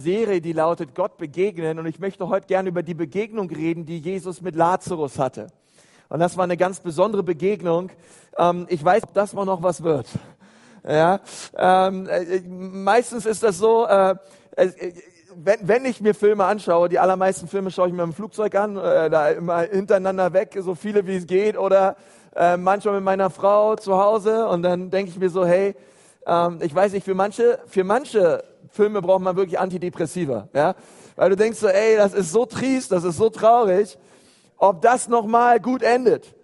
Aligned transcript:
Serie, 0.00 0.40
die 0.40 0.52
lautet 0.52 0.94
Gott 0.94 1.18
begegnen. 1.18 1.78
Und 1.78 1.86
ich 1.86 1.98
möchte 1.98 2.28
heute 2.28 2.46
gerne 2.46 2.70
über 2.70 2.82
die 2.82 2.94
Begegnung 2.94 3.50
reden, 3.50 3.84
die 3.84 3.98
Jesus 3.98 4.40
mit 4.40 4.56
Lazarus 4.56 5.18
hatte. 5.18 5.48
Und 6.08 6.20
das 6.20 6.36
war 6.36 6.44
eine 6.44 6.56
ganz 6.56 6.80
besondere 6.80 7.22
Begegnung. 7.22 7.90
Ähm, 8.36 8.66
ich 8.68 8.84
weiß, 8.84 9.04
ob 9.04 9.14
das 9.14 9.32
mal 9.32 9.44
noch 9.44 9.62
was 9.62 9.82
wird. 9.82 10.06
Ja, 10.88 11.20
ähm, 11.56 12.08
äh, 12.08 12.40
meistens 12.40 13.26
ist 13.26 13.42
das 13.42 13.58
so, 13.58 13.86
äh, 13.86 14.16
äh, 14.56 14.92
wenn, 15.36 15.58
wenn 15.62 15.84
ich 15.84 16.00
mir 16.00 16.14
Filme 16.14 16.44
anschaue, 16.44 16.88
die 16.88 16.98
allermeisten 16.98 17.48
Filme 17.48 17.70
schaue 17.70 17.88
ich 17.88 17.94
mir 17.94 18.02
im 18.02 18.14
Flugzeug 18.14 18.54
an, 18.54 18.76
äh, 18.78 19.10
da 19.10 19.28
immer 19.28 19.60
hintereinander 19.60 20.32
weg, 20.32 20.56
so 20.58 20.74
viele 20.74 21.06
wie 21.06 21.16
es 21.16 21.26
geht, 21.26 21.58
oder 21.58 21.96
äh, 22.34 22.56
manchmal 22.56 22.94
mit 22.94 23.04
meiner 23.04 23.28
Frau 23.28 23.76
zu 23.76 23.98
Hause 23.98 24.48
und 24.48 24.62
dann 24.62 24.90
denke 24.90 25.10
ich 25.10 25.18
mir 25.18 25.28
so, 25.28 25.44
hey, 25.44 25.74
ähm, 26.26 26.58
ich 26.62 26.74
weiß 26.74 26.92
nicht, 26.92 27.04
für 27.04 27.14
manche, 27.14 27.58
für 27.66 27.84
manche 27.84 28.42
Filme 28.70 29.02
braucht 29.02 29.22
man 29.22 29.36
wirklich 29.36 29.58
Antidepressiva, 29.58 30.48
ja, 30.54 30.74
weil 31.16 31.30
du 31.30 31.36
denkst 31.36 31.58
so, 31.58 31.68
ey, 31.68 31.96
das 31.96 32.14
ist 32.14 32.32
so 32.32 32.46
trist, 32.46 32.92
das 32.92 33.04
ist 33.04 33.16
so 33.16 33.28
traurig, 33.28 33.98
ob 34.56 34.80
das 34.82 35.08
nochmal 35.08 35.60
gut 35.60 35.82
endet. 35.82 36.34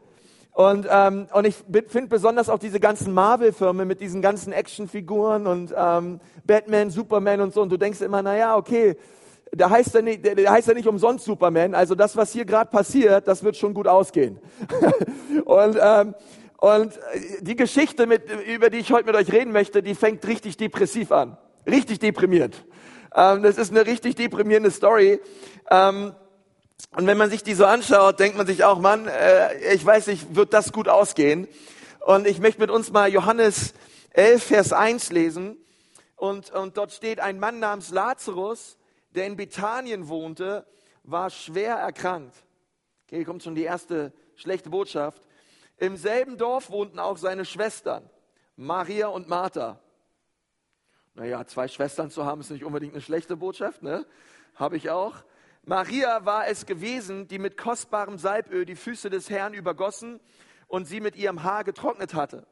Und, 0.52 0.86
ähm, 0.90 1.26
und 1.34 1.46
ich 1.46 1.54
finde 1.88 2.08
besonders 2.08 2.48
auch 2.48 2.58
diese 2.58 2.80
ganzen 2.80 3.12
Marvel-Filme 3.12 3.84
mit 3.84 4.00
diesen 4.00 4.22
ganzen 4.22 4.52
Actionfiguren 4.54 5.46
und 5.46 5.74
ähm, 5.76 6.18
Batman, 6.46 6.88
Superman 6.88 7.42
und 7.42 7.52
so. 7.52 7.60
Und 7.60 7.68
du 7.68 7.76
denkst 7.76 8.00
immer, 8.00 8.22
na 8.22 8.34
ja, 8.34 8.56
okay, 8.56 8.96
der 9.52 9.68
heißt 9.68 9.94
ja 9.94 10.00
nicht, 10.00 10.24
der 10.24 10.50
heißt 10.50 10.66
ja 10.66 10.72
nicht 10.72 10.88
umsonst 10.88 11.26
Superman. 11.26 11.74
Also 11.74 11.94
das, 11.94 12.16
was 12.16 12.32
hier 12.32 12.46
gerade 12.46 12.70
passiert, 12.70 13.28
das 13.28 13.44
wird 13.44 13.56
schon 13.56 13.74
gut 13.74 13.86
ausgehen. 13.86 14.38
und 15.44 15.76
ähm, 15.78 16.14
und 16.58 16.98
die 17.40 17.54
Geschichte, 17.54 18.06
mit, 18.06 18.22
über 18.46 18.70
die 18.70 18.78
ich 18.78 18.90
heute 18.90 19.06
mit 19.06 19.14
euch 19.14 19.30
reden 19.30 19.52
möchte, 19.52 19.82
die 19.82 19.94
fängt 19.94 20.26
richtig 20.26 20.56
depressiv 20.56 21.12
an, 21.12 21.36
richtig 21.66 21.98
deprimiert. 21.98 22.64
Ähm, 23.14 23.42
das 23.42 23.58
ist 23.58 23.70
eine 23.70 23.86
richtig 23.86 24.14
deprimierende 24.14 24.70
Story. 24.70 25.20
Ähm, 25.70 26.14
und 26.94 27.06
wenn 27.06 27.18
man 27.18 27.30
sich 27.30 27.42
die 27.42 27.54
so 27.54 27.64
anschaut, 27.64 28.20
denkt 28.20 28.36
man 28.36 28.46
sich 28.46 28.64
auch, 28.64 28.78
Mann, 28.78 29.08
äh, 29.08 29.74
ich 29.74 29.84
weiß 29.84 30.06
nicht, 30.08 30.34
wird 30.34 30.52
das 30.52 30.72
gut 30.72 30.88
ausgehen? 30.88 31.48
Und 32.00 32.26
ich 32.26 32.38
möchte 32.38 32.60
mit 32.60 32.70
uns 32.70 32.92
mal 32.92 33.08
Johannes 33.08 33.74
11, 34.12 34.42
Vers 34.44 34.72
1 34.72 35.10
lesen. 35.10 35.56
Und, 36.14 36.50
und 36.50 36.76
dort 36.76 36.92
steht, 36.92 37.20
ein 37.20 37.38
Mann 37.38 37.58
namens 37.58 37.90
Lazarus, 37.90 38.78
der 39.14 39.26
in 39.26 39.36
Bethanien 39.36 40.08
wohnte, 40.08 40.66
war 41.02 41.30
schwer 41.30 41.76
erkrankt. 41.76 42.34
Okay, 43.06 43.16
hier 43.16 43.24
kommt 43.24 43.42
schon 43.42 43.54
die 43.54 43.62
erste 43.62 44.12
schlechte 44.34 44.70
Botschaft. 44.70 45.22
Im 45.78 45.96
selben 45.96 46.38
Dorf 46.38 46.70
wohnten 46.70 46.98
auch 46.98 47.18
seine 47.18 47.44
Schwestern, 47.44 48.08
Maria 48.56 49.08
und 49.08 49.28
Martha. 49.28 49.80
Naja, 51.16 51.46
zwei 51.46 51.66
Schwestern 51.66 52.10
zu 52.10 52.26
haben, 52.26 52.42
ist 52.42 52.50
nicht 52.50 52.62
unbedingt 52.62 52.92
eine 52.92 53.00
schlechte 53.00 53.38
Botschaft, 53.38 53.82
ne? 53.82 54.04
Habe 54.54 54.76
ich 54.76 54.90
auch. 54.90 55.24
Maria 55.62 56.26
war 56.26 56.46
es 56.46 56.66
gewesen, 56.66 57.26
die 57.26 57.38
mit 57.38 57.56
kostbarem 57.56 58.18
Salböl 58.18 58.66
die 58.66 58.76
Füße 58.76 59.08
des 59.08 59.30
Herrn 59.30 59.54
übergossen 59.54 60.20
und 60.68 60.84
sie 60.84 61.00
mit 61.00 61.16
ihrem 61.16 61.42
Haar 61.42 61.64
getrocknet 61.64 62.12
hatte. 62.12 62.46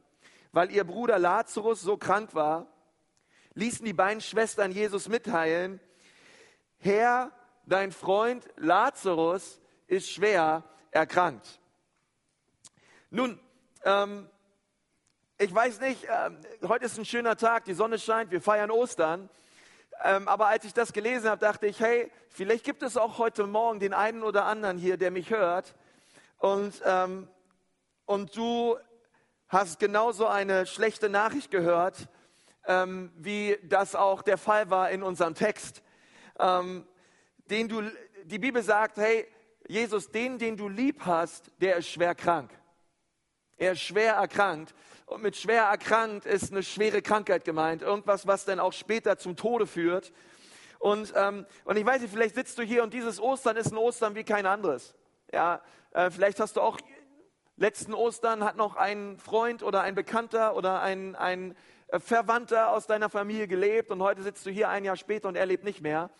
Weil 0.52 0.70
ihr 0.70 0.84
Bruder 0.84 1.18
Lazarus 1.18 1.82
so 1.82 1.98
krank 1.98 2.34
war, 2.34 2.66
ließen 3.52 3.84
die 3.84 3.92
beiden 3.92 4.22
Schwestern 4.22 4.72
Jesus 4.72 5.10
mitteilen, 5.10 5.78
Herr, 6.78 7.32
dein 7.66 7.92
Freund 7.92 8.48
Lazarus 8.56 9.60
ist 9.88 10.10
schwer 10.10 10.64
erkrankt. 10.90 11.60
Nun, 13.10 13.38
ähm, 13.84 14.26
ich 15.38 15.52
weiß 15.52 15.80
nicht, 15.80 16.06
ähm, 16.08 16.38
heute 16.62 16.84
ist 16.84 16.96
ein 16.96 17.04
schöner 17.04 17.36
Tag, 17.36 17.64
die 17.64 17.74
Sonne 17.74 17.98
scheint, 17.98 18.30
wir 18.30 18.40
feiern 18.40 18.70
Ostern. 18.70 19.28
Ähm, 20.04 20.28
aber 20.28 20.46
als 20.46 20.64
ich 20.64 20.74
das 20.74 20.92
gelesen 20.92 21.28
habe, 21.28 21.40
dachte 21.40 21.66
ich, 21.66 21.80
hey, 21.80 22.10
vielleicht 22.28 22.64
gibt 22.64 22.82
es 22.84 22.96
auch 22.96 23.18
heute 23.18 23.46
Morgen 23.46 23.80
den 23.80 23.94
einen 23.94 24.22
oder 24.22 24.44
anderen 24.44 24.78
hier, 24.78 24.96
der 24.96 25.10
mich 25.10 25.30
hört. 25.30 25.74
Und, 26.38 26.80
ähm, 26.84 27.28
und 28.06 28.36
du 28.36 28.76
hast 29.48 29.80
genauso 29.80 30.26
eine 30.26 30.66
schlechte 30.66 31.08
Nachricht 31.08 31.50
gehört, 31.50 32.08
wie 33.16 33.58
das 33.62 33.94
auch 33.94 34.22
der 34.22 34.38
Fall 34.38 34.70
war 34.70 34.90
in 34.90 35.02
unserem 35.02 35.34
Text. 35.34 35.82
Den 36.38 37.68
du, 37.68 37.82
die 38.24 38.38
Bibel 38.38 38.62
sagt, 38.62 38.96
hey, 38.96 39.28
Jesus, 39.68 40.10
den, 40.10 40.38
den 40.38 40.56
du 40.56 40.70
lieb 40.70 41.02
hast, 41.04 41.50
der 41.60 41.76
ist 41.76 41.88
schwer 41.88 42.14
krank. 42.14 42.50
Er 43.58 43.72
ist 43.72 43.82
schwer 43.82 44.14
erkrankt. 44.14 44.74
Und 45.06 45.22
mit 45.22 45.36
schwer 45.36 45.64
erkrankt 45.64 46.26
ist 46.26 46.50
eine 46.50 46.62
schwere 46.62 47.02
Krankheit 47.02 47.44
gemeint. 47.44 47.82
Irgendwas, 47.82 48.26
was 48.26 48.44
dann 48.44 48.58
auch 48.58 48.72
später 48.72 49.18
zum 49.18 49.36
Tode 49.36 49.66
führt. 49.66 50.12
Und, 50.78 51.12
ähm, 51.16 51.46
und 51.64 51.76
ich 51.76 51.84
weiß 51.84 52.02
nicht, 52.02 52.12
vielleicht 52.12 52.34
sitzt 52.34 52.58
du 52.58 52.62
hier 52.62 52.82
und 52.82 52.94
dieses 52.94 53.20
Ostern 53.20 53.56
ist 53.56 53.72
ein 53.72 53.78
Ostern 53.78 54.14
wie 54.14 54.24
kein 54.24 54.46
anderes. 54.46 54.94
Ja, 55.32 55.60
äh, 55.92 56.10
vielleicht 56.10 56.40
hast 56.40 56.56
du 56.56 56.60
auch 56.60 56.78
letzten 57.56 57.94
Ostern 57.94 58.44
hat 58.44 58.56
noch 58.56 58.76
ein 58.76 59.18
Freund 59.18 59.62
oder 59.62 59.82
ein 59.82 59.94
Bekannter 59.94 60.56
oder 60.56 60.80
ein, 60.82 61.14
ein 61.16 61.56
äh, 61.88 62.00
Verwandter 62.00 62.72
aus 62.72 62.86
deiner 62.86 63.08
Familie 63.08 63.46
gelebt 63.46 63.90
und 63.90 64.02
heute 64.02 64.22
sitzt 64.22 64.44
du 64.46 64.50
hier 64.50 64.68
ein 64.68 64.84
Jahr 64.84 64.96
später 64.96 65.28
und 65.28 65.36
er 65.36 65.46
lebt 65.46 65.64
nicht 65.64 65.80
mehr. 65.80 66.10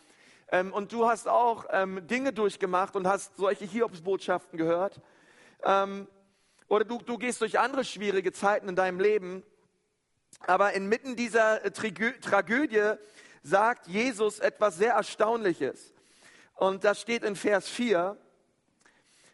Ähm, 0.52 0.72
und 0.72 0.92
du 0.92 1.08
hast 1.08 1.26
auch 1.26 1.66
ähm, 1.70 2.06
Dinge 2.06 2.32
durchgemacht 2.32 2.96
und 2.96 3.06
hast 3.06 3.36
solche 3.36 3.64
Hiobsbotschaften 3.64 4.58
gehört. 4.58 5.00
Ähm, 5.64 6.06
oder 6.68 6.84
du, 6.84 6.98
du 6.98 7.18
gehst 7.18 7.40
durch 7.40 7.58
andere 7.58 7.84
schwierige 7.84 8.32
Zeiten 8.32 8.68
in 8.68 8.76
deinem 8.76 9.00
Leben. 9.00 9.42
Aber 10.46 10.72
inmitten 10.72 11.16
dieser 11.16 11.64
äh, 11.64 11.70
Tragödie 11.70 12.94
sagt 13.42 13.86
Jesus 13.86 14.38
etwas 14.38 14.76
sehr 14.76 14.94
Erstaunliches. 14.94 15.92
Und 16.54 16.84
das 16.84 17.00
steht 17.00 17.22
in 17.22 17.36
Vers 17.36 17.68
4. 17.68 18.16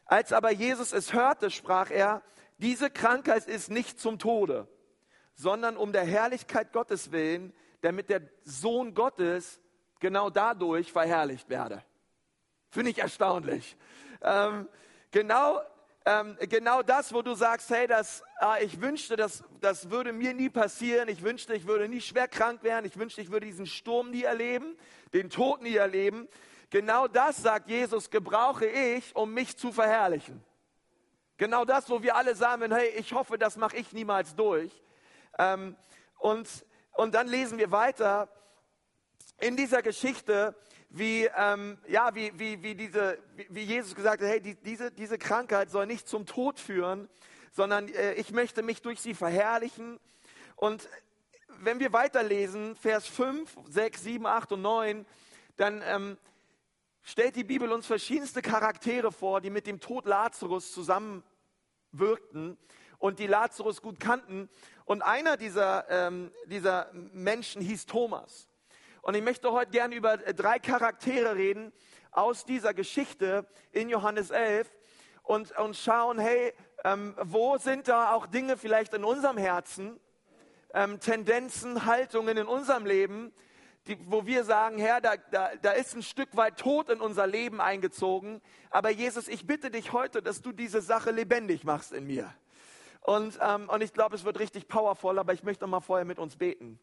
Als 0.07 0.33
aber 0.33 0.51
Jesus 0.51 0.93
es 0.93 1.13
hörte, 1.13 1.51
sprach 1.51 1.91
er, 1.91 2.23
diese 2.59 2.91
Krankheit 2.91 3.47
ist 3.47 3.71
nicht 3.71 4.01
zum 4.01 4.19
Tode, 4.19 4.67
sondern 5.35 5.77
um 5.77 5.93
der 5.93 6.05
Herrlichkeit 6.05 6.73
Gottes 6.73 7.13
willen, 7.13 7.55
damit 7.81 8.11
der 8.11 8.23
Sohn 8.43 8.95
Gottes 8.95 9.61
genau 10.01 10.29
dadurch 10.29 10.93
verherrlicht 10.93 11.49
werde. 11.49 11.83
Finde 12.71 12.91
ich 12.91 12.99
erstaunlich. 12.99 13.77
Ähm, 14.23 14.69
genau 15.11 15.61
ähm, 16.07 16.37
genau 16.49 16.83
das, 16.83 17.13
wo 17.13 17.21
du 17.21 17.35
sagst, 17.35 17.69
hey, 17.71 17.87
das, 17.87 18.23
ah, 18.39 18.57
ich 18.61 18.81
wünschte, 18.81 19.17
das, 19.17 19.45
das 19.61 19.91
würde 19.91 20.13
mir 20.13 20.33
nie 20.33 20.49
passieren. 20.49 21.09
Ich 21.09 21.23
wünschte, 21.23 21.55
ich 21.55 21.67
würde 21.67 21.89
nie 21.89 22.01
schwer 22.01 22.27
krank 22.27 22.63
werden. 22.63 22.87
Ich 22.87 22.99
wünschte, 22.99 23.21
ich 23.21 23.31
würde 23.31 23.47
diesen 23.47 23.67
Sturm 23.67 24.11
nie 24.11 24.23
erleben, 24.23 24.77
den 25.13 25.29
Tod 25.29 25.61
nie 25.61 25.77
erleben. 25.77 26.27
Genau 26.71 27.07
das, 27.07 27.37
sagt 27.39 27.69
Jesus, 27.69 28.09
gebrauche 28.11 28.67
ich, 28.67 29.15
um 29.15 29.35
mich 29.35 29.59
zu 29.59 29.73
verherrlichen. 29.73 30.43
Genau 31.37 31.65
das, 31.65 31.91
wo 31.91 32.03
wir 32.03 32.17
alle 32.17 32.35
sagen, 32.35 32.73
hey, 32.73 32.89
ich 32.97 33.13
hoffe, 33.13 33.37
das 33.37 33.57
mache 33.57 33.77
ich 33.77 33.93
niemals 33.93 34.35
durch. 34.35 34.73
Ähm, 35.39 35.77
und, 36.19 36.49
und 36.93 37.15
dann 37.15 37.29
lesen 37.29 37.59
wir 37.59 37.71
weiter 37.71 38.29
in 39.39 39.57
dieser 39.57 39.83
Geschichte, 39.83 40.55
wie, 40.91 41.29
ähm, 41.37 41.79
ja, 41.89 42.15
wie, 42.15 42.37
wie, 42.39 42.63
wie, 42.63 42.75
diese, 42.75 43.19
wie, 43.49 43.63
Jesus 43.63 43.95
gesagt 43.95 44.23
hat, 44.23 44.29
hey, 44.29 44.41
die, 44.41 44.57
diese, 44.57 44.91
diese 44.91 45.19
Krankheit 45.19 45.71
soll 45.71 45.87
nicht 45.87 46.09
zum 46.09 46.27
Tod 46.27 46.59
führen, 46.59 47.09
sondern 47.53 47.89
äh, 47.89 48.15
ich 48.15 48.33
möchte 48.33 48.63
mich 48.63 48.83
durch 48.83 49.01
sie 49.01 49.15
verherrlichen. 49.15 50.01
Und 50.57 50.89
wenn 51.61 51.79
wir 51.79 51.93
weiterlesen, 51.93 52.75
Vers 52.75 53.07
5, 53.07 53.57
6, 53.69 54.03
7, 54.03 54.27
8 54.27 54.53
und 54.53 54.63
9, 54.63 55.07
dann 55.57 55.81
ähm, 55.85 56.19
stellt 57.03 57.37
die 57.37 57.45
Bibel 57.45 57.71
uns 57.71 57.87
verschiedenste 57.87 58.43
Charaktere 58.43 59.13
vor, 59.13 59.41
die 59.41 59.51
mit 59.51 59.69
dem 59.69 59.79
Tod 59.79 60.07
Lazarus 60.07 60.73
zusammenwirkten 60.73 62.59
und 62.99 63.21
die 63.21 63.29
Lazarus 63.29 63.81
gut 63.81 64.01
kannten. 64.01 64.49
Und 64.85 65.03
einer 65.03 65.37
dieser, 65.37 65.89
ähm, 65.89 66.33
dieser 66.47 66.91
Menschen 66.93 67.63
hieß 67.63 67.87
Thomas. 67.87 68.50
Und 69.03 69.15
ich 69.15 69.23
möchte 69.23 69.51
heute 69.53 69.71
gerne 69.71 69.95
über 69.95 70.25
äh, 70.27 70.35
drei 70.35 70.59
Charaktere 70.59 71.35
reden 71.37 71.73
aus 72.11 72.45
dieser 72.45 72.75
Geschichte 72.75 73.47
in 73.73 73.89
Johannes 73.89 74.31
11 74.31 74.71
und, 75.23 75.57
und 75.59 75.77
schauen, 75.77 76.19
hey, 76.19 76.53
ähm, 76.85 77.15
wo 77.23 77.57
sind 77.59 77.89
da 77.89 78.13
auch 78.13 78.27
Dinge 78.27 78.57
vielleicht 78.57 78.95
in 78.95 79.05
unserem 79.05 79.37
Herzen, 79.37 79.99
ähm, 80.75 81.01
Tendenzen, 81.01 81.87
Haltungen 81.87 82.37
in 82.37 82.47
unserem 82.47 82.85
Leben, 82.85 83.33
die, 83.87 83.99
wo 84.07 84.27
wir 84.27 84.45
sagen, 84.45 84.79
Herr, 84.79 85.01
da, 85.01 85.17
da, 85.31 85.51
da 85.63 85.73
ist 85.73 85.95
ein 85.95 86.03
Stück 86.03 86.37
weit 86.37 86.59
Tod 86.59 86.91
in 86.91 87.01
unser 87.01 87.27
Leben 87.27 87.61
eingezogen, 87.61 88.43
aber 88.71 88.91
Jesus, 88.91 89.29
ich 89.29 89.47
bitte 89.47 89.71
dich 89.71 89.93
heute, 89.93 90.23
dass 90.23 90.43
du 90.43 90.53
diese 90.53 90.83
Sache 90.83 91.11
lebendig 91.11 91.65
machst 91.65 91.93
in 91.93 92.07
mir. 92.07 92.33
Und, 93.01 93.39
ähm, 93.41 93.69
und 93.69 93.83
ich 93.83 93.93
glaube, 93.93 94.15
es 94.15 94.25
wird 94.25 94.39
richtig 94.39 94.69
powerful, 94.69 95.19
aber 95.19 95.33
ich 95.33 95.43
möchte 95.43 95.67
mal 95.67 95.81
vorher 95.81 96.05
mit 96.05 96.19
uns 96.19 96.37
beten. 96.37 96.79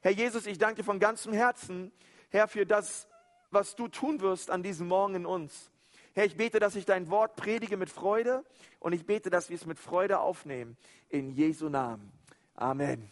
Herr 0.00 0.12
Jesus, 0.12 0.46
ich 0.46 0.58
danke 0.58 0.76
dir 0.76 0.84
von 0.84 0.98
ganzem 0.98 1.32
Herzen, 1.32 1.92
Herr, 2.30 2.48
für 2.48 2.66
das, 2.66 3.08
was 3.50 3.76
du 3.76 3.88
tun 3.88 4.20
wirst 4.20 4.50
an 4.50 4.62
diesem 4.62 4.88
Morgen 4.88 5.14
in 5.14 5.26
uns. 5.26 5.70
Herr, 6.14 6.24
ich 6.24 6.36
bete, 6.36 6.60
dass 6.60 6.76
ich 6.76 6.84
dein 6.84 7.10
Wort 7.10 7.36
predige 7.36 7.76
mit 7.76 7.90
Freude 7.90 8.44
und 8.78 8.92
ich 8.92 9.04
bete, 9.04 9.30
dass 9.30 9.50
wir 9.50 9.56
es 9.56 9.66
mit 9.66 9.78
Freude 9.78 10.20
aufnehmen. 10.20 10.76
In 11.08 11.30
Jesu 11.30 11.68
Namen. 11.68 12.12
Amen. 12.54 13.10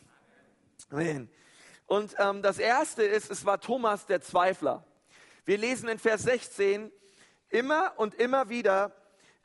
Amen. 0.91 1.29
Und 1.87 2.15
ähm, 2.19 2.43
das 2.43 2.59
erste 2.59 3.03
ist, 3.03 3.31
es 3.31 3.45
war 3.45 3.61
Thomas 3.61 4.07
der 4.07 4.21
Zweifler. 4.21 4.85
Wir 5.45 5.59
lesen 5.59 5.89
in 5.89 5.99
Vers 5.99 6.23
16 6.23 6.93
immer 7.49 7.93
und 7.97 8.15
immer 8.15 8.49
wieder, 8.49 8.93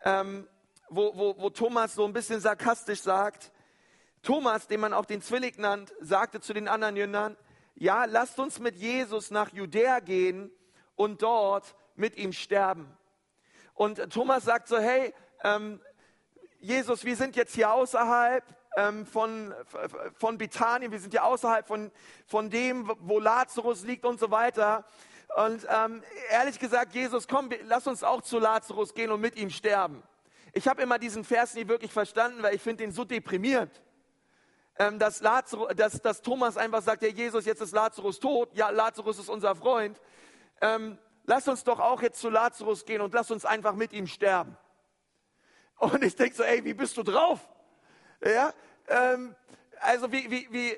ähm, 0.06 0.48
wo, 0.90 1.18
wo, 1.18 1.36
wo 1.40 1.50
Thomas 1.50 1.96
so 1.96 2.06
ein 2.06 2.14
bisschen 2.14 2.40
sarkastisch 2.40 3.02
sagt, 3.02 3.52
Thomas, 4.28 4.68
den 4.68 4.82
man 4.82 4.94
auch 4.94 5.06
den 5.06 5.22
Zwilling 5.22 5.54
nannt, 5.56 5.94
sagte 6.02 6.42
zu 6.42 6.54
den 6.54 6.68
anderen 6.68 6.98
Jüngern, 6.98 7.38
ja, 7.76 8.04
lasst 8.04 8.38
uns 8.40 8.60
mit 8.60 8.76
Jesus 8.76 9.32
nach 9.32 9.54
Judäa 9.54 10.02
gehen 10.02 10.52
und 10.98 11.22
dort 11.22 11.78
mit 11.96 12.18
ihm 12.18 12.34
sterben. 12.34 12.92
Und 13.74 14.12
Thomas 14.12 14.44
sagt 14.44 14.68
so, 14.68 14.80
hey, 14.80 15.14
ähm, 15.46 15.80
Jesus, 16.60 17.06
wir 17.06 17.16
sind 17.16 17.38
jetzt 17.38 17.56
hier 17.56 17.72
außerhalb 17.72 18.44
ähm, 18.76 19.06
von, 19.06 19.54
von 20.18 20.38
Bethanien, 20.38 20.92
wir 20.92 21.00
sind 21.00 21.12
hier 21.12 21.24
außerhalb 21.24 21.66
von, 21.66 21.90
von 22.26 22.50
dem, 22.50 22.92
wo 23.00 23.22
Lazarus 23.22 23.86
liegt 23.86 24.04
und 24.04 24.20
so 24.20 24.30
weiter. 24.30 24.84
Und 25.38 25.66
ähm, 25.70 26.04
ehrlich 26.32 26.60
gesagt, 26.60 26.94
Jesus, 26.94 27.30
komm, 27.30 27.50
lass 27.64 27.88
uns 27.88 28.04
auch 28.04 28.22
zu 28.22 28.40
Lazarus 28.40 28.94
gehen 28.94 29.10
und 29.10 29.22
mit 29.22 29.38
ihm 29.38 29.52
sterben. 29.52 30.04
Ich 30.52 30.68
habe 30.68 30.82
immer 30.82 31.00
diesen 31.00 31.24
Vers 31.24 31.54
nie 31.54 31.70
wirklich 31.70 31.94
verstanden, 31.94 32.44
weil 32.44 32.56
ich 32.56 32.62
finde 32.62 32.84
ihn 32.84 32.92
so 32.92 33.06
deprimierend. 33.06 33.72
Ähm, 34.80 35.00
dass, 35.00 35.22
Lazarus, 35.22 35.76
dass, 35.76 36.02
dass 36.02 36.22
Thomas 36.22 36.56
einfach 36.56 36.82
sagt, 36.82 37.02
ja 37.02 37.10
Jesus, 37.10 37.46
jetzt 37.46 37.62
ist 37.62 37.74
Lazarus 37.74 38.20
tot, 38.20 38.50
ja 38.54 38.70
Lazarus 38.70 39.18
ist 39.18 39.30
unser 39.30 39.56
Freund. 39.56 40.00
Ähm, 40.62 40.98
lass 41.26 41.48
uns 41.48 41.64
doch 41.64 41.80
auch 41.80 42.02
jetzt 42.02 42.20
zu 42.20 42.30
Lazarus 42.30 42.86
gehen 42.86 43.02
und 43.02 43.14
lass 43.14 43.32
uns 43.32 43.46
einfach 43.46 43.74
mit 43.74 43.92
ihm 43.94 44.06
sterben. 44.06 44.56
Und 45.78 46.04
ich 46.04 46.16
denke 46.16 46.36
so, 46.36 46.44
ey, 46.44 46.64
wie 46.64 46.74
bist 46.74 46.98
du 46.98 47.04
drauf? 47.04 47.40
Ja, 48.24 48.54
ähm, 48.88 49.36
also 49.80 50.12
wie, 50.12 50.30
wie, 50.30 50.48
wie, 50.52 50.78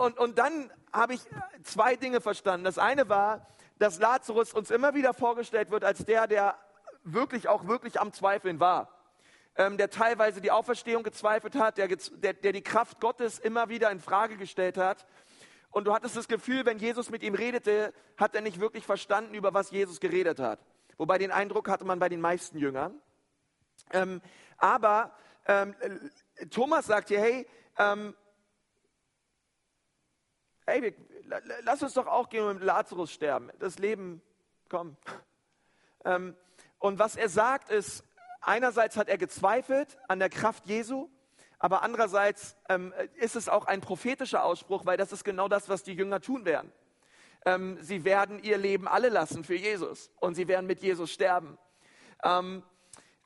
und, 0.00 0.18
und 0.18 0.38
dann 0.38 0.72
habe 0.92 1.14
ich 1.14 1.20
zwei 1.62 1.96
Dinge 1.96 2.20
verstanden. 2.20 2.64
Das 2.64 2.78
eine 2.78 3.08
war, 3.08 3.46
dass 3.78 3.98
Lazarus 3.98 4.52
uns 4.52 4.70
immer 4.70 4.94
wieder 4.94 5.14
vorgestellt 5.14 5.70
wird 5.70 5.84
als 5.84 6.04
der, 6.04 6.26
der 6.26 6.56
wirklich 7.02 7.48
auch 7.48 7.66
wirklich 7.66 8.00
am 8.00 8.12
Zweifeln 8.12 8.60
war. 8.60 8.88
Ähm, 9.56 9.76
der 9.76 9.90
teilweise 9.90 10.40
die 10.40 10.50
Auferstehung 10.50 11.02
gezweifelt 11.02 11.56
hat, 11.56 11.76
der, 11.76 11.88
der, 11.88 12.34
der 12.34 12.52
die 12.52 12.62
Kraft 12.62 13.00
Gottes 13.00 13.38
immer 13.38 13.68
wieder 13.68 13.90
in 13.90 14.00
Frage 14.00 14.36
gestellt 14.36 14.76
hat. 14.76 15.06
Und 15.70 15.84
du 15.84 15.94
hattest 15.94 16.16
das 16.16 16.28
Gefühl, 16.28 16.66
wenn 16.66 16.78
Jesus 16.78 17.10
mit 17.10 17.22
ihm 17.22 17.34
redete, 17.34 17.92
hat 18.16 18.34
er 18.34 18.40
nicht 18.40 18.60
wirklich 18.60 18.84
verstanden, 18.84 19.34
über 19.34 19.54
was 19.54 19.70
Jesus 19.70 20.00
geredet 20.00 20.40
hat. 20.40 20.60
Wobei 20.96 21.18
den 21.18 21.30
Eindruck 21.30 21.68
hatte 21.68 21.84
man 21.84 21.98
bei 21.98 22.08
den 22.08 22.20
meisten 22.20 22.58
Jüngern. 22.58 23.00
Ähm, 23.92 24.20
aber 24.58 25.12
ähm, 25.46 25.74
Thomas 26.50 26.86
sagt 26.86 27.08
hier, 27.08 27.20
hey, 27.20 27.46
ähm, 27.78 28.14
hey, 30.66 30.94
lass 31.62 31.82
uns 31.82 31.94
doch 31.94 32.06
auch 32.06 32.28
gehen 32.28 32.44
und 32.44 32.56
mit 32.56 32.64
Lazarus 32.64 33.12
sterben. 33.12 33.50
Das 33.58 33.78
Leben, 33.78 34.22
komm. 34.68 34.96
Ähm, 36.04 36.36
und 36.78 36.98
was 36.98 37.16
er 37.16 37.28
sagt 37.28 37.70
ist, 37.70 38.04
einerseits 38.40 38.96
hat 38.96 39.08
er 39.08 39.18
gezweifelt 39.18 39.98
an 40.08 40.18
der 40.18 40.30
Kraft 40.30 40.66
Jesu, 40.66 41.08
aber 41.58 41.82
andererseits 41.82 42.56
ähm, 42.68 42.94
ist 43.16 43.36
es 43.36 43.48
auch 43.48 43.66
ein 43.66 43.80
prophetischer 43.80 44.44
Ausspruch, 44.44 44.86
weil 44.86 44.96
das 44.96 45.12
ist 45.12 45.24
genau 45.24 45.48
das, 45.48 45.68
was 45.68 45.82
die 45.82 45.92
Jünger 45.92 46.20
tun 46.20 46.44
werden. 46.44 46.72
Ähm, 47.44 47.78
sie 47.80 48.04
werden 48.04 48.42
ihr 48.42 48.58
Leben 48.58 48.88
alle 48.88 49.08
lassen 49.08 49.44
für 49.44 49.54
Jesus 49.54 50.10
und 50.20 50.34
sie 50.34 50.48
werden 50.48 50.66
mit 50.66 50.80
Jesus 50.80 51.10
sterben. 51.10 51.58
Ähm, 52.22 52.62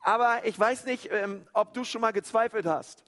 aber 0.03 0.45
ich 0.45 0.59
weiß 0.59 0.85
nicht, 0.87 1.11
ähm, 1.11 1.47
ob 1.53 1.73
du 1.75 1.85
schon 1.85 2.01
mal 2.01 2.13
gezweifelt 2.13 2.67
hast. 2.67 3.05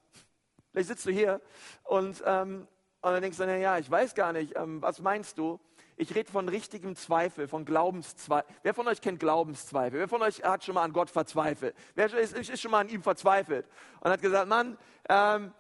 Vielleicht 0.71 0.89
sitzt 0.89 1.07
du 1.07 1.11
hier 1.11 1.41
und, 1.85 2.23
ähm, 2.25 2.67
und 3.03 3.13
dann 3.13 3.23
denkst 3.23 3.39
du, 3.39 3.47
na 3.47 3.57
ja, 3.57 3.79
ich 3.79 3.91
weiß 3.91 4.15
gar 4.15 4.33
nicht, 4.33 4.57
ähm, 4.57 4.83
was 4.83 5.01
meinst 5.01 5.39
du? 5.39 5.61
Ich 5.99 6.15
rede 6.15 6.31
von 6.31 6.49
richtigem 6.49 6.95
Zweifel, 6.95 7.49
von 7.49 7.65
Glaubenszweifel. 7.65 8.55
Wer 8.63 8.75
von 8.75 8.87
euch 8.87 9.01
kennt 9.01 9.19
Glaubenszweifel? 9.19 9.99
Wer 9.99 10.09
von 10.09 10.21
euch 10.21 10.43
hat 10.43 10.63
schon 10.63 10.75
mal 10.75 10.83
an 10.83 10.93
Gott 10.93 11.09
verzweifelt? 11.09 11.75
Wer 11.95 12.13
ist, 12.13 12.37
ist 12.37 12.61
schon 12.61 12.71
mal 12.71 12.81
an 12.81 12.91
ihm 12.91 13.03
verzweifelt 13.03 13.67
und 14.01 14.11
hat 14.11 14.21
gesagt, 14.21 14.47
Mann, 14.47 14.77
ähm, 15.09 15.55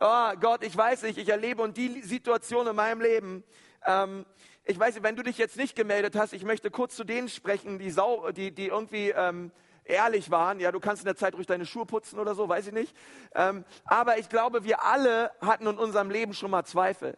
oh 0.00 0.32
Gott, 0.40 0.64
ich 0.64 0.76
weiß 0.76 1.02
nicht, 1.02 1.18
ich 1.18 1.28
erlebe 1.28 1.62
und 1.62 1.76
die 1.76 2.02
Situation 2.02 2.66
in 2.66 2.74
meinem 2.74 3.00
Leben, 3.00 3.44
ähm, 3.86 4.26
ich 4.64 4.76
weiß 4.76 4.94
nicht, 4.94 5.04
wenn 5.04 5.14
du 5.14 5.22
dich 5.22 5.38
jetzt 5.38 5.56
nicht 5.56 5.76
gemeldet 5.76 6.16
hast, 6.16 6.32
ich 6.32 6.42
möchte 6.42 6.72
kurz 6.72 6.96
zu 6.96 7.04
denen 7.04 7.28
sprechen, 7.28 7.78
die, 7.78 7.90
sau, 7.90 8.32
die, 8.32 8.50
die 8.50 8.66
irgendwie 8.66 9.10
ähm, 9.10 9.52
ehrlich 9.84 10.32
waren. 10.32 10.58
Ja, 10.58 10.72
du 10.72 10.80
kannst 10.80 11.02
in 11.02 11.06
der 11.06 11.14
Zeit 11.14 11.34
durch 11.34 11.46
deine 11.46 11.64
Schuhe 11.64 11.86
putzen 11.86 12.18
oder 12.18 12.34
so, 12.34 12.48
weiß 12.48 12.66
ich 12.66 12.72
nicht. 12.72 12.96
Ähm, 13.36 13.64
aber 13.84 14.18
ich 14.18 14.28
glaube, 14.28 14.64
wir 14.64 14.82
alle 14.82 15.30
hatten 15.40 15.68
in 15.68 15.78
unserem 15.78 16.10
Leben 16.10 16.34
schon 16.34 16.50
mal 16.50 16.64
Zweifel. 16.64 17.16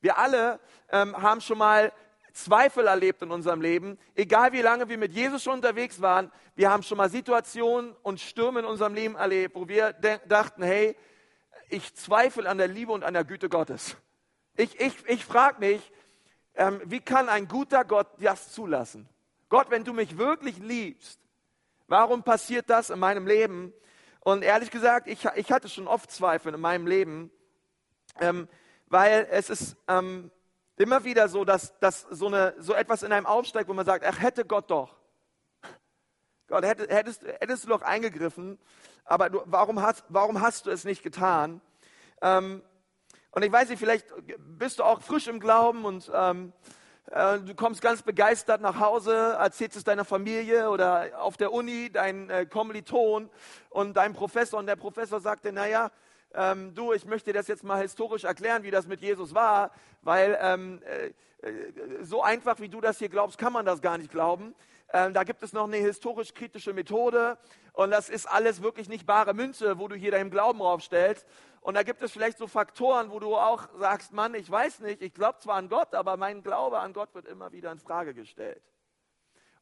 Wir 0.00 0.18
alle 0.18 0.60
ähm, 0.90 1.20
haben 1.20 1.40
schon 1.40 1.58
mal 1.58 1.92
Zweifel 2.32 2.86
erlebt 2.86 3.22
in 3.22 3.30
unserem 3.30 3.60
Leben. 3.60 3.98
Egal 4.14 4.52
wie 4.52 4.62
lange 4.62 4.88
wir 4.88 4.98
mit 4.98 5.12
Jesus 5.12 5.42
schon 5.42 5.54
unterwegs 5.54 6.00
waren, 6.00 6.30
wir 6.54 6.70
haben 6.70 6.82
schon 6.82 6.98
mal 6.98 7.10
Situationen 7.10 7.94
und 8.02 8.20
Stürme 8.20 8.60
in 8.60 8.66
unserem 8.66 8.94
Leben 8.94 9.16
erlebt, 9.16 9.54
wo 9.54 9.68
wir 9.68 9.92
dachten, 9.92 10.62
hey, 10.62 10.96
ich 11.68 11.94
zweifle 11.94 12.48
an 12.48 12.58
der 12.58 12.68
Liebe 12.68 12.92
und 12.92 13.04
an 13.04 13.14
der 13.14 13.24
Güte 13.24 13.48
Gottes. 13.48 13.96
Ich, 14.56 14.78
ich, 14.80 14.94
ich 15.06 15.24
frage 15.24 15.60
mich, 15.60 15.92
ähm, 16.54 16.80
wie 16.84 17.00
kann 17.00 17.28
ein 17.28 17.48
guter 17.48 17.84
Gott 17.84 18.08
das 18.18 18.52
zulassen? 18.52 19.08
Gott, 19.48 19.70
wenn 19.70 19.84
du 19.84 19.92
mich 19.92 20.18
wirklich 20.18 20.58
liebst, 20.58 21.20
Warum 21.90 22.22
passiert 22.22 22.70
das 22.70 22.90
in 22.90 23.00
meinem 23.00 23.26
Leben? 23.26 23.72
Und 24.20 24.44
ehrlich 24.44 24.70
gesagt, 24.70 25.08
ich, 25.08 25.24
ich 25.34 25.50
hatte 25.50 25.68
schon 25.68 25.88
oft 25.88 26.08
Zweifel 26.08 26.54
in 26.54 26.60
meinem 26.60 26.86
Leben, 26.86 27.32
ähm, 28.20 28.46
weil 28.90 29.26
es 29.30 29.48
ist 29.48 29.76
ähm, 29.88 30.30
immer 30.76 31.04
wieder 31.04 31.28
so, 31.28 31.44
dass, 31.44 31.78
dass 31.78 32.02
so, 32.10 32.26
eine, 32.26 32.54
so 32.58 32.74
etwas 32.74 33.02
in 33.02 33.12
einem 33.12 33.26
aufsteigt, 33.26 33.68
wo 33.68 33.74
man 33.74 33.86
sagt, 33.86 34.04
ach, 34.04 34.20
hätte 34.20 34.44
Gott 34.44 34.70
doch. 34.70 34.96
Gott, 36.48 36.64
hätte, 36.64 36.92
hättest, 36.94 37.22
hättest 37.22 37.64
du 37.64 37.68
doch 37.68 37.82
eingegriffen, 37.82 38.58
aber 39.04 39.30
du, 39.30 39.40
warum, 39.44 39.80
hast, 39.80 40.04
warum 40.08 40.40
hast 40.40 40.66
du 40.66 40.70
es 40.70 40.84
nicht 40.84 41.02
getan? 41.02 41.60
Ähm, 42.20 42.62
und 43.30 43.44
ich 43.44 43.52
weiß 43.52 43.68
nicht, 43.68 43.78
vielleicht 43.78 44.06
bist 44.38 44.80
du 44.80 44.82
auch 44.82 45.00
frisch 45.00 45.28
im 45.28 45.38
Glauben 45.38 45.84
und 45.84 46.10
ähm, 46.12 46.52
äh, 47.10 47.38
du 47.38 47.54
kommst 47.54 47.82
ganz 47.82 48.02
begeistert 48.02 48.60
nach 48.60 48.80
Hause, 48.80 49.36
erzählst 49.38 49.76
es 49.76 49.84
deiner 49.84 50.04
Familie 50.04 50.70
oder 50.70 51.22
auf 51.22 51.36
der 51.36 51.52
Uni, 51.52 51.90
dein 51.92 52.28
äh, 52.28 52.46
Kommiliton 52.46 53.30
und 53.68 53.96
dein 53.96 54.12
Professor. 54.12 54.58
Und 54.58 54.66
der 54.66 54.76
Professor 54.76 55.20
sagte, 55.20 55.52
naja, 55.52 55.92
ähm, 56.34 56.74
du, 56.74 56.92
ich 56.92 57.04
möchte 57.04 57.32
das 57.32 57.48
jetzt 57.48 57.64
mal 57.64 57.80
historisch 57.80 58.24
erklären, 58.24 58.62
wie 58.62 58.70
das 58.70 58.86
mit 58.86 59.00
Jesus 59.00 59.34
war, 59.34 59.72
weil 60.02 60.38
ähm, 60.40 60.82
äh, 60.82 61.12
äh 61.46 62.02
so 62.02 62.22
einfach, 62.22 62.60
wie 62.60 62.68
du 62.68 62.80
das 62.80 62.98
hier 62.98 63.08
glaubst, 63.08 63.38
kann 63.38 63.52
man 63.52 63.66
das 63.66 63.82
gar 63.82 63.98
nicht 63.98 64.10
glauben. 64.10 64.54
Ähm, 64.92 65.14
da 65.14 65.24
gibt 65.24 65.42
es 65.42 65.52
noch 65.52 65.64
eine 65.64 65.76
historisch-kritische 65.76 66.72
Methode 66.72 67.38
und 67.72 67.90
das 67.90 68.08
ist 68.08 68.26
alles 68.26 68.62
wirklich 68.62 68.88
nicht 68.88 69.06
bare 69.06 69.34
Münze, 69.34 69.78
wo 69.78 69.88
du 69.88 69.94
hier 69.94 70.10
deinem 70.10 70.30
Glauben 70.30 70.60
raufstellst. 70.60 71.26
Und 71.60 71.74
da 71.74 71.82
gibt 71.82 72.02
es 72.02 72.10
vielleicht 72.10 72.38
so 72.38 72.46
Faktoren, 72.46 73.10
wo 73.10 73.20
du 73.20 73.36
auch 73.36 73.68
sagst, 73.78 74.12
Mann, 74.12 74.34
ich 74.34 74.50
weiß 74.50 74.80
nicht, 74.80 75.02
ich 75.02 75.12
glaube 75.12 75.38
zwar 75.40 75.56
an 75.56 75.68
Gott, 75.68 75.94
aber 75.94 76.16
mein 76.16 76.42
Glaube 76.42 76.78
an 76.78 76.92
Gott 76.92 77.14
wird 77.14 77.26
immer 77.26 77.52
wieder 77.52 77.70
in 77.70 77.78
Frage 77.78 78.14
gestellt. 78.14 78.62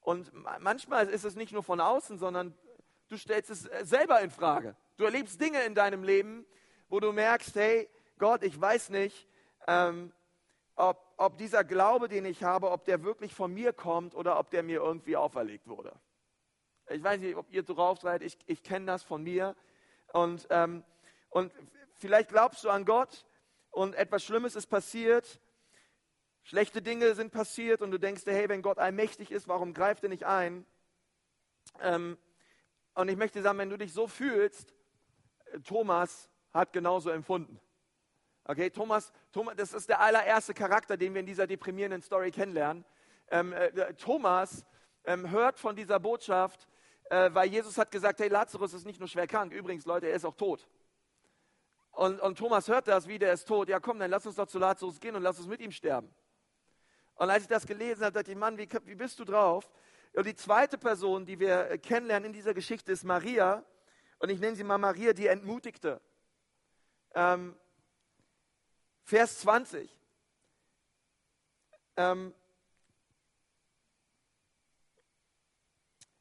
Und 0.00 0.32
manchmal 0.60 1.08
ist 1.08 1.24
es 1.24 1.34
nicht 1.34 1.52
nur 1.52 1.62
von 1.62 1.80
außen, 1.80 2.18
sondern 2.18 2.54
du 3.08 3.16
stellst 3.16 3.50
es 3.50 3.66
äh, 3.66 3.84
selber 3.84 4.20
in 4.20 4.30
Frage. 4.30 4.76
Du 4.96 5.04
erlebst 5.04 5.40
Dinge 5.40 5.60
in 5.62 5.74
deinem 5.74 6.02
Leben, 6.02 6.46
wo 6.88 7.00
du 7.00 7.12
merkst, 7.12 7.54
hey, 7.56 7.88
Gott, 8.18 8.42
ich 8.42 8.60
weiß 8.60 8.90
nicht, 8.90 9.28
ähm, 9.66 10.12
ob, 10.74 11.14
ob 11.16 11.38
dieser 11.38 11.64
Glaube, 11.64 12.08
den 12.08 12.24
ich 12.24 12.42
habe, 12.44 12.70
ob 12.70 12.84
der 12.84 13.02
wirklich 13.02 13.34
von 13.34 13.52
mir 13.52 13.72
kommt 13.72 14.14
oder 14.14 14.38
ob 14.38 14.50
der 14.50 14.62
mir 14.62 14.80
irgendwie 14.80 15.16
auferlegt 15.16 15.66
wurde. 15.68 15.92
Ich 16.88 17.02
weiß 17.02 17.20
nicht, 17.20 17.36
ob 17.36 17.50
ihr 17.52 17.62
drauf 17.62 18.00
seid, 18.00 18.22
ich, 18.22 18.38
ich 18.46 18.62
kenne 18.62 18.86
das 18.86 19.02
von 19.02 19.22
mir. 19.22 19.54
Und, 20.12 20.46
ähm, 20.50 20.84
und 21.28 21.52
Vielleicht 21.98 22.28
glaubst 22.28 22.62
du 22.62 22.70
an 22.70 22.84
Gott 22.84 23.26
und 23.70 23.96
etwas 23.96 24.22
Schlimmes 24.22 24.54
ist 24.54 24.68
passiert. 24.68 25.40
Schlechte 26.44 26.80
Dinge 26.80 27.16
sind 27.16 27.32
passiert 27.32 27.82
und 27.82 27.90
du 27.90 27.98
denkst 27.98 28.24
dir, 28.24 28.32
hey, 28.32 28.48
wenn 28.48 28.62
Gott 28.62 28.78
allmächtig 28.78 29.32
ist, 29.32 29.48
warum 29.48 29.74
greift 29.74 30.04
er 30.04 30.08
nicht 30.08 30.24
ein? 30.24 30.64
Ähm, 31.80 32.16
und 32.94 33.08
ich 33.08 33.16
möchte 33.16 33.42
sagen, 33.42 33.58
wenn 33.58 33.68
du 33.68 33.76
dich 33.76 33.92
so 33.92 34.06
fühlst, 34.06 34.72
äh, 35.46 35.58
Thomas 35.60 36.30
hat 36.52 36.72
genauso 36.72 37.10
empfunden. 37.10 37.60
Okay, 38.44 38.70
Thomas, 38.70 39.12
Thomas, 39.32 39.56
das 39.56 39.74
ist 39.74 39.88
der 39.88 40.00
allererste 40.00 40.54
Charakter, 40.54 40.96
den 40.96 41.12
wir 41.12 41.20
in 41.20 41.26
dieser 41.26 41.46
deprimierenden 41.46 42.00
Story 42.02 42.30
kennenlernen. 42.30 42.84
Ähm, 43.30 43.52
äh, 43.52 43.92
Thomas 43.94 44.64
ähm, 45.04 45.30
hört 45.30 45.58
von 45.58 45.76
dieser 45.76 46.00
Botschaft, 46.00 46.66
äh, 47.10 47.30
weil 47.32 47.48
Jesus 47.50 47.76
hat 47.76 47.90
gesagt, 47.90 48.20
hey, 48.20 48.28
Lazarus 48.28 48.72
ist 48.72 48.86
nicht 48.86 49.00
nur 49.00 49.08
schwer 49.08 49.26
krank, 49.26 49.52
übrigens, 49.52 49.84
Leute, 49.84 50.06
er 50.06 50.14
ist 50.14 50.24
auch 50.24 50.34
tot. 50.34 50.66
Und, 51.90 52.20
und 52.20 52.38
Thomas 52.38 52.68
hört 52.68 52.88
das, 52.88 53.08
wie 53.08 53.18
der 53.18 53.32
ist 53.32 53.46
tot. 53.46 53.68
Ja, 53.68 53.80
komm, 53.80 53.98
dann 53.98 54.10
lass 54.10 54.24
uns 54.24 54.36
doch 54.36 54.46
zu 54.46 54.58
Lazarus 54.58 55.00
gehen 55.00 55.16
und 55.16 55.22
lass 55.22 55.38
uns 55.38 55.48
mit 55.48 55.60
ihm 55.60 55.72
sterben. 55.72 56.14
Und 57.16 57.28
als 57.28 57.42
ich 57.42 57.48
das 57.48 57.66
gelesen 57.66 58.04
habe, 58.04 58.12
dachte 58.12 58.30
ich, 58.30 58.36
Mann, 58.36 58.56
wie, 58.56 58.68
wie 58.84 58.94
bist 58.94 59.18
du 59.18 59.24
drauf? 59.24 59.70
Und 60.12 60.24
die 60.24 60.36
zweite 60.36 60.78
Person, 60.78 61.26
die 61.26 61.38
wir 61.38 61.70
äh, 61.70 61.78
kennenlernen 61.78 62.28
in 62.28 62.32
dieser 62.32 62.54
Geschichte, 62.54 62.92
ist 62.92 63.04
Maria. 63.04 63.64
Und 64.20 64.30
ich 64.30 64.40
nenne 64.40 64.56
sie 64.56 64.64
mal 64.64 64.78
Maria, 64.78 65.12
die 65.12 65.26
Entmutigte. 65.26 66.00
Ähm, 67.20 67.56
Vers 69.02 69.40
20. 69.40 69.90
ähm, 71.96 72.32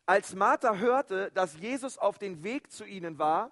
als 0.08 0.34
Martha 0.34 0.74
hörte, 0.74 1.30
dass 1.34 1.56
Jesus 1.60 2.00
auf 2.00 2.18
dem 2.18 2.42
Weg 2.42 2.72
zu 2.72 2.84
ihnen 2.84 3.20
war, 3.20 3.51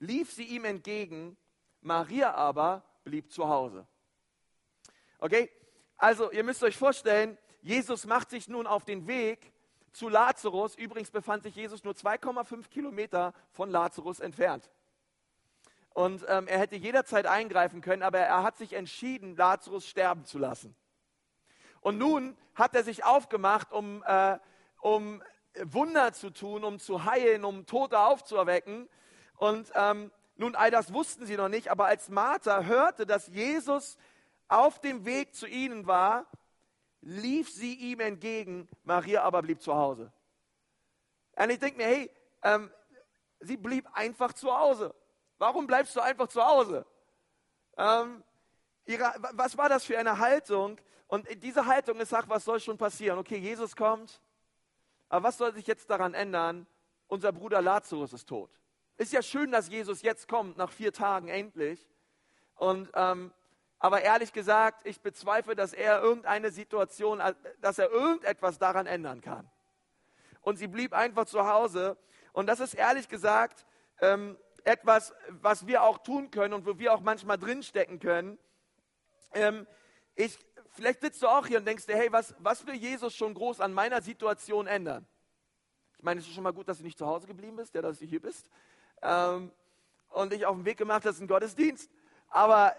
lief 0.00 0.32
sie 0.32 0.42
ihm 0.42 0.64
entgegen, 0.64 1.36
Maria 1.80 2.34
aber 2.34 2.82
blieb 3.04 3.30
zu 3.30 3.48
Hause. 3.48 3.86
Okay, 5.20 5.48
also 5.96 6.32
ihr 6.32 6.42
müsst 6.42 6.64
euch 6.64 6.76
vorstellen, 6.76 7.38
Jesus 7.62 8.04
macht 8.04 8.30
sich 8.30 8.48
nun 8.48 8.66
auf 8.66 8.84
den 8.84 9.06
Weg 9.06 9.52
zu 9.92 10.08
Lazarus. 10.08 10.74
Übrigens 10.74 11.12
befand 11.12 11.44
sich 11.44 11.54
Jesus 11.54 11.84
nur 11.84 11.94
2,5 11.94 12.68
Kilometer 12.68 13.32
von 13.52 13.70
Lazarus 13.70 14.18
entfernt. 14.18 14.68
Und 15.92 16.24
ähm, 16.28 16.46
er 16.46 16.58
hätte 16.58 16.76
jederzeit 16.76 17.26
eingreifen 17.26 17.80
können, 17.80 18.02
aber 18.02 18.18
er 18.18 18.42
hat 18.42 18.56
sich 18.56 18.74
entschieden, 18.74 19.36
Lazarus 19.36 19.86
sterben 19.86 20.24
zu 20.24 20.38
lassen. 20.38 20.76
Und 21.80 21.98
nun 21.98 22.36
hat 22.54 22.74
er 22.74 22.84
sich 22.84 23.04
aufgemacht, 23.04 23.72
um, 23.72 24.02
äh, 24.06 24.38
um 24.80 25.22
Wunder 25.62 26.12
zu 26.12 26.30
tun, 26.30 26.62
um 26.64 26.78
zu 26.78 27.04
heilen, 27.04 27.44
um 27.44 27.66
Tote 27.66 27.98
aufzuerwecken. 27.98 28.88
Und 29.36 29.72
ähm, 29.74 30.12
nun, 30.36 30.54
all 30.54 30.70
das 30.70 30.92
wussten 30.92 31.26
sie 31.26 31.36
noch 31.36 31.48
nicht, 31.48 31.68
aber 31.70 31.86
als 31.86 32.08
Martha 32.08 32.62
hörte, 32.62 33.06
dass 33.06 33.26
Jesus 33.28 33.98
auf 34.48 34.80
dem 34.80 35.04
Weg 35.04 35.34
zu 35.34 35.46
ihnen 35.46 35.86
war, 35.86 36.26
lief 37.00 37.50
sie 37.50 37.74
ihm 37.74 38.00
entgegen, 38.00 38.68
Maria 38.84 39.22
aber 39.22 39.42
blieb 39.42 39.60
zu 39.60 39.74
Hause. 39.74 40.12
Und 41.36 41.50
ich 41.50 41.58
denke 41.58 41.78
mir, 41.78 41.86
hey, 41.86 42.10
ähm, 42.42 42.70
sie 43.40 43.56
blieb 43.56 43.88
einfach 43.92 44.32
zu 44.32 44.54
Hause. 44.54 44.94
Warum 45.40 45.66
bleibst 45.66 45.96
du 45.96 46.00
einfach 46.00 46.28
zu 46.28 46.44
Hause? 46.44 46.84
Ähm, 47.78 48.22
ihre, 48.84 49.10
was 49.32 49.56
war 49.56 49.70
das 49.70 49.86
für 49.86 49.98
eine 49.98 50.18
Haltung? 50.18 50.78
Und 51.06 51.26
diese 51.42 51.64
Haltung 51.64 51.98
ist, 51.98 52.12
ach, 52.12 52.28
was 52.28 52.44
soll 52.44 52.60
schon 52.60 52.76
passieren? 52.76 53.18
Okay, 53.18 53.38
Jesus 53.38 53.74
kommt, 53.74 54.20
aber 55.08 55.28
was 55.28 55.38
soll 55.38 55.54
sich 55.54 55.66
jetzt 55.66 55.88
daran 55.88 56.12
ändern? 56.12 56.66
Unser 57.08 57.32
Bruder 57.32 57.62
Lazarus 57.62 58.12
ist 58.12 58.28
tot. 58.28 58.50
Ist 58.98 59.14
ja 59.14 59.22
schön, 59.22 59.50
dass 59.50 59.70
Jesus 59.70 60.02
jetzt 60.02 60.28
kommt, 60.28 60.58
nach 60.58 60.70
vier 60.70 60.92
Tagen 60.92 61.28
endlich. 61.28 61.88
Und 62.56 62.90
ähm, 62.92 63.32
aber 63.78 64.02
ehrlich 64.02 64.34
gesagt, 64.34 64.86
ich 64.86 65.00
bezweifle, 65.00 65.56
dass 65.56 65.72
er 65.72 66.02
irgendeine 66.02 66.50
Situation, 66.50 67.22
dass 67.62 67.78
er 67.78 67.90
irgendetwas 67.90 68.58
daran 68.58 68.84
ändern 68.84 69.22
kann. 69.22 69.50
Und 70.42 70.58
sie 70.58 70.68
blieb 70.68 70.92
einfach 70.92 71.24
zu 71.24 71.48
Hause. 71.48 71.96
Und 72.34 72.46
das 72.46 72.60
ist 72.60 72.74
ehrlich 72.74 73.08
gesagt 73.08 73.64
ähm, 74.02 74.36
etwas, 74.64 75.12
was 75.28 75.66
wir 75.66 75.82
auch 75.82 75.98
tun 75.98 76.30
können 76.30 76.54
und 76.54 76.66
wo 76.66 76.78
wir 76.78 76.92
auch 76.92 77.00
manchmal 77.00 77.38
drinstecken 77.38 77.98
können. 77.98 78.38
Ähm, 79.32 79.66
ich, 80.14 80.38
vielleicht 80.70 81.00
sitzt 81.00 81.22
du 81.22 81.28
auch 81.28 81.46
hier 81.46 81.58
und 81.58 81.66
denkst 81.66 81.86
dir, 81.86 81.96
hey, 81.96 82.12
was, 82.12 82.34
was 82.38 82.66
will 82.66 82.74
Jesus 82.74 83.14
schon 83.14 83.34
groß 83.34 83.60
an 83.60 83.72
meiner 83.72 84.02
Situation 84.02 84.66
ändern? 84.66 85.06
Ich 85.96 86.04
meine, 86.04 86.20
es 86.20 86.26
ist 86.26 86.34
schon 86.34 86.44
mal 86.44 86.52
gut, 86.52 86.68
dass 86.68 86.78
du 86.78 86.84
nicht 86.84 86.98
zu 86.98 87.06
Hause 87.06 87.26
geblieben 87.26 87.56
bist, 87.56 87.74
ja, 87.74 87.82
dass 87.82 87.98
du 87.98 88.06
hier 88.06 88.20
bist. 88.20 88.46
Ähm, 89.02 89.52
und 90.10 90.32
dich 90.32 90.46
auf 90.46 90.56
den 90.56 90.64
Weg 90.64 90.78
gemacht 90.78 91.04
hast 91.04 91.20
in 91.20 91.28
Gottesdienst. 91.28 91.90
Aber 92.28 92.74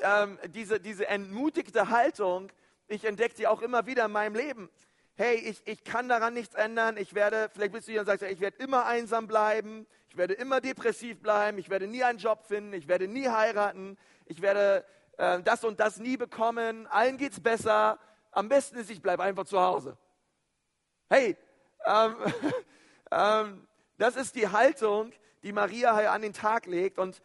ähm, 0.00 0.38
diese, 0.48 0.80
diese 0.80 1.06
entmutigte 1.06 1.90
Haltung, 1.90 2.50
ich 2.88 3.04
entdecke 3.04 3.34
die 3.34 3.46
auch 3.46 3.62
immer 3.62 3.86
wieder 3.86 4.06
in 4.06 4.12
meinem 4.12 4.34
Leben. 4.34 4.70
Hey, 5.16 5.36
ich, 5.36 5.62
ich 5.66 5.84
kann 5.84 6.08
daran 6.08 6.34
nichts 6.34 6.54
ändern. 6.54 6.96
Ich 6.96 7.14
werde, 7.14 7.48
vielleicht 7.52 7.72
bist 7.72 7.86
du 7.86 7.92
hier 7.92 8.00
und 8.00 8.06
sagst, 8.06 8.24
ich 8.24 8.40
werde 8.40 8.56
immer 8.58 8.86
einsam 8.86 9.26
bleiben. 9.26 9.86
Ich 10.08 10.16
werde 10.16 10.34
immer 10.34 10.60
depressiv 10.60 11.20
bleiben. 11.20 11.58
Ich 11.58 11.70
werde 11.70 11.86
nie 11.86 12.02
einen 12.02 12.18
Job 12.18 12.44
finden. 12.46 12.72
Ich 12.72 12.88
werde 12.88 13.06
nie 13.06 13.28
heiraten. 13.28 13.96
Ich 14.26 14.42
werde 14.42 14.84
äh, 15.18 15.40
das 15.42 15.64
und 15.64 15.80
das 15.80 15.98
nie 15.98 16.16
bekommen. 16.16 16.86
Allen 16.88 17.16
geht's 17.16 17.40
besser. 17.40 17.98
Am 18.32 18.48
besten 18.48 18.76
ist, 18.78 18.90
ich 18.90 19.02
bleibe 19.02 19.22
einfach 19.22 19.44
zu 19.44 19.60
Hause. 19.60 19.96
Hey, 21.08 21.36
ähm, 21.86 22.16
ähm, 23.10 23.68
das 23.98 24.16
ist 24.16 24.34
die 24.34 24.48
Haltung, 24.48 25.12
die 25.42 25.52
Maria 25.52 25.96
hier 25.96 26.10
an 26.10 26.22
den 26.22 26.32
Tag 26.32 26.66
legt. 26.66 26.98
Und 26.98 27.22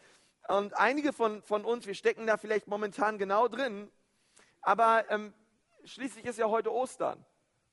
und 0.50 0.75
einige 0.79 1.13
von, 1.13 1.43
von 1.43 1.63
uns, 1.63 1.86
wir 1.86 1.93
stecken 1.93 2.25
da 2.25 2.36
vielleicht 2.38 2.67
momentan 2.67 3.19
genau 3.19 3.48
drin, 3.48 3.91
aber 4.62 5.05
ähm, 5.12 5.31
schließlich 5.84 6.25
ist 6.25 6.39
ja 6.39 6.50
heute 6.50 6.74
Ostern. 6.74 7.24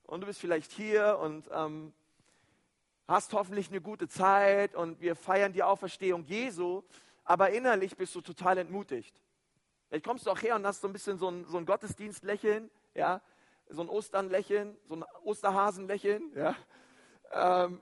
Und 0.06 0.20
du 0.20 0.26
bist 0.26 0.40
vielleicht 0.40 0.70
hier 0.72 1.18
und 1.20 1.48
ähm, 1.52 1.92
hast 3.08 3.32
hoffentlich 3.32 3.70
eine 3.70 3.80
gute 3.80 4.08
Zeit 4.08 4.74
und 4.74 5.00
wir 5.00 5.16
feiern 5.16 5.52
die 5.52 5.62
Auferstehung 5.62 6.24
Jesu, 6.24 6.82
aber 7.24 7.50
innerlich 7.50 7.96
bist 7.96 8.14
du 8.14 8.20
total 8.20 8.58
entmutigt. 8.58 9.20
Vielleicht 9.88 10.04
kommst 10.04 10.26
du 10.26 10.30
auch 10.30 10.40
her 10.40 10.54
und 10.56 10.66
hast 10.66 10.80
so 10.80 10.88
ein 10.88 10.92
bisschen 10.92 11.18
so 11.18 11.28
ein, 11.28 11.44
so 11.46 11.58
ein 11.58 11.66
Gottesdienstlächeln, 11.66 12.70
ja, 12.94 13.20
so 13.68 13.82
ein 13.82 13.88
Osternlächeln, 13.88 14.76
so 14.88 14.94
ein 14.94 15.04
Osterhasenlächeln, 15.24 16.30
ja, 16.34 16.54
ähm, 17.32 17.80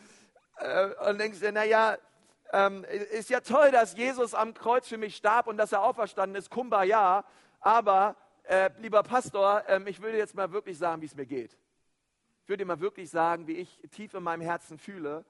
äh, 0.56 1.10
und 1.10 1.18
denkst 1.18 1.40
dir, 1.40 1.52
naja, 1.52 1.98
ähm, 2.52 2.84
ist 2.84 3.28
ja 3.28 3.40
toll, 3.40 3.70
dass 3.70 3.96
Jesus 3.96 4.34
am 4.34 4.54
Kreuz 4.54 4.88
für 4.88 4.98
mich 4.98 5.16
starb 5.16 5.46
und 5.46 5.58
dass 5.58 5.72
er 5.72 5.82
auferstanden 5.82 6.36
ist, 6.36 6.48
Kumbaya, 6.48 7.24
aber 7.60 8.16
äh, 8.44 8.70
lieber 8.78 9.02
Pastor, 9.02 9.62
ähm, 9.68 9.86
ich 9.86 10.00
würde 10.00 10.16
jetzt 10.16 10.34
mal 10.34 10.52
wirklich 10.52 10.78
sagen, 10.78 11.02
wie 11.02 11.06
es 11.06 11.14
mir 11.14 11.26
geht. 11.26 11.58
Ich 12.46 12.48
würde 12.48 12.62
dir 12.62 12.68
mal 12.68 12.78
wirklich 12.78 13.10
sagen, 13.10 13.48
wie 13.48 13.54
ich 13.54 13.80
tief 13.90 14.14
in 14.14 14.22
meinem 14.22 14.40
Herzen 14.40 14.78
fühle. 14.78 15.24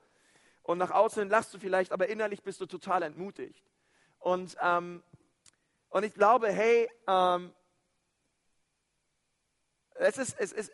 Und 0.63 0.77
nach 0.77 0.91
außen 0.91 1.31
lachst 1.31 1.55
du 1.55 1.59
vielleicht, 1.59 1.91
aber 1.91 2.09
innerlich 2.09 2.43
bist 2.43 2.61
du 2.61 2.67
total 2.67 3.03
entmutigt. 3.03 3.65
Und, 4.19 4.55
ähm, 4.61 5.03
und 5.89 6.05
ich 6.05 6.13
glaube, 6.13 6.53
hey, 6.53 6.91
ähm, 7.07 7.55
es 9.95 10.19
ist, 10.19 10.39
es 10.39 10.53
ist, 10.53 10.71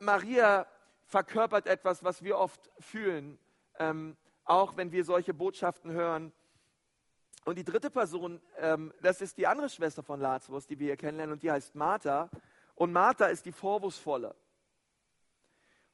Maria 0.00 0.66
verkörpert 1.04 1.66
etwas, 1.66 2.02
was 2.02 2.22
wir 2.22 2.38
oft 2.38 2.70
fühlen. 2.80 3.38
Ähm, 3.78 4.16
auch 4.46 4.78
wenn 4.78 4.92
wir 4.92 5.04
solche 5.04 5.34
Botschaften 5.34 5.90
hören. 5.92 6.32
Und 7.44 7.58
die 7.58 7.64
dritte 7.64 7.90
Person, 7.90 8.40
ähm, 8.56 8.94
das 9.02 9.20
ist 9.20 9.36
die 9.36 9.46
andere 9.46 9.68
Schwester 9.68 10.02
von 10.02 10.20
Lazarus, 10.20 10.66
die 10.66 10.78
wir 10.78 10.86
hier 10.86 10.96
kennenlernen, 10.96 11.34
und 11.34 11.42
die 11.42 11.50
heißt 11.50 11.74
Martha. 11.74 12.30
Und 12.76 12.94
Martha 12.94 13.26
ist 13.26 13.44
die 13.44 13.52
Vorwurfsvolle. 13.52 14.34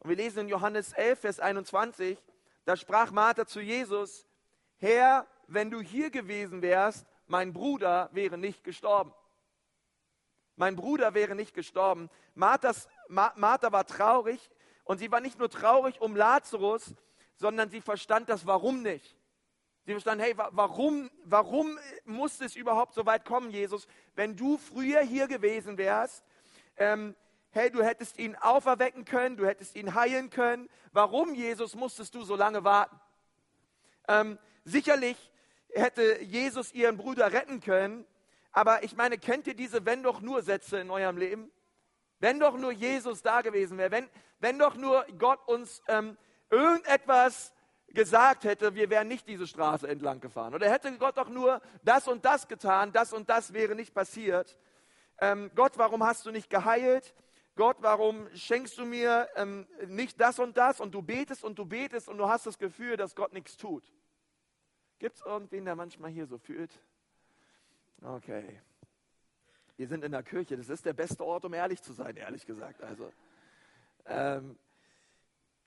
Und 0.03 0.09
wir 0.09 0.17
lesen 0.17 0.41
in 0.41 0.49
Johannes 0.49 0.93
11, 0.95 1.21
Vers 1.21 1.39
21, 1.39 2.19
da 2.65 2.77
sprach 2.77 3.13
Martha 3.13 3.47
zu 3.47 3.61
Jesus, 3.61 4.27
Herr, 4.79 5.29
wenn 5.47 5.71
du 5.71 5.81
hier 5.81 6.11
gewesen 6.11 6.61
wärst, 6.61 7.07
mein 7.29 7.53
Bruder 7.53 8.11
wäre 8.13 8.37
nicht 8.37 8.65
gestorben. 8.65 9.15
Mein 10.57 10.75
Bruder 10.75 11.15
wäre 11.15 11.37
nicht 11.37 11.55
gestorben. 11.55 12.11
Marthas, 12.35 12.89
Ma, 13.07 13.33
Martha 13.37 13.71
war 13.71 13.87
traurig 13.87 14.51
und 14.83 14.99
sie 14.99 15.13
war 15.13 15.21
nicht 15.21 15.39
nur 15.39 15.49
traurig 15.49 16.01
um 16.01 16.17
Lazarus, 16.17 16.97
sondern 17.37 17.71
sie 17.71 17.81
verstand 17.81 18.29
das 18.29 18.45
Warum 18.45 18.83
nicht. 18.83 19.17
Sie 19.87 19.93
verstand, 19.93 20.21
hey, 20.21 20.35
warum, 20.37 21.13
warum 21.25 21.79
muss 22.05 22.41
es 22.41 22.57
überhaupt 22.57 22.95
so 22.95 23.07
weit 23.07 23.25
kommen, 23.25 23.53
Jesus? 23.53 23.87
Wenn 24.17 24.35
du 24.35 24.59
früher 24.59 25.03
hier 25.03 25.29
gewesen 25.29 25.79
wärst, 25.79 26.25
ähm, 26.77 27.15
hey, 27.53 27.71
du 27.71 27.83
hättest 27.83 28.19
ihn 28.19 28.35
auferwecken 28.37 29.05
können, 29.05 29.37
du 29.37 29.47
hättest 29.47 29.77
ihn 29.77 29.95
heilen 29.95 30.31
können. 30.31 30.69
Warum, 30.93 31.35
Jesus, 31.35 31.75
musstest 31.75 32.15
du 32.15 32.23
so 32.23 32.35
lange 32.35 32.65
warten? 32.65 32.99
Ähm, 34.09 34.39
sicherlich 34.65 35.17
hätte 35.75 36.23
Jesus 36.23 36.73
ihren 36.73 36.97
Bruder 36.97 37.33
retten 37.33 37.61
können, 37.61 38.05
aber 38.53 38.83
ich 38.83 38.97
meine, 38.97 39.17
kennt 39.19 39.47
ihr 39.47 39.55
diese 39.55 39.87
Wenn 39.87 40.03
doch 40.03 40.21
nur 40.21 40.43
Sätze 40.43 40.79
in 40.79 40.91
eurem 40.91 41.17
Leben? 41.17 41.51
Wenn 42.19 42.39
doch 42.39 42.57
nur 42.57 42.73
Jesus 42.73 43.23
da 43.23 43.41
gewesen 43.41 43.79
wäre, 43.79 43.91
wenn, 43.91 44.09
wenn 44.39 44.59
doch 44.59 44.77
nur 44.77 45.05
Gott 45.19 45.41
uns 45.47 45.83
ähm, 45.89 46.17
irgendetwas 46.51 47.53
gesagt 47.89 48.45
hätte, 48.45 48.75
wir 48.75 48.91
wären 48.91 49.09
nicht 49.09 49.27
diese 49.29 49.47
Straße 49.47 49.89
entlang 49.89 50.21
gefahren. 50.21 50.55
Oder 50.55 50.71
hätte 50.71 50.97
Gott 50.99 51.17
doch 51.17 51.29
nur 51.29 51.61
das 51.83 52.09
und 52.09 52.25
das 52.25 52.49
getan, 52.49 52.93
das 52.93 53.13
und 53.13 53.29
das 53.29 53.53
wäre 53.53 53.75
nicht 53.75 53.95
passiert. 53.95 54.59
Ähm, 55.21 55.51
Gott, 55.55 55.73
warum 55.77 56.05
hast 56.05 56.25
du 56.27 56.31
nicht 56.31 56.49
geheilt? 56.49 57.15
Gott, 57.55 57.77
warum 57.81 58.35
schenkst 58.35 58.79
du 58.79 58.87
mir 58.87 59.29
ähm, 59.37 59.67
nicht 59.87 60.21
das 60.21 60.39
und 60.39 60.57
das? 60.57 60.81
Und 60.81 60.93
du 60.93 61.03
betest 61.03 61.45
und 61.45 61.59
du 61.59 61.67
betest 61.67 62.09
und 62.09 62.17
du 62.17 62.29
hast 62.29 62.47
das 62.47 62.59
Gefühl, 62.59 62.97
dass 62.97 63.15
Gott 63.15 63.33
nichts 63.33 63.57
tut. 63.57 63.85
Gibt 64.99 65.17
es 65.17 65.23
irgendwen, 65.23 65.65
der 65.65 65.77
manchmal 65.77 66.11
hier 66.11 66.27
so 66.27 66.39
fühlt? 66.39 66.71
Okay. 68.01 68.61
Wir 69.77 69.87
sind 69.87 70.05
in 70.05 70.13
der 70.13 70.23
Kirche. 70.23 70.57
Das 70.57 70.69
ist 70.69 70.87
der 70.87 70.93
beste 70.93 71.25
Ort, 71.25 71.45
um 71.45 71.53
ehrlich 71.53 71.83
zu 71.83 71.93
sein, 71.93 72.17
ehrlich 72.17 72.47
gesagt. 72.47 72.83
Also, 72.83 73.13
ähm, 74.07 74.59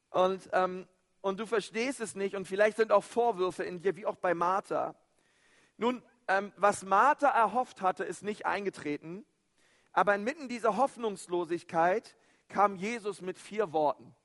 und, 0.09 0.49
ähm, 0.53 0.87
und 1.21 1.39
du 1.39 1.45
verstehst 1.45 1.99
es 1.99 2.15
nicht 2.15 2.35
und 2.35 2.45
vielleicht 2.45 2.77
sind 2.77 2.91
auch 2.91 3.03
Vorwürfe 3.03 3.63
in 3.63 3.81
dir, 3.81 3.95
wie 3.95 4.05
auch 4.05 4.15
bei 4.15 4.33
Martha. 4.33 4.95
Nun, 5.77 6.01
ähm, 6.27 6.51
was 6.55 6.83
Martha 6.83 7.27
erhofft 7.27 7.81
hatte, 7.81 8.03
ist 8.03 8.23
nicht 8.23 8.45
eingetreten, 8.45 9.25
aber 9.95 10.15
inmitten 10.15 10.47
dieser 10.47 10.77
Hoffnungslosigkeit 10.77 12.15
kam 12.47 12.75
Jesus 12.75 13.21
mit 13.21 13.39
vier 13.39 13.73
Worten. 13.73 14.15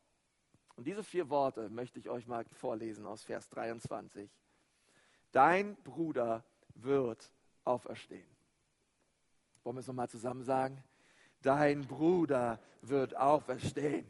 Und 0.76 0.86
diese 0.86 1.04
vier 1.04 1.30
Worte 1.30 1.68
möchte 1.70 1.98
ich 1.98 2.08
euch 2.08 2.26
mal 2.26 2.44
vorlesen 2.52 3.06
aus 3.06 3.22
Vers 3.22 3.48
23. 3.48 4.30
Dein 5.32 5.76
Bruder 5.82 6.44
wird 6.74 7.32
auferstehen. 7.64 8.28
Wollen 9.62 9.76
wir 9.76 9.80
es 9.80 9.86
nochmal 9.86 10.08
zusammen 10.08 10.42
sagen? 10.42 10.82
dein 11.42 11.86
Bruder 11.86 12.60
wird 12.82 13.16
auferstehen. 13.16 14.06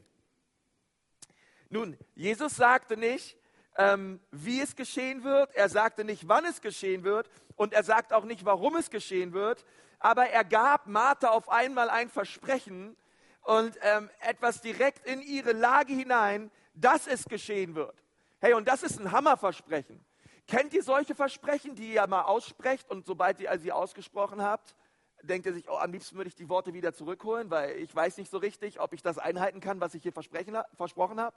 Nun, 1.69 1.97
Jesus 2.15 2.57
sagte 2.57 2.97
nicht, 2.97 3.37
ähm, 3.77 4.21
wie 4.31 4.61
es 4.61 4.77
geschehen 4.77 5.25
wird, 5.25 5.55
er 5.55 5.69
sagte 5.69 6.05
nicht, 6.05 6.29
wann 6.29 6.45
es 6.45 6.61
geschehen 6.61 7.05
wird 7.05 7.31
und 7.57 7.73
er 7.73 7.83
sagt 7.83 8.13
auch 8.13 8.25
nicht, 8.25 8.45
warum 8.45 8.77
es 8.77 8.91
geschehen 8.91 9.33
wird, 9.33 9.65
aber 9.99 10.29
er 10.29 10.45
gab 10.45 10.87
Martha 10.87 11.29
auf 11.29 11.49
einmal 11.49 11.91
ein 11.91 12.09
Versprechen 12.09 12.97
und 13.43 13.77
ähm, 13.83 14.11
etwas 14.21 14.61
direkt 14.61 15.07
in 15.07 15.21
ihre 15.23 15.53
Lage 15.53 15.93
hinein, 15.93 16.51
dass 16.75 17.07
es 17.07 17.25
geschehen 17.25 17.75
wird. 17.75 17.95
Hey, 18.41 18.55
und 18.55 18.67
das 18.67 18.83
ist 18.83 18.99
ein 18.99 19.13
Hammerversprechen. 19.13 20.05
Kennt 20.47 20.73
ihr 20.75 20.83
solche 20.83 21.15
Versprechen, 21.15 21.75
die 21.75 21.95
ihr 21.95 22.07
mal 22.07 22.23
aussprecht 22.23 22.91
und 22.91 23.07
sobald 23.07 23.39
ihr 23.41 23.57
sie 23.59 23.73
ausgesprochen 23.73 24.43
habt, 24.43 24.75
denkt 25.23 25.47
ihr 25.47 25.53
sich, 25.53 25.69
oh, 25.69 25.77
am 25.77 25.93
liebsten 25.93 26.17
würde 26.17 26.29
ich 26.29 26.35
die 26.35 26.49
Worte 26.49 26.73
wieder 26.73 26.93
zurückholen, 26.93 27.51
weil 27.51 27.77
ich 27.77 27.95
weiß 27.95 28.17
nicht 28.17 28.31
so 28.31 28.39
richtig, 28.39 28.81
ob 28.81 28.93
ich 28.93 29.03
das 29.03 29.19
einhalten 29.19 29.61
kann, 29.61 29.81
was 29.81 29.95
ich 29.95 30.03
hier 30.03 30.13
versprochen 30.13 31.21
habe? 31.21 31.37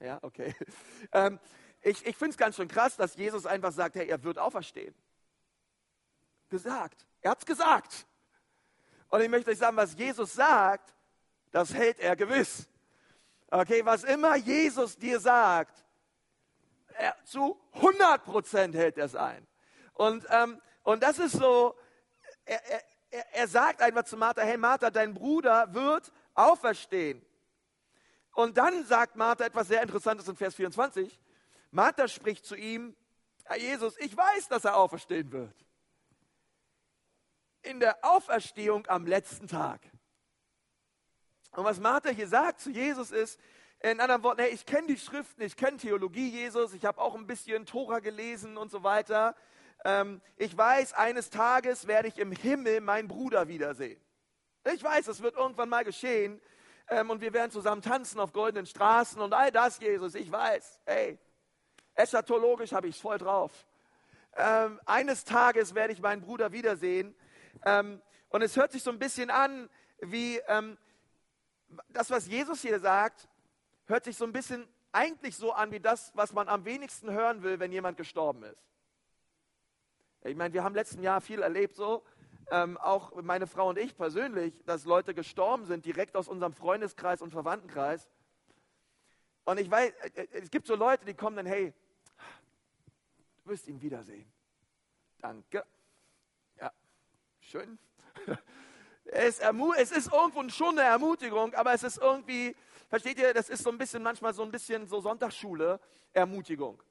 Ja, 0.00 0.18
okay. 0.22 0.54
Ähm, 1.12 1.38
ich 1.80 2.04
ich 2.04 2.16
finde 2.16 2.30
es 2.30 2.36
ganz 2.36 2.56
schön 2.56 2.68
krass, 2.68 2.96
dass 2.96 3.16
Jesus 3.16 3.46
einfach 3.46 3.72
sagt, 3.72 3.94
hey, 3.94 4.08
er 4.08 4.22
wird 4.22 4.38
auferstehen. 4.38 4.94
Gesagt. 6.48 7.06
Er 7.20 7.30
hat 7.32 7.38
es 7.38 7.46
gesagt. 7.46 8.06
Und 9.08 9.20
ich 9.22 9.28
möchte 9.28 9.50
euch 9.50 9.58
sagen, 9.58 9.76
was 9.76 9.96
Jesus 9.96 10.34
sagt, 10.34 10.94
das 11.50 11.72
hält 11.72 11.98
er 12.00 12.16
gewiss. 12.16 12.68
Okay, 13.50 13.84
was 13.84 14.04
immer 14.04 14.36
Jesus 14.36 14.96
dir 14.96 15.18
sagt, 15.18 15.84
er, 16.94 17.16
zu 17.24 17.58
100 17.74 18.24
Prozent 18.24 18.74
hält 18.74 18.98
er 18.98 19.06
es 19.06 19.14
ein. 19.14 19.46
Und, 19.94 20.26
ähm, 20.30 20.60
und 20.82 21.02
das 21.02 21.18
ist 21.18 21.32
so, 21.32 21.74
er, 22.44 22.60
er, 23.10 23.34
er 23.34 23.48
sagt 23.48 23.80
einfach 23.80 24.04
zu 24.04 24.16
Martha, 24.16 24.42
hey 24.42 24.58
Martha, 24.58 24.90
dein 24.90 25.14
Bruder 25.14 25.72
wird 25.72 26.12
auferstehen. 26.34 27.24
Und 28.38 28.56
dann 28.56 28.84
sagt 28.84 29.16
Martha 29.16 29.46
etwas 29.46 29.66
sehr 29.66 29.82
Interessantes 29.82 30.28
in 30.28 30.36
Vers 30.36 30.54
24. 30.54 31.18
Martha 31.72 32.06
spricht 32.06 32.46
zu 32.46 32.54
ihm, 32.54 32.94
Herr 33.42 33.58
Jesus, 33.58 33.98
ich 33.98 34.16
weiß, 34.16 34.46
dass 34.46 34.64
er 34.64 34.76
auferstehen 34.76 35.32
wird. 35.32 35.56
In 37.62 37.80
der 37.80 37.98
Auferstehung 38.04 38.86
am 38.86 39.08
letzten 39.08 39.48
Tag. 39.48 39.80
Und 41.50 41.64
was 41.64 41.80
Martha 41.80 42.10
hier 42.10 42.28
sagt 42.28 42.60
zu 42.60 42.70
Jesus 42.70 43.10
ist, 43.10 43.40
in 43.80 43.98
anderen 43.98 44.22
Worten, 44.22 44.42
hey, 44.42 44.50
ich 44.50 44.64
kenne 44.64 44.86
die 44.86 44.98
Schriften, 44.98 45.42
ich 45.42 45.56
kenne 45.56 45.78
Theologie 45.78 46.28
Jesus, 46.28 46.74
ich 46.74 46.84
habe 46.84 47.00
auch 47.00 47.16
ein 47.16 47.26
bisschen 47.26 47.66
Tora 47.66 47.98
gelesen 47.98 48.56
und 48.56 48.70
so 48.70 48.84
weiter. 48.84 49.34
Ähm, 49.84 50.20
ich 50.36 50.56
weiß, 50.56 50.92
eines 50.92 51.30
Tages 51.30 51.88
werde 51.88 52.06
ich 52.06 52.18
im 52.18 52.30
Himmel 52.30 52.82
meinen 52.82 53.08
Bruder 53.08 53.48
wiedersehen. 53.48 54.00
Ich 54.72 54.84
weiß, 54.84 55.08
es 55.08 55.22
wird 55.22 55.34
irgendwann 55.34 55.68
mal 55.68 55.82
geschehen 55.82 56.40
ähm, 56.90 57.10
und 57.10 57.20
wir 57.20 57.32
werden 57.32 57.50
zusammen 57.50 57.82
tanzen 57.82 58.20
auf 58.20 58.32
goldenen 58.32 58.66
Straßen 58.66 59.20
und 59.20 59.32
all 59.32 59.50
das, 59.50 59.78
Jesus, 59.78 60.14
ich 60.14 60.30
weiß. 60.30 60.80
Hey, 60.86 61.18
eschatologisch 61.94 62.72
habe 62.72 62.88
ich 62.88 62.96
es 62.96 63.00
voll 63.00 63.18
drauf. 63.18 63.52
Ähm, 64.36 64.80
eines 64.86 65.24
Tages 65.24 65.74
werde 65.74 65.92
ich 65.92 66.00
meinen 66.00 66.22
Bruder 66.22 66.52
wiedersehen. 66.52 67.14
Ähm, 67.64 68.00
und 68.28 68.42
es 68.42 68.56
hört 68.56 68.72
sich 68.72 68.82
so 68.82 68.90
ein 68.90 68.98
bisschen 68.98 69.30
an, 69.30 69.68
wie 70.00 70.38
ähm, 70.48 70.78
das, 71.88 72.10
was 72.10 72.26
Jesus 72.26 72.62
hier 72.62 72.78
sagt, 72.78 73.28
hört 73.86 74.04
sich 74.04 74.16
so 74.16 74.24
ein 74.24 74.32
bisschen 74.32 74.66
eigentlich 74.92 75.36
so 75.36 75.52
an 75.52 75.70
wie 75.70 75.80
das, 75.80 76.12
was 76.14 76.32
man 76.32 76.48
am 76.48 76.64
wenigsten 76.64 77.10
hören 77.10 77.42
will, 77.42 77.60
wenn 77.60 77.72
jemand 77.72 77.96
gestorben 77.96 78.44
ist. 78.44 78.62
Ich 80.24 80.36
meine, 80.36 80.52
wir 80.52 80.64
haben 80.64 80.74
letzten 80.74 81.02
Jahr 81.02 81.20
viel 81.20 81.42
erlebt 81.42 81.76
so, 81.76 82.04
ähm, 82.50 82.76
auch 82.78 83.14
meine 83.22 83.46
Frau 83.46 83.68
und 83.68 83.78
ich 83.78 83.96
persönlich, 83.96 84.54
dass 84.64 84.84
Leute 84.84 85.14
gestorben 85.14 85.66
sind, 85.66 85.84
direkt 85.84 86.16
aus 86.16 86.28
unserem 86.28 86.52
Freundeskreis 86.52 87.22
und 87.22 87.30
Verwandtenkreis. 87.30 88.08
Und 89.44 89.58
ich 89.58 89.70
weiß, 89.70 89.92
äh, 90.14 90.22
äh, 90.22 90.28
es 90.32 90.50
gibt 90.50 90.66
so 90.66 90.74
Leute, 90.74 91.04
die 91.04 91.14
kommen 91.14 91.36
dann, 91.36 91.46
hey, 91.46 91.72
du 93.44 93.50
wirst 93.50 93.66
ihn 93.68 93.80
wiedersehen. 93.80 94.30
Danke. 95.18 95.64
Ja, 96.60 96.72
schön. 97.40 97.78
Es, 99.10 99.40
es 99.40 99.90
ist 99.90 100.12
irgendwo 100.12 100.46
schon 100.50 100.78
eine 100.78 100.86
Ermutigung, 100.86 101.54
aber 101.54 101.72
es 101.72 101.82
ist 101.82 101.96
irgendwie, 101.96 102.54
versteht 102.90 103.18
ihr, 103.18 103.32
das 103.32 103.48
ist 103.48 103.62
so 103.62 103.70
ein 103.70 103.78
bisschen, 103.78 104.02
manchmal 104.02 104.34
so 104.34 104.42
ein 104.42 104.50
bisschen 104.50 104.86
so 104.86 105.00
Sonntagsschule, 105.00 105.80
Ermutigung. 106.12 106.82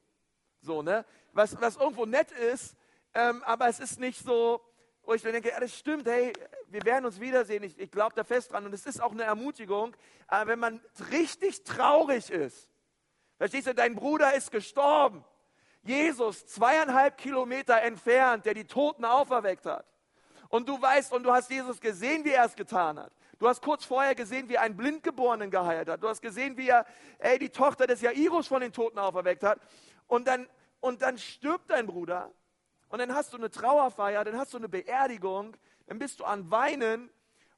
So, 0.60 0.82
ne? 0.82 1.04
Was, 1.32 1.60
was 1.60 1.76
irgendwo 1.76 2.06
nett 2.06 2.32
ist, 2.32 2.76
ähm, 3.14 3.40
aber 3.44 3.68
es 3.68 3.78
ist 3.78 4.00
nicht 4.00 4.18
so, 4.18 4.60
wo 5.08 5.14
ich 5.14 5.22
dann 5.22 5.32
denke, 5.32 5.48
ja, 5.48 5.58
das 5.58 5.74
stimmt, 5.74 6.06
hey, 6.06 6.34
wir 6.66 6.84
werden 6.84 7.06
uns 7.06 7.18
wiedersehen, 7.18 7.62
ich, 7.62 7.78
ich 7.78 7.90
glaube 7.90 8.14
da 8.14 8.24
fest 8.24 8.52
dran 8.52 8.66
und 8.66 8.74
es 8.74 8.84
ist 8.84 9.02
auch 9.02 9.12
eine 9.12 9.22
Ermutigung, 9.22 9.96
aber 10.26 10.50
wenn 10.50 10.58
man 10.58 10.82
richtig 11.10 11.64
traurig 11.64 12.30
ist, 12.30 12.68
verstehst 13.38 13.68
du, 13.68 13.74
dein 13.74 13.94
Bruder 13.94 14.34
ist 14.34 14.50
gestorben, 14.50 15.24
Jesus 15.82 16.44
zweieinhalb 16.44 17.16
Kilometer 17.16 17.80
entfernt, 17.80 18.44
der 18.44 18.52
die 18.52 18.66
Toten 18.66 19.06
auferweckt 19.06 19.64
hat. 19.64 19.86
Und 20.50 20.68
du 20.68 20.80
weißt, 20.80 21.14
und 21.14 21.22
du 21.22 21.32
hast 21.32 21.50
Jesus 21.50 21.80
gesehen, 21.80 22.22
wie 22.26 22.32
er 22.32 22.44
es 22.44 22.54
getan 22.54 22.98
hat. 22.98 23.12
Du 23.38 23.48
hast 23.48 23.62
kurz 23.62 23.86
vorher 23.86 24.14
gesehen, 24.14 24.50
wie 24.50 24.58
einen 24.58 24.76
Blindgeborenen 24.76 25.50
geheilt 25.50 25.88
hat. 25.88 26.02
Du 26.02 26.08
hast 26.08 26.20
gesehen, 26.20 26.58
wie 26.58 26.68
er, 26.68 26.84
ey, 27.18 27.38
die 27.38 27.48
Tochter 27.48 27.86
des 27.86 28.02
Jairus 28.02 28.46
von 28.46 28.60
den 28.60 28.74
Toten 28.74 28.98
auferweckt 28.98 29.42
hat. 29.42 29.58
Und 30.06 30.28
dann, 30.28 30.46
und 30.80 31.00
dann 31.00 31.16
stirbt 31.16 31.70
dein 31.70 31.86
Bruder. 31.86 32.30
Und 32.88 32.98
dann 33.00 33.14
hast 33.14 33.32
du 33.32 33.36
eine 33.36 33.50
Trauerfeier, 33.50 34.24
dann 34.24 34.36
hast 34.36 34.54
du 34.54 34.58
eine 34.58 34.68
Beerdigung, 34.68 35.56
dann 35.86 35.98
bist 35.98 36.20
du 36.20 36.24
an 36.24 36.50
Weinen. 36.50 37.10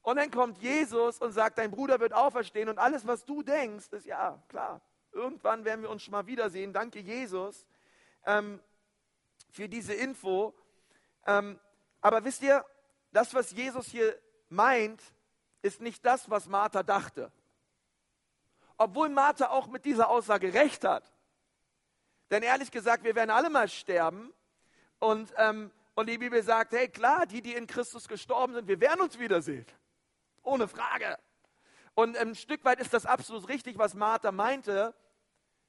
Und 0.02 0.16
dann 0.16 0.30
kommt 0.30 0.58
Jesus 0.58 1.18
und 1.18 1.32
sagt, 1.32 1.58
dein 1.58 1.70
Bruder 1.70 2.00
wird 2.00 2.12
auferstehen. 2.12 2.68
Und 2.68 2.78
alles, 2.78 3.06
was 3.06 3.24
du 3.24 3.42
denkst, 3.42 3.88
ist 3.92 4.06
ja, 4.06 4.42
klar, 4.48 4.80
irgendwann 5.12 5.64
werden 5.64 5.82
wir 5.82 5.90
uns 5.90 6.02
schon 6.02 6.12
mal 6.12 6.26
wiedersehen. 6.26 6.72
Danke, 6.72 7.00
Jesus, 7.00 7.66
ähm, 8.24 8.60
für 9.50 9.68
diese 9.68 9.94
Info. 9.94 10.54
Ähm, 11.26 11.60
aber 12.00 12.24
wisst 12.24 12.42
ihr, 12.42 12.64
das, 13.12 13.34
was 13.34 13.50
Jesus 13.50 13.86
hier 13.86 14.18
meint, 14.48 15.02
ist 15.62 15.80
nicht 15.80 16.04
das, 16.04 16.30
was 16.30 16.46
Martha 16.46 16.82
dachte. 16.82 17.30
Obwohl 18.78 19.10
Martha 19.10 19.50
auch 19.50 19.66
mit 19.66 19.84
dieser 19.84 20.08
Aussage 20.08 20.54
recht 20.54 20.84
hat. 20.84 21.12
Denn 22.30 22.42
ehrlich 22.42 22.70
gesagt, 22.70 23.04
wir 23.04 23.14
werden 23.14 23.30
alle 23.30 23.50
mal 23.50 23.68
sterben. 23.68 24.32
Und, 25.00 25.32
ähm, 25.36 25.72
und 25.94 26.08
die 26.08 26.18
Bibel 26.18 26.42
sagt, 26.42 26.72
hey 26.72 26.88
klar, 26.88 27.26
die, 27.26 27.42
die 27.42 27.54
in 27.54 27.66
Christus 27.66 28.06
gestorben 28.06 28.54
sind, 28.54 28.68
wir 28.68 28.80
werden 28.80 29.00
uns 29.00 29.18
wiedersehen. 29.18 29.66
Ohne 30.42 30.68
Frage. 30.68 31.18
Und 31.94 32.16
ein 32.16 32.34
Stück 32.34 32.64
weit 32.64 32.80
ist 32.80 32.94
das 32.94 33.06
absolut 33.06 33.48
richtig, 33.48 33.76
was 33.78 33.94
Martha 33.94 34.30
meinte. 34.30 34.94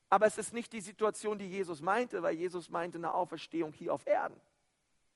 Aber 0.09 0.25
es 0.27 0.37
ist 0.37 0.53
nicht 0.53 0.73
die 0.73 0.81
Situation, 0.81 1.39
die 1.39 1.49
Jesus 1.49 1.81
meinte, 1.81 2.21
weil 2.21 2.35
Jesus 2.35 2.69
meinte 2.69 2.97
eine 2.97 3.13
Auferstehung 3.13 3.73
hier 3.73 3.93
auf 3.93 4.05
Erden. 4.05 4.39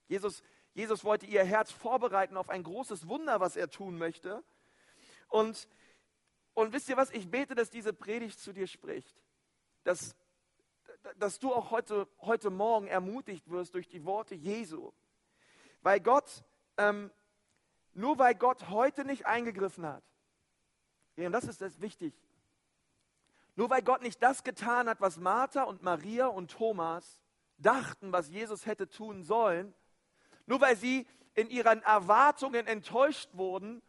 Jesus, 0.07 0.41
Jesus 0.73 1.03
wollte 1.03 1.25
ihr 1.25 1.43
Herz 1.43 1.71
vorbereiten 1.71 2.37
auf 2.37 2.49
ein 2.49 2.63
großes 2.63 3.07
Wunder, 3.07 3.39
was 3.39 3.57
er 3.57 3.69
tun 3.69 3.97
möchte. 3.97 4.43
Und, 5.27 5.67
und 6.53 6.71
wisst 6.71 6.87
ihr 6.87 6.97
was, 6.97 7.11
ich 7.11 7.29
bete, 7.29 7.55
dass 7.55 7.69
diese 7.69 7.91
Predigt 7.91 8.39
zu 8.39 8.53
dir 8.53 8.67
spricht. 8.67 9.21
Dass, 9.83 10.15
dass 11.17 11.39
du 11.39 11.53
auch 11.53 11.71
heute, 11.71 12.07
heute 12.21 12.49
Morgen 12.49 12.87
ermutigt 12.87 13.49
wirst 13.49 13.75
durch 13.75 13.87
die 13.87 14.05
Worte 14.05 14.35
Jesu. 14.35 14.91
Weil 15.81 15.99
Gott, 15.99 16.43
ähm, 16.77 17.11
nur 17.93 18.17
weil 18.17 18.35
Gott 18.35 18.69
heute 18.69 19.05
nicht 19.05 19.25
eingegriffen 19.25 19.85
hat, 19.85 20.03
und 21.17 21.31
das 21.31 21.45
ist 21.45 21.61
das 21.61 21.79
wichtig, 21.79 22.13
nur 23.55 23.69
weil 23.69 23.81
Gott 23.81 24.01
nicht 24.01 24.21
das 24.21 24.43
getan 24.43 24.89
hat, 24.89 24.99
was 24.99 25.17
Martha 25.17 25.63
und 25.63 25.81
Maria 25.81 26.27
und 26.27 26.51
Thomas 26.51 27.21
dachten, 27.57 28.11
was 28.11 28.29
Jesus 28.29 28.65
hätte 28.65 28.89
tun 28.89 29.23
sollen, 29.23 29.73
nur 30.45 30.59
weil 30.59 30.75
sie 30.75 31.07
in 31.35 31.49
ihren 31.49 31.81
Erwartungen 31.83 32.67
enttäuscht 32.67 33.29
wurden 33.33 33.81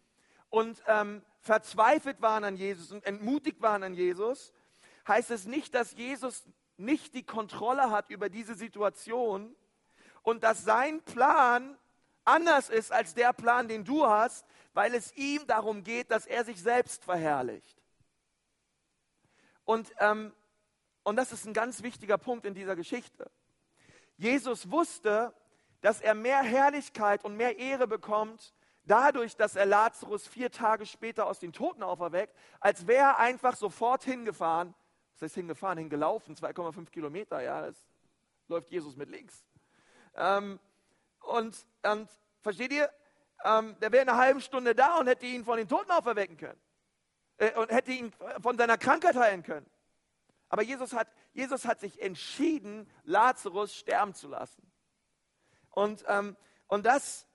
und 0.51 0.83
ähm, 0.87 1.23
verzweifelt 1.41 2.23
waren 2.23 2.45
an 2.45 2.57
Jesus 2.57 2.93
und 2.93 3.05
entmutigt 3.05 3.61
waren 3.61 3.83
an 3.83 3.95
Jesus, 3.95 4.53
heißt 5.07 5.31
es 5.31 5.47
nicht, 5.47 5.75
dass 5.75 5.93
Jesus 5.93 6.45
nicht 6.77 7.15
die 7.15 7.25
Kontrolle 7.25 7.91
hat 7.91 8.11
über 8.11 8.29
diese 8.29 8.55
Situation 8.55 9.55
und 10.23 10.43
dass 10.43 10.65
sein 10.65 11.03
Plan 11.03 11.79
anders 12.25 12.69
ist 12.69 12.93
als 12.93 13.15
der 13.15 13.33
Plan, 13.33 13.69
den 13.69 13.85
du 13.85 14.07
hast, 14.07 14.47
weil 14.75 14.95
es 14.95 15.17
ihm 15.17 15.47
darum 15.47 15.85
geht, 15.85 16.11
dass 16.11 16.27
er 16.27 16.45
sich 16.45 16.61
selbst 16.61 17.05
verherrlicht. 17.05 17.81
Und, 19.65 19.93
ähm, 19.99 20.33
und 21.03 21.17
das 21.17 21.33
ist 21.33 21.47
ein 21.47 21.55
ganz 21.55 21.83
wichtiger 21.83 22.19
Punkt 22.19 22.47
in 22.47 22.55
dieser 22.55 22.77
Geschichte. 22.77 23.31
Jesus 24.17 24.71
wusste, 24.71 25.33
dass 25.81 26.01
er 26.01 26.15
mehr 26.15 26.43
Herrlichkeit 26.43 27.25
und 27.25 27.37
mehr 27.37 27.59
Ehre 27.59 27.87
bekommt, 27.87 28.55
dadurch, 28.85 29.37
dass 29.37 29.57
er 29.57 29.67
Lazarus 29.67 30.27
vier 30.27 30.51
Tage 30.51 30.87
später 30.87 31.27
aus 31.27 31.39
den 31.39 31.53
Toten 31.53 31.83
auferweckt, 31.83 32.35
als 32.61 32.87
wäre 32.87 33.01
er 33.01 33.19
einfach 33.19 33.57
sofort 33.57 34.05
hingefahren. 34.05 34.75
Was 35.17 35.23
heißt 35.23 35.35
hingefahren? 35.35 35.79
Hingelaufen, 35.79 36.37
2,5 36.37 36.91
Kilometer, 36.91 37.43
ja, 37.43 37.63
das 37.63 37.77
läuft 38.49 38.71
Jesus 38.71 38.97
mit 38.97 39.09
links. 39.09 39.45
Ähm, 40.15 40.61
und, 41.21 41.67
und 41.83 42.09
versteht 42.43 42.73
ihr? 42.73 42.91
ähm, 43.45 43.79
der 43.81 43.93
wäre 43.93 44.03
in 44.03 44.09
einer 44.09 44.19
halben 44.19 44.41
Stunde 44.41 44.75
da 44.75 44.99
und 44.99 45.07
hätte 45.07 45.27
ihn 45.27 45.45
von 45.45 45.57
den 45.57 45.69
Toten 45.69 45.91
auferwecken 45.91 46.37
können. 46.37 46.61
Äh, 47.39 47.53
und 47.55 47.71
hätte 47.71 47.93
ihn 47.93 48.13
von 48.41 48.57
seiner 48.57 48.79
Krankheit 48.79 49.17
heilen 49.17 49.43
können. 49.43 49.67
Aber 50.49 50.63
Jesus 50.63 50.93
hat, 50.93 51.09
Jesus 51.33 51.65
hat 51.65 51.81
sich 51.81 52.01
entschieden, 52.01 52.91
Lazarus 53.05 53.75
sterben 53.75 54.15
zu 54.15 54.29
lassen. 54.29 54.63
Und, 55.71 56.05
ähm, 56.09 56.37
und, 56.67 56.87
das, 56.87 57.27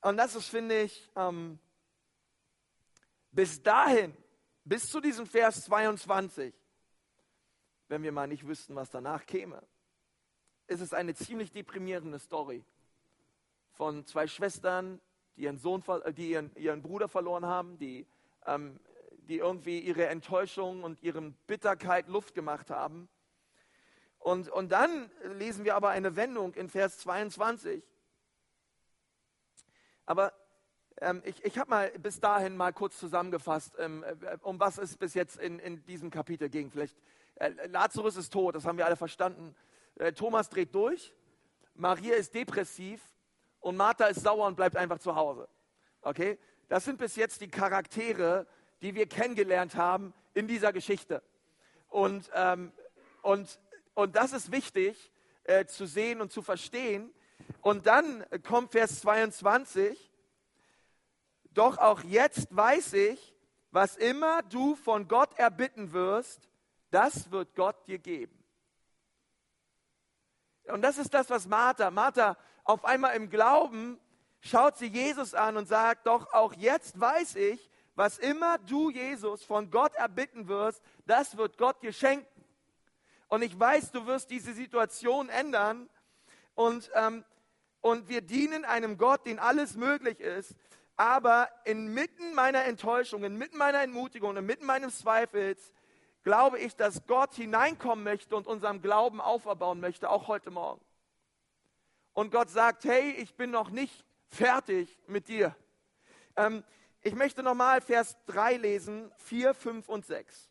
und 0.00 0.16
das 0.16 0.34
ist, 0.34 0.48
finde 0.48 0.82
ich, 0.82 1.10
ähm, 1.14 1.58
bis 3.30 3.62
dahin, 3.62 4.16
bis 4.66 4.90
zu 4.90 5.00
diesem 5.00 5.26
Vers 5.26 5.64
22, 5.64 6.52
wenn 7.88 8.02
wir 8.02 8.10
mal 8.10 8.26
nicht 8.26 8.46
wüssten, 8.46 8.74
was 8.74 8.90
danach 8.90 9.24
käme, 9.24 9.62
ist 10.66 10.80
es 10.80 10.92
eine 10.92 11.14
ziemlich 11.14 11.52
deprimierende 11.52 12.18
Story 12.18 12.64
von 13.70 14.04
zwei 14.06 14.26
Schwestern, 14.26 15.00
die 15.36 15.42
ihren, 15.42 15.58
Sohn, 15.58 15.84
äh, 16.04 16.12
die 16.12 16.30
ihren, 16.30 16.54
ihren 16.56 16.82
Bruder 16.82 17.06
verloren 17.08 17.46
haben, 17.46 17.78
die, 17.78 18.06
ähm, 18.44 18.80
die 19.28 19.38
irgendwie 19.38 19.78
ihre 19.78 20.06
Enttäuschung 20.06 20.82
und 20.82 21.00
ihre 21.00 21.22
Bitterkeit 21.46 22.08
Luft 22.08 22.34
gemacht 22.34 22.70
haben. 22.70 23.08
Und, 24.18 24.48
und 24.48 24.72
dann 24.72 25.08
lesen 25.22 25.64
wir 25.64 25.76
aber 25.76 25.90
eine 25.90 26.16
Wendung 26.16 26.54
in 26.54 26.68
Vers 26.68 26.98
22. 26.98 27.84
Aber 30.06 30.32
ähm, 31.00 31.22
ich, 31.24 31.44
ich 31.44 31.58
habe 31.58 31.70
mal 31.70 31.90
bis 31.98 32.20
dahin 32.20 32.56
mal 32.56 32.72
kurz 32.72 32.98
zusammengefasst, 32.98 33.74
ähm, 33.78 34.02
äh, 34.04 34.38
um 34.42 34.58
was 34.58 34.78
es 34.78 34.96
bis 34.96 35.14
jetzt 35.14 35.38
in, 35.38 35.58
in 35.58 35.84
diesem 35.84 36.10
Kapitel 36.10 36.48
ging. 36.48 36.70
Vielleicht, 36.70 36.96
äh, 37.36 37.50
Lazarus 37.68 38.16
ist 38.16 38.32
tot, 38.32 38.54
das 38.54 38.64
haben 38.64 38.78
wir 38.78 38.86
alle 38.86 38.96
verstanden. 38.96 39.54
Äh, 39.96 40.12
Thomas 40.12 40.48
dreht 40.48 40.74
durch, 40.74 41.12
Maria 41.74 42.14
ist 42.14 42.34
depressiv 42.34 43.00
und 43.60 43.76
Martha 43.76 44.06
ist 44.06 44.22
sauer 44.22 44.46
und 44.46 44.56
bleibt 44.56 44.76
einfach 44.76 44.98
zu 44.98 45.14
Hause. 45.14 45.48
Okay? 46.02 46.38
Das 46.68 46.84
sind 46.84 46.98
bis 46.98 47.16
jetzt 47.16 47.40
die 47.40 47.48
Charaktere, 47.48 48.46
die 48.80 48.94
wir 48.94 49.06
kennengelernt 49.06 49.76
haben 49.76 50.14
in 50.34 50.48
dieser 50.48 50.72
Geschichte. 50.72 51.22
Und, 51.88 52.30
ähm, 52.34 52.72
und, 53.22 53.58
und 53.94 54.16
das 54.16 54.32
ist 54.32 54.50
wichtig 54.50 55.12
äh, 55.44 55.66
zu 55.66 55.86
sehen 55.86 56.20
und 56.20 56.32
zu 56.32 56.42
verstehen. 56.42 57.12
Und 57.60 57.86
dann 57.86 58.24
kommt 58.42 58.72
Vers 58.72 59.00
22. 59.00 60.10
Doch 61.56 61.78
auch 61.78 62.02
jetzt 62.02 62.54
weiß 62.54 62.92
ich, 62.92 63.34
was 63.70 63.96
immer 63.96 64.42
du 64.42 64.76
von 64.76 65.08
Gott 65.08 65.38
erbitten 65.38 65.92
wirst, 65.92 66.50
das 66.90 67.30
wird 67.30 67.54
Gott 67.54 67.86
dir 67.86 67.98
geben. 67.98 68.44
Und 70.64 70.82
das 70.82 70.98
ist 70.98 71.14
das, 71.14 71.30
was 71.30 71.46
Martha, 71.46 71.90
Martha 71.90 72.36
auf 72.64 72.84
einmal 72.84 73.16
im 73.16 73.30
Glauben 73.30 73.98
schaut 74.40 74.76
sie 74.76 74.88
Jesus 74.88 75.32
an 75.32 75.56
und 75.56 75.66
sagt, 75.66 76.06
doch 76.06 76.30
auch 76.34 76.52
jetzt 76.52 77.00
weiß 77.00 77.36
ich, 77.36 77.70
was 77.94 78.18
immer 78.18 78.58
du, 78.58 78.90
Jesus, 78.90 79.42
von 79.42 79.70
Gott 79.70 79.94
erbitten 79.94 80.48
wirst, 80.48 80.82
das 81.06 81.38
wird 81.38 81.56
Gott 81.56 81.82
dir 81.82 81.94
schenken. 81.94 82.44
Und 83.28 83.40
ich 83.40 83.58
weiß, 83.58 83.92
du 83.92 84.04
wirst 84.04 84.28
diese 84.28 84.52
Situation 84.52 85.30
ändern. 85.30 85.88
Und, 86.54 86.90
ähm, 86.94 87.24
und 87.80 88.08
wir 88.08 88.20
dienen 88.20 88.66
einem 88.66 88.98
Gott, 88.98 89.24
den 89.24 89.38
alles 89.38 89.74
möglich 89.74 90.20
ist. 90.20 90.54
Aber 90.96 91.48
inmitten 91.64 92.34
meiner 92.34 92.64
Enttäuschung, 92.64 93.22
inmitten 93.24 93.58
meiner 93.58 93.82
Entmutigung, 93.82 94.36
inmitten 94.36 94.64
meines 94.64 94.98
Zweifels, 94.98 95.72
glaube 96.22 96.58
ich, 96.58 96.74
dass 96.74 97.06
Gott 97.06 97.34
hineinkommen 97.34 98.02
möchte 98.02 98.34
und 98.34 98.46
unserem 98.46 98.80
Glauben 98.80 99.20
auferbauen 99.20 99.78
möchte, 99.78 100.10
auch 100.10 100.26
heute 100.26 100.50
Morgen. 100.50 100.80
Und 102.14 102.30
Gott 102.30 102.48
sagt, 102.48 102.84
hey, 102.84 103.10
ich 103.10 103.34
bin 103.34 103.50
noch 103.50 103.70
nicht 103.70 104.04
fertig 104.28 104.98
mit 105.06 105.28
dir. 105.28 105.54
Ähm, 106.34 106.64
ich 107.02 107.14
möchte 107.14 107.42
nochmal 107.42 107.80
Vers 107.80 108.16
3 108.26 108.56
lesen, 108.56 109.12
4, 109.18 109.54
5 109.54 109.88
und 109.88 110.06
6. 110.06 110.50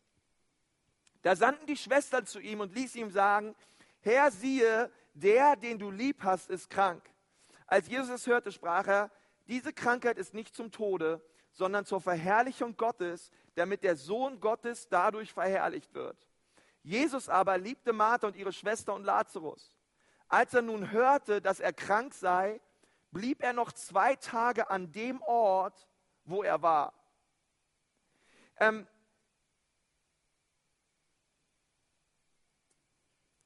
Da 1.22 1.34
sandten 1.34 1.66
die 1.66 1.76
Schwestern 1.76 2.24
zu 2.24 2.38
ihm 2.38 2.60
und 2.60 2.74
ließ 2.74 2.94
ihm 2.94 3.10
sagen, 3.10 3.54
Herr, 4.00 4.30
siehe, 4.30 4.90
der, 5.14 5.56
den 5.56 5.78
du 5.78 5.90
lieb 5.90 6.22
hast, 6.22 6.50
ist 6.50 6.70
krank. 6.70 7.02
Als 7.66 7.88
Jesus 7.88 8.10
es 8.10 8.26
hörte, 8.26 8.52
sprach 8.52 8.86
er, 8.86 9.10
diese 9.46 9.72
Krankheit 9.72 10.18
ist 10.18 10.34
nicht 10.34 10.54
zum 10.54 10.70
Tode, 10.70 11.22
sondern 11.52 11.84
zur 11.84 12.00
Verherrlichung 12.00 12.76
Gottes, 12.76 13.30
damit 13.54 13.82
der 13.82 13.96
Sohn 13.96 14.40
Gottes 14.40 14.88
dadurch 14.88 15.32
verherrlicht 15.32 15.94
wird. 15.94 16.16
Jesus 16.82 17.28
aber 17.28 17.58
liebte 17.58 17.92
Martha 17.92 18.26
und 18.26 18.36
ihre 18.36 18.52
Schwester 18.52 18.94
und 18.94 19.04
Lazarus. 19.04 19.76
Als 20.28 20.54
er 20.54 20.62
nun 20.62 20.90
hörte, 20.90 21.40
dass 21.40 21.60
er 21.60 21.72
krank 21.72 22.14
sei, 22.14 22.60
blieb 23.10 23.42
er 23.42 23.52
noch 23.52 23.72
zwei 23.72 24.16
Tage 24.16 24.70
an 24.70 24.92
dem 24.92 25.22
Ort, 25.22 25.88
wo 26.24 26.42
er 26.42 26.60
war. 26.62 26.92
Ähm, 28.58 28.86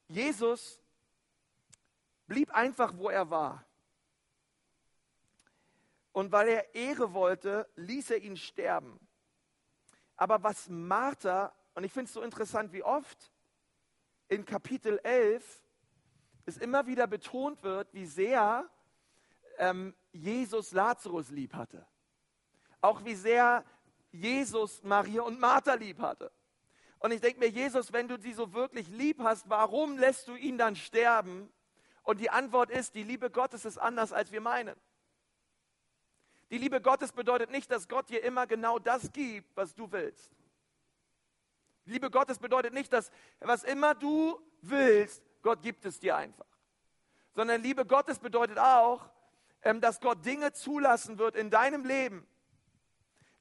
Jesus 0.07 0.81
blieb 2.27 2.51
einfach, 2.51 2.93
wo 2.97 3.09
er 3.09 3.29
war. 3.29 3.65
Und 6.11 6.31
weil 6.31 6.49
er 6.49 6.75
Ehre 6.75 7.13
wollte, 7.13 7.69
ließ 7.75 8.11
er 8.11 8.17
ihn 8.17 8.37
sterben. 8.37 8.99
Aber 10.17 10.43
was 10.43 10.69
Martha, 10.69 11.53
und 11.73 11.83
ich 11.83 11.91
finde 11.91 12.07
es 12.07 12.13
so 12.13 12.21
interessant, 12.21 12.73
wie 12.73 12.83
oft 12.83 13.31
in 14.27 14.45
Kapitel 14.45 14.99
11 15.03 15.63
es 16.45 16.57
immer 16.57 16.85
wieder 16.87 17.07
betont 17.07 17.63
wird, 17.63 17.93
wie 17.93 18.05
sehr 18.05 18.69
ähm, 19.57 19.95
Jesus 20.11 20.71
Lazarus 20.71 21.29
lieb 21.29 21.53
hatte. 21.53 21.85
Auch 22.81 23.03
wie 23.05 23.15
sehr 23.15 23.63
Jesus 24.11 24.83
Maria 24.83 25.21
und 25.21 25.39
Martha 25.39 25.75
lieb 25.75 25.99
hatte. 25.99 26.31
Und 26.99 27.11
ich 27.11 27.21
denke 27.21 27.39
mir, 27.39 27.49
Jesus, 27.49 27.91
wenn 27.93 28.07
du 28.07 28.19
sie 28.19 28.33
so 28.33 28.53
wirklich 28.53 28.87
lieb 28.89 29.19
hast, 29.21 29.49
warum 29.49 29.97
lässt 29.97 30.27
du 30.27 30.35
ihn 30.35 30.57
dann 30.57 30.75
sterben? 30.75 31.51
Und 32.03 32.19
die 32.19 32.29
Antwort 32.29 32.69
ist, 32.69 32.95
die 32.95 33.03
Liebe 33.03 33.31
Gottes 33.31 33.65
ist 33.65 33.77
anders, 33.77 34.13
als 34.13 34.31
wir 34.31 34.41
meinen. 34.41 34.75
Die 36.51 36.57
Liebe 36.57 36.81
Gottes 36.81 37.13
bedeutet 37.13 37.49
nicht, 37.49 37.71
dass 37.71 37.87
Gott 37.87 38.09
dir 38.09 38.23
immer 38.23 38.45
genau 38.45 38.77
das 38.77 39.13
gibt, 39.13 39.55
was 39.55 39.73
du 39.73 39.89
willst. 39.89 40.29
Liebe 41.85 42.11
Gottes 42.11 42.39
bedeutet 42.39 42.73
nicht, 42.73 42.91
dass 42.91 43.09
was 43.39 43.63
immer 43.63 43.95
du 43.95 44.37
willst, 44.61 45.23
Gott 45.41 45.61
gibt 45.61 45.85
es 45.85 45.99
dir 45.99 46.17
einfach. 46.17 46.45
Sondern 47.33 47.61
Liebe 47.61 47.85
Gottes 47.85 48.19
bedeutet 48.19 48.59
auch, 48.59 49.09
ähm, 49.63 49.79
dass 49.79 50.01
Gott 50.01 50.25
Dinge 50.25 50.51
zulassen 50.51 51.17
wird 51.17 51.37
in 51.37 51.49
deinem 51.49 51.85
Leben. 51.85 52.27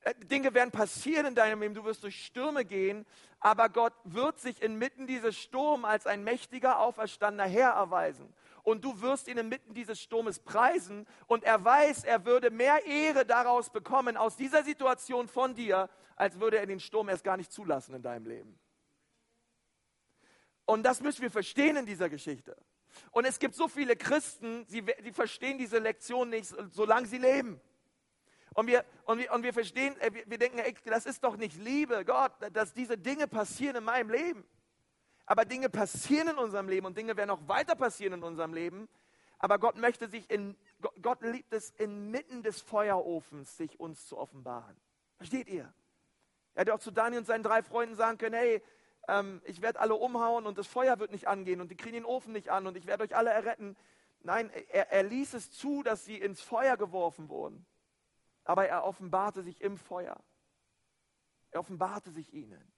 Äh, 0.02 0.14
Dinge 0.26 0.54
werden 0.54 0.70
passieren 0.70 1.26
in 1.26 1.34
deinem 1.34 1.60
Leben, 1.62 1.74
du 1.74 1.84
wirst 1.84 2.04
durch 2.04 2.24
Stürme 2.24 2.64
gehen, 2.64 3.04
aber 3.40 3.68
Gott 3.70 3.94
wird 4.04 4.38
sich 4.38 4.62
inmitten 4.62 5.08
dieses 5.08 5.36
Sturms 5.36 5.84
als 5.84 6.06
ein 6.06 6.22
mächtiger, 6.22 6.78
auferstandener 6.78 7.48
Herr 7.48 7.70
erweisen 7.70 8.32
und 8.62 8.84
du 8.84 9.00
wirst 9.00 9.28
ihn 9.28 9.38
inmitten 9.38 9.74
dieses 9.74 10.00
Sturmes 10.00 10.38
preisen 10.40 11.06
und 11.26 11.44
er 11.44 11.64
weiß, 11.64 12.04
er 12.04 12.24
würde 12.24 12.50
mehr 12.50 12.84
Ehre 12.86 13.24
daraus 13.24 13.70
bekommen, 13.70 14.16
aus 14.16 14.36
dieser 14.36 14.62
Situation 14.64 15.28
von 15.28 15.54
dir, 15.54 15.88
als 16.16 16.38
würde 16.38 16.58
er 16.58 16.66
den 16.66 16.80
Sturm 16.80 17.08
erst 17.08 17.24
gar 17.24 17.36
nicht 17.36 17.52
zulassen 17.52 17.94
in 17.94 18.02
deinem 18.02 18.26
Leben. 18.26 18.58
Und 20.66 20.84
das 20.84 21.00
müssen 21.00 21.22
wir 21.22 21.30
verstehen 21.30 21.76
in 21.76 21.86
dieser 21.86 22.08
Geschichte. 22.08 22.56
Und 23.10 23.24
es 23.24 23.38
gibt 23.38 23.54
so 23.54 23.68
viele 23.68 23.96
Christen, 23.96 24.66
die, 24.66 24.82
die 25.04 25.12
verstehen 25.12 25.58
diese 25.58 25.78
Lektion 25.78 26.30
nicht, 26.30 26.54
solange 26.70 27.06
sie 27.06 27.18
leben. 27.18 27.60
Und 28.54 28.66
wir, 28.66 28.84
und 29.04 29.18
wir, 29.18 29.32
und 29.32 29.42
wir 29.42 29.52
verstehen, 29.52 29.98
äh, 30.00 30.12
wir, 30.12 30.28
wir 30.28 30.38
denken, 30.38 30.58
ey, 30.58 30.74
das 30.84 31.06
ist 31.06 31.22
doch 31.22 31.36
nicht 31.36 31.56
Liebe, 31.56 32.04
Gott, 32.04 32.32
dass 32.52 32.72
diese 32.72 32.98
Dinge 32.98 33.28
passieren 33.28 33.76
in 33.76 33.84
meinem 33.84 34.10
Leben. 34.10 34.44
Aber 35.30 35.44
Dinge 35.44 35.70
passieren 35.70 36.26
in 36.26 36.38
unserem 36.38 36.68
Leben 36.68 36.86
und 36.86 36.98
Dinge 36.98 37.16
werden 37.16 37.30
auch 37.30 37.46
weiter 37.46 37.76
passieren 37.76 38.14
in 38.14 38.24
unserem 38.24 38.52
Leben. 38.52 38.88
Aber 39.38 39.60
Gott 39.60 39.76
möchte 39.76 40.08
sich 40.08 40.28
in, 40.28 40.56
Gott 41.02 41.22
liebt 41.22 41.52
es 41.52 41.70
inmitten 41.70 42.42
des 42.42 42.60
Feuerofens, 42.60 43.56
sich 43.56 43.78
uns 43.78 44.08
zu 44.08 44.18
offenbaren. 44.18 44.76
Versteht 45.18 45.46
ihr? 45.46 45.72
Er 46.54 46.62
hätte 46.62 46.74
auch 46.74 46.80
zu 46.80 46.90
Daniel 46.90 47.20
und 47.20 47.26
seinen 47.26 47.44
drei 47.44 47.62
Freunden 47.62 47.94
sagen 47.94 48.18
können, 48.18 48.34
hey, 48.34 48.60
ähm, 49.06 49.40
ich 49.44 49.62
werde 49.62 49.78
alle 49.78 49.94
umhauen 49.94 50.46
und 50.46 50.58
das 50.58 50.66
Feuer 50.66 50.98
wird 50.98 51.12
nicht 51.12 51.28
angehen 51.28 51.60
und 51.60 51.70
die 51.70 51.76
kriegen 51.76 51.94
den 51.94 52.04
Ofen 52.04 52.32
nicht 52.32 52.48
an 52.48 52.66
und 52.66 52.76
ich 52.76 52.88
werde 52.88 53.04
euch 53.04 53.14
alle 53.14 53.30
erretten. 53.30 53.76
Nein, 54.24 54.50
er, 54.72 54.90
er 54.90 55.04
ließ 55.04 55.34
es 55.34 55.52
zu, 55.52 55.84
dass 55.84 56.04
sie 56.04 56.16
ins 56.16 56.40
Feuer 56.40 56.76
geworfen 56.76 57.28
wurden. 57.28 57.64
Aber 58.42 58.66
er 58.66 58.82
offenbarte 58.82 59.44
sich 59.44 59.60
im 59.60 59.78
Feuer. 59.78 60.18
Er 61.52 61.60
offenbarte 61.60 62.10
sich 62.10 62.34
ihnen. 62.34 62.72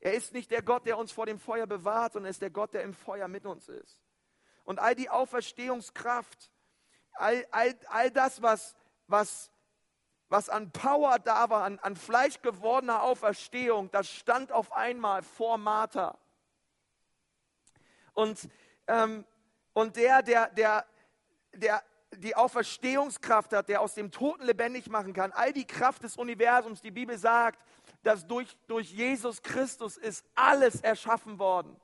Er 0.00 0.14
ist 0.14 0.32
nicht 0.32 0.50
der 0.50 0.62
Gott, 0.62 0.86
der 0.86 0.98
uns 0.98 1.12
vor 1.12 1.26
dem 1.26 1.38
Feuer 1.38 1.66
bewahrt, 1.66 2.12
sondern 2.12 2.26
er 2.26 2.30
ist 2.30 2.42
der 2.42 2.50
Gott, 2.50 2.74
der 2.74 2.82
im 2.82 2.94
Feuer 2.94 3.28
mit 3.28 3.46
uns 3.46 3.68
ist. 3.68 4.00
Und 4.64 4.78
all 4.78 4.94
die 4.94 5.08
Auferstehungskraft, 5.08 6.50
all, 7.12 7.46
all, 7.50 7.74
all 7.88 8.10
das, 8.10 8.42
was, 8.42 8.74
was, 9.06 9.50
was 10.28 10.48
an 10.48 10.70
Power 10.72 11.18
da 11.18 11.48
war, 11.50 11.64
an, 11.64 11.78
an 11.80 11.96
Fleisch 11.96 12.42
gewordener 12.42 13.02
Auferstehung, 13.02 13.90
das 13.90 14.08
stand 14.08 14.52
auf 14.52 14.72
einmal 14.72 15.22
vor 15.22 15.56
Martha. 15.56 16.18
Und, 18.12 18.48
ähm, 18.86 19.24
und 19.72 19.96
der, 19.96 20.22
der, 20.22 20.50
der, 20.50 20.86
der 21.52 21.82
die 22.14 22.34
Auferstehungskraft 22.34 23.52
hat, 23.52 23.68
der 23.68 23.80
aus 23.80 23.94
dem 23.94 24.10
Toten 24.10 24.44
lebendig 24.44 24.88
machen 24.88 25.12
kann. 25.12 25.32
All 25.32 25.52
die 25.52 25.66
Kraft 25.66 26.02
des 26.02 26.16
Universums. 26.16 26.80
Die 26.80 26.90
Bibel 26.90 27.18
sagt, 27.18 27.60
dass 28.02 28.26
durch, 28.26 28.56
durch 28.66 28.92
Jesus 28.92 29.42
Christus 29.42 29.96
ist 29.96 30.24
alles 30.34 30.80
erschaffen 30.80 31.38
worden. 31.38 31.76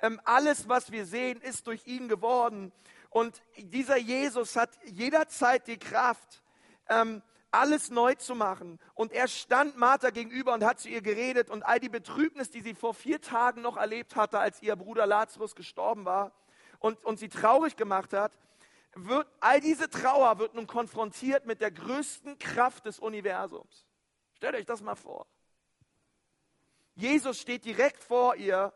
Ähm, 0.00 0.20
alles, 0.24 0.68
was 0.68 0.92
wir 0.92 1.06
sehen, 1.06 1.40
ist 1.40 1.66
durch 1.66 1.86
ihn 1.86 2.08
geworden. 2.08 2.72
Und 3.10 3.42
dieser 3.56 3.96
Jesus 3.96 4.56
hat 4.56 4.70
jederzeit 4.84 5.66
die 5.66 5.78
Kraft, 5.78 6.42
ähm, 6.88 7.22
alles 7.50 7.90
neu 7.90 8.14
zu 8.14 8.34
machen. 8.34 8.78
Und 8.94 9.12
er 9.12 9.28
stand 9.28 9.76
Martha 9.76 10.10
gegenüber 10.10 10.52
und 10.54 10.64
hat 10.64 10.80
zu 10.80 10.88
ihr 10.88 11.00
geredet 11.00 11.50
und 11.50 11.64
all 11.64 11.80
die 11.80 11.88
Betrübnis, 11.88 12.50
die 12.50 12.60
sie 12.60 12.74
vor 12.74 12.94
vier 12.94 13.20
Tagen 13.20 13.62
noch 13.62 13.76
erlebt 13.76 14.16
hatte, 14.16 14.38
als 14.38 14.62
ihr 14.62 14.76
Bruder 14.76 15.06
Lazarus 15.06 15.54
gestorben 15.54 16.04
war 16.04 16.32
und, 16.78 17.02
und 17.04 17.18
sie 17.18 17.28
traurig 17.28 17.76
gemacht 17.76 18.12
hat, 18.12 18.32
wird, 18.94 19.26
all 19.40 19.60
diese 19.60 19.88
Trauer 19.88 20.38
wird 20.38 20.54
nun 20.54 20.66
konfrontiert 20.66 21.46
mit 21.46 21.60
der 21.60 21.70
größten 21.70 22.38
Kraft 22.38 22.86
des 22.86 22.98
Universums. 22.98 23.86
Stellt 24.34 24.54
euch 24.54 24.66
das 24.66 24.82
mal 24.82 24.94
vor. 24.94 25.26
Jesus 26.98 27.38
steht 27.38 27.64
direkt 27.64 28.02
vor 28.02 28.34
ihr 28.34 28.72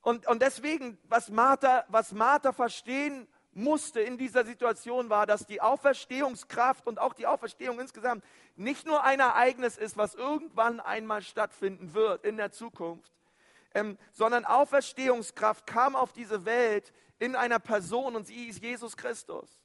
und, 0.00 0.26
und 0.26 0.40
deswegen, 0.40 0.96
was 1.08 1.28
Martha, 1.28 1.84
was 1.88 2.12
Martha 2.12 2.52
verstehen 2.52 3.28
musste 3.52 4.00
in 4.00 4.16
dieser 4.16 4.46
Situation 4.46 5.10
war, 5.10 5.26
dass 5.26 5.46
die 5.46 5.60
Auferstehungskraft 5.60 6.86
und 6.86 6.98
auch 6.98 7.12
die 7.12 7.26
Auferstehung 7.26 7.78
insgesamt 7.78 8.24
nicht 8.56 8.86
nur 8.86 9.04
ein 9.04 9.20
Ereignis 9.20 9.76
ist, 9.76 9.98
was 9.98 10.14
irgendwann 10.14 10.80
einmal 10.80 11.20
stattfinden 11.20 11.92
wird 11.92 12.24
in 12.24 12.38
der 12.38 12.50
Zukunft, 12.50 13.12
ähm, 13.74 13.98
sondern 14.12 14.46
Auferstehungskraft 14.46 15.66
kam 15.66 15.94
auf 15.96 16.14
diese 16.14 16.46
Welt 16.46 16.94
in 17.18 17.36
einer 17.36 17.58
Person 17.58 18.16
und 18.16 18.26
sie 18.26 18.46
ist 18.46 18.62
Jesus 18.62 18.96
Christus. 18.96 19.60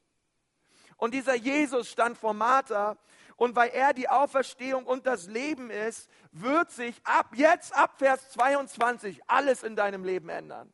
Und 0.98 1.14
dieser 1.14 1.36
Jesus 1.36 1.90
stand 1.90 2.18
vor 2.18 2.34
Martha 2.34 2.98
und 3.38 3.56
weil 3.56 3.70
er 3.70 3.94
die 3.94 4.08
Auferstehung 4.08 4.86
und 4.86 5.06
das 5.06 5.28
Leben 5.28 5.70
ist, 5.70 6.10
wird 6.32 6.72
sich 6.72 6.96
ab 7.04 7.32
jetzt, 7.36 7.76
ab 7.76 7.96
Vers 7.98 8.30
22, 8.32 9.22
alles 9.28 9.64
in 9.64 9.76
deinem 9.76 10.04
Leben 10.04 10.30
ändern. 10.30 10.72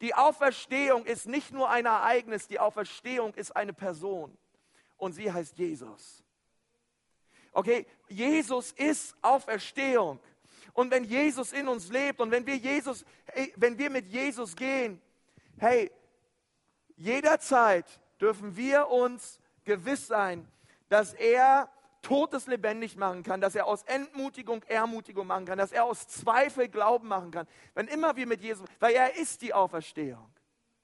Die 0.00 0.14
Auferstehung 0.14 1.04
ist 1.04 1.26
nicht 1.26 1.52
nur 1.52 1.68
ein 1.68 1.86
Ereignis, 1.86 2.46
die 2.46 2.60
Auferstehung 2.60 3.34
ist 3.34 3.54
eine 3.54 3.72
Person. 3.72 4.36
Und 4.96 5.12
sie 5.12 5.30
heißt 5.32 5.58
Jesus. 5.58 6.24
Okay, 7.52 7.86
Jesus 8.08 8.72
ist 8.72 9.16
Auferstehung. 9.20 10.20
Und 10.72 10.90
wenn 10.90 11.04
Jesus 11.04 11.52
in 11.52 11.66
uns 11.66 11.88
lebt 11.88 12.20
und 12.20 12.30
wenn 12.30 12.46
wir 12.46 12.56
Jesus, 12.56 13.04
wenn 13.56 13.76
wir 13.76 13.90
mit 13.90 14.06
Jesus 14.06 14.54
gehen, 14.54 15.00
hey, 15.58 15.90
jederzeit 16.96 17.86
dürfen 18.20 18.56
wir 18.56 18.88
uns 18.88 19.40
gewiss 19.64 20.06
sein, 20.06 20.46
dass 20.88 21.14
er 21.14 21.68
Totes 22.02 22.46
lebendig 22.46 22.96
machen 22.96 23.22
kann, 23.22 23.40
dass 23.40 23.54
er 23.54 23.66
aus 23.66 23.82
Entmutigung 23.84 24.62
Ermutigung 24.64 25.26
machen 25.26 25.46
kann, 25.46 25.58
dass 25.58 25.72
er 25.72 25.84
aus 25.84 26.06
Zweifel 26.08 26.68
Glauben 26.68 27.08
machen 27.08 27.30
kann. 27.30 27.46
Wenn 27.74 27.88
immer 27.88 28.16
wir 28.16 28.26
mit 28.26 28.40
Jesus, 28.40 28.66
weil 28.78 28.94
er 28.94 29.16
ist 29.16 29.42
die 29.42 29.52
Auferstehung. 29.52 30.30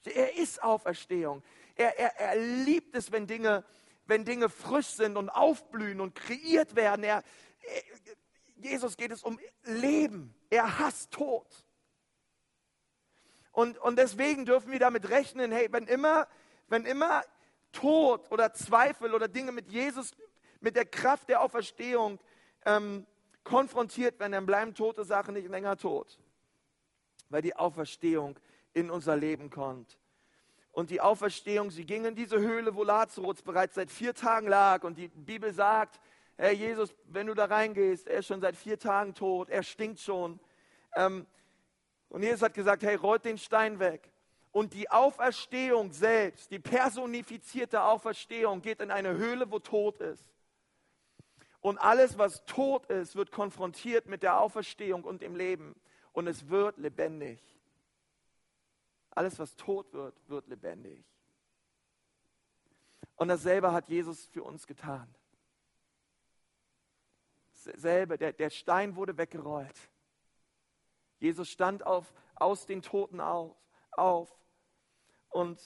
Er 0.05 0.37
ist 0.37 0.63
Auferstehung. 0.63 1.43
Er, 1.77 1.99
er, 1.99 2.17
er 2.19 2.37
liebt 2.37 2.95
es, 2.97 3.11
wenn 3.11 3.27
Dinge, 3.27 3.65
wenn 4.07 4.25
Dinge 4.25 4.49
frisch 4.49 4.89
sind 4.89 5.17
und 5.17 5.31
aufblühen 5.31 6.01
und 6.01 6.15
kreiert 6.15 6.77
werden. 6.77 7.05
Er, 7.05 7.23
er, 7.63 7.83
Jesus 8.57 8.97
geht 8.97 9.13
es 9.13 9.23
um 9.23 9.39
Leben. 9.63 10.35
Er 10.51 10.79
hasst 10.79 11.11
Tod. 11.13 11.47
Und, 13.53 13.79
und 13.79 13.97
deswegen 13.97 14.45
dürfen 14.47 14.73
wir 14.73 14.81
damit 14.81 15.09
rechnen, 15.11 15.53
hey, 15.53 15.69
wenn 15.71 15.87
immer, 15.87 16.27
wenn 16.69 16.85
immer 16.85 17.23
Tod 17.73 18.31
oder 18.33 18.53
Zweifel 18.53 19.15
oder 19.15 19.29
Dinge 19.29 19.53
mit 19.53 19.71
Jesus 19.71 20.13
mit 20.65 20.77
der 20.77 20.87
Kraft 20.87 21.29
der 21.29 21.43
Auferstehung 21.43 22.19
ähm, 22.65 23.07
konfrontiert 23.45 24.19
werden, 24.19 24.33
dann 24.33 24.47
bleiben 24.47 24.75
tote 24.75 25.05
Sachen 25.05 25.35
nicht 25.35 25.49
länger 25.49 25.77
tot, 25.77 26.19
weil 27.29 27.43
die 27.43 27.55
Auferstehung 27.55 28.39
in 28.73 28.91
unser 28.91 29.15
Leben 29.15 29.51
kommt. 29.51 29.99
Und 30.73 30.89
die 30.89 31.03
Auferstehung, 31.03 31.71
sie 31.71 31.85
ging 31.85 32.07
in 32.07 32.17
diese 32.17 32.41
Höhle, 32.41 32.75
wo 32.75 32.83
Lazarus 32.83 33.43
bereits 33.43 33.75
seit 33.75 33.91
vier 33.91 34.15
Tagen 34.15 34.49
lag. 34.49 34.83
Und 34.83 34.97
die 34.97 35.09
Bibel 35.09 35.53
sagt, 35.53 36.01
Herr 36.37 36.51
Jesus, 36.51 36.95
wenn 37.05 37.27
du 37.27 37.35
da 37.35 37.45
reingehst, 37.45 38.09
er 38.09 38.21
ist 38.21 38.27
schon 38.27 38.41
seit 38.41 38.57
vier 38.57 38.79
Tagen 38.79 39.15
tot, 39.15 39.51
er 39.51 39.63
stinkt 39.63 40.01
schon. 40.01 40.41
Ähm, 40.97 41.27
und 42.09 42.23
Jesus 42.23 42.41
hat 42.41 42.55
gesagt, 42.55 42.83
hey, 42.83 42.95
rollt 42.95 43.27
den 43.27 43.39
Stein 43.39 43.79
weg. 43.79 44.11
Und 44.51 44.73
die 44.73 44.91
Auferstehung 44.91 45.93
selbst, 45.93 46.51
die 46.51 46.59
personifizierte 46.59 47.83
Auferstehung, 47.83 48.63
geht 48.63 48.81
in 48.81 48.91
eine 48.91 49.13
Höhle, 49.13 49.51
wo 49.51 49.59
tot 49.59 50.01
ist. 50.01 50.34
Und 51.65 51.79
alles, 51.79 52.19
was 52.19 52.45
tot 52.45 52.85
ist, 52.91 53.17
wird 53.17 53.33
konfrontiert 53.33 54.05
mit 54.05 54.23
der 54.23 54.39
Auferstehung 54.39 55.03
und 55.03 55.23
dem 55.23 55.35
Leben. 55.35 55.75
Und 56.13 56.27
es 56.27 56.51
wird 56.51 56.77
lebendig. 56.77 57.41
Alles, 59.13 59.39
was 59.39 59.57
tot 59.57 59.91
wird, 59.95 60.15
wird 60.29 60.47
lebendig. 60.49 61.03
Und 63.17 63.29
dasselbe 63.29 63.73
hat 63.73 63.89
Jesus 63.89 64.27
für 64.27 64.43
uns 64.43 64.67
getan. 64.67 65.09
Dasselbe, 67.65 68.19
der, 68.19 68.35
der 68.35 68.51
Stein 68.51 68.95
wurde 68.95 69.17
weggerollt. 69.17 69.89
Jesus 71.19 71.49
stand 71.49 71.87
auf, 71.87 72.13
aus 72.35 72.67
den 72.67 72.83
Toten 72.83 73.23
auf, 73.23 73.57
auf 73.93 74.37
und, 75.31 75.59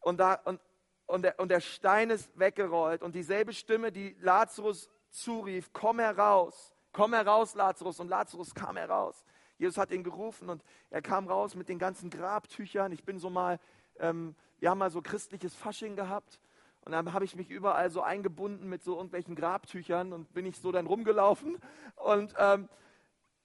und, 0.00 0.16
da, 0.16 0.36
und, 0.46 0.58
und, 1.04 1.20
der, 1.20 1.38
und 1.38 1.50
der 1.50 1.60
Stein 1.60 2.08
ist 2.08 2.30
weggerollt. 2.38 3.02
Und 3.02 3.14
dieselbe 3.14 3.52
Stimme, 3.52 3.92
die 3.92 4.16
Lazarus 4.20 4.88
zurief, 5.10 5.72
komm 5.72 5.98
heraus, 5.98 6.74
komm 6.92 7.14
heraus, 7.14 7.54
Lazarus. 7.54 8.00
Und 8.00 8.08
Lazarus 8.08 8.54
kam 8.54 8.76
heraus. 8.76 9.24
Jesus 9.58 9.76
hat 9.76 9.90
ihn 9.90 10.04
gerufen 10.04 10.48
und 10.48 10.62
er 10.90 11.02
kam 11.02 11.26
raus 11.26 11.54
mit 11.54 11.68
den 11.68 11.78
ganzen 11.78 12.10
Grabtüchern. 12.10 12.92
Ich 12.92 13.04
bin 13.04 13.18
so 13.18 13.28
mal, 13.28 13.58
ähm, 13.98 14.36
wir 14.60 14.70
haben 14.70 14.78
mal 14.78 14.90
so 14.90 15.02
christliches 15.02 15.54
Fasching 15.54 15.96
gehabt. 15.96 16.40
Und 16.84 16.92
dann 16.92 17.12
habe 17.12 17.24
ich 17.24 17.34
mich 17.36 17.50
überall 17.50 17.90
so 17.90 18.02
eingebunden 18.02 18.68
mit 18.68 18.82
so 18.82 18.96
irgendwelchen 18.96 19.34
Grabtüchern 19.34 20.12
und 20.12 20.32
bin 20.32 20.46
ich 20.46 20.58
so 20.58 20.72
dann 20.72 20.86
rumgelaufen. 20.86 21.60
Und, 21.96 22.34
ähm, 22.38 22.68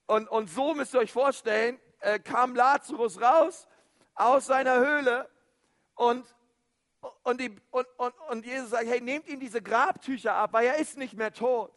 und, 0.06 0.28
und 0.28 0.48
so 0.48 0.74
müsst 0.74 0.94
ihr 0.94 1.00
euch 1.00 1.12
vorstellen, 1.12 1.78
äh, 2.00 2.18
kam 2.18 2.54
Lazarus 2.54 3.20
raus 3.20 3.66
aus 4.14 4.46
seiner 4.46 4.78
Höhle 4.78 5.28
und, 5.94 6.33
und, 7.22 7.40
die, 7.40 7.56
und, 7.70 7.86
und, 7.96 8.14
und 8.30 8.46
Jesus 8.46 8.70
sagt, 8.70 8.86
hey, 8.86 9.00
nehmt 9.00 9.28
ihm 9.28 9.40
diese 9.40 9.62
Grabtücher 9.62 10.34
ab, 10.34 10.52
weil 10.52 10.66
er 10.66 10.76
ist 10.76 10.96
nicht 10.96 11.14
mehr 11.14 11.32
tot. 11.32 11.72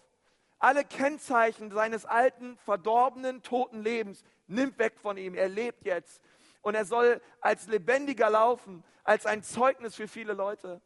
Alle 0.59 0.83
Kennzeichen 0.83 1.71
seines 1.71 2.05
alten, 2.05 2.57
verdorbenen, 2.57 3.43
toten 3.43 3.83
Lebens 3.83 4.23
nimmt 4.47 4.79
weg 4.79 4.99
von 4.99 5.17
ihm. 5.17 5.35
Er 5.35 5.49
lebt 5.49 5.85
jetzt. 5.85 6.21
Und 6.61 6.75
er 6.75 6.85
soll 6.85 7.21
als 7.41 7.67
lebendiger 7.67 8.29
laufen, 8.29 8.83
als 9.03 9.25
ein 9.25 9.43
Zeugnis 9.43 9.95
für 9.95 10.07
viele 10.07 10.33
Leute. 10.33 10.81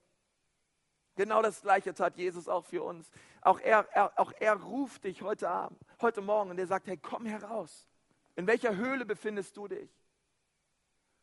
Genau 1.16 1.42
das 1.42 1.62
Gleiche 1.62 1.94
tat 1.94 2.18
Jesus 2.18 2.48
auch 2.48 2.66
für 2.66 2.84
uns. 2.84 3.10
Auch 3.42 3.60
er, 3.60 3.88
er, 3.94 4.20
auch 4.20 4.34
er 4.40 4.56
ruft 4.56 5.06
dich 5.06 5.22
heute 5.22 5.50
Abend, 5.50 5.80
heute 6.02 6.22
Morgen 6.22 6.52
und 6.52 6.60
er 6.60 6.68
sagt, 6.68 6.88
hey, 6.88 6.98
komm 6.98 7.26
heraus. 7.26 7.88
In 8.36 8.48
welcher 8.48 8.76
Höhle 8.76 9.06
befindest 9.06 9.58
du 9.58 9.68
dich? 9.68 9.90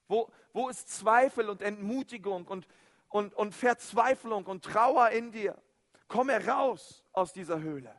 Wo, 0.08 0.30
wo 0.52 0.68
ist 0.68 0.88
Zweifel 0.88 1.48
und 1.50 1.62
Entmutigung 1.62 2.46
und, 2.46 2.66
und, 3.08 3.34
und 3.34 3.54
Verzweiflung 3.54 4.46
und 4.46 4.64
Trauer 4.64 5.10
in 5.10 5.32
dir. 5.32 5.60
Komm 6.08 6.28
heraus 6.30 7.04
aus 7.12 7.32
dieser 7.32 7.60
Höhle. 7.60 7.94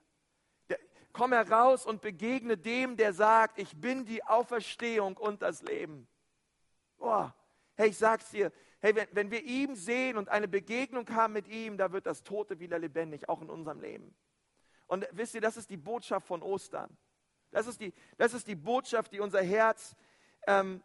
Komm 1.12 1.34
heraus 1.34 1.86
und 1.86 2.02
begegne 2.02 2.58
dem, 2.58 2.96
der 2.96 3.14
sagt, 3.14 3.60
ich 3.60 3.76
bin 3.80 4.06
die 4.06 4.24
Auferstehung 4.24 5.18
und 5.18 5.42
das 5.42 5.64
Leben. 5.64 6.08
Boah, 6.98 7.36
hey, 7.76 7.90
ich 7.90 7.98
sag's 7.98 8.30
dir, 8.30 8.52
hey, 8.80 8.96
wenn, 8.96 9.08
wenn 9.12 9.32
wir 9.32 9.44
ihm 9.44 9.76
sehen 9.76 10.18
und 10.18 10.30
eine 10.30 10.48
Begegnung 10.48 11.10
haben 11.10 11.34
mit 11.34 11.48
ihm, 11.48 11.78
da 11.78 11.92
wird 11.92 12.06
das 12.06 12.24
Tote 12.24 12.60
wieder 12.60 12.78
lebendig, 12.78 13.28
auch 13.28 13.42
in 13.42 13.50
unserem 13.50 13.82
Leben. 13.82 14.16
Und 14.88 15.08
wisst 15.12 15.36
ihr, 15.36 15.42
das 15.42 15.58
ist 15.58 15.70
die 15.70 15.78
Botschaft 15.78 16.28
von 16.28 16.42
Ostern. 16.42 16.96
Das 17.52 17.68
ist 17.68 17.82
die, 17.82 17.94
das 18.18 18.34
ist 18.34 18.48
die 18.48 18.56
Botschaft, 18.56 19.12
die 19.12 19.20
unser 19.20 19.42
Herz, 19.42 19.96
ähm, 20.48 20.84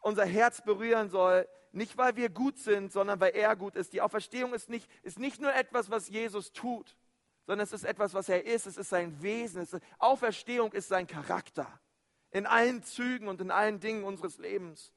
unser 0.00 0.26
Herz 0.26 0.62
berühren 0.62 1.08
soll, 1.08 1.48
nicht, 1.72 1.96
weil 1.96 2.16
wir 2.16 2.30
gut 2.30 2.58
sind, 2.58 2.92
sondern 2.92 3.20
weil 3.20 3.34
er 3.34 3.54
gut 3.54 3.76
ist. 3.76 3.92
Die 3.92 4.00
Auferstehung 4.00 4.54
ist 4.54 4.68
nicht, 4.68 4.90
ist 5.02 5.18
nicht 5.18 5.40
nur 5.40 5.54
etwas, 5.54 5.90
was 5.90 6.08
Jesus 6.08 6.52
tut, 6.52 6.96
sondern 7.46 7.64
es 7.64 7.72
ist 7.72 7.84
etwas, 7.84 8.12
was 8.12 8.28
er 8.28 8.44
ist. 8.44 8.66
Es 8.66 8.76
ist 8.76 8.88
sein 8.88 9.22
Wesen. 9.22 9.62
Ist, 9.62 9.78
Auferstehung 9.98 10.72
ist 10.72 10.88
sein 10.88 11.06
Charakter. 11.06 11.80
In 12.32 12.46
allen 12.46 12.82
Zügen 12.82 13.28
und 13.28 13.40
in 13.40 13.50
allen 13.50 13.78
Dingen 13.80 14.04
unseres 14.04 14.38
Lebens. 14.38 14.92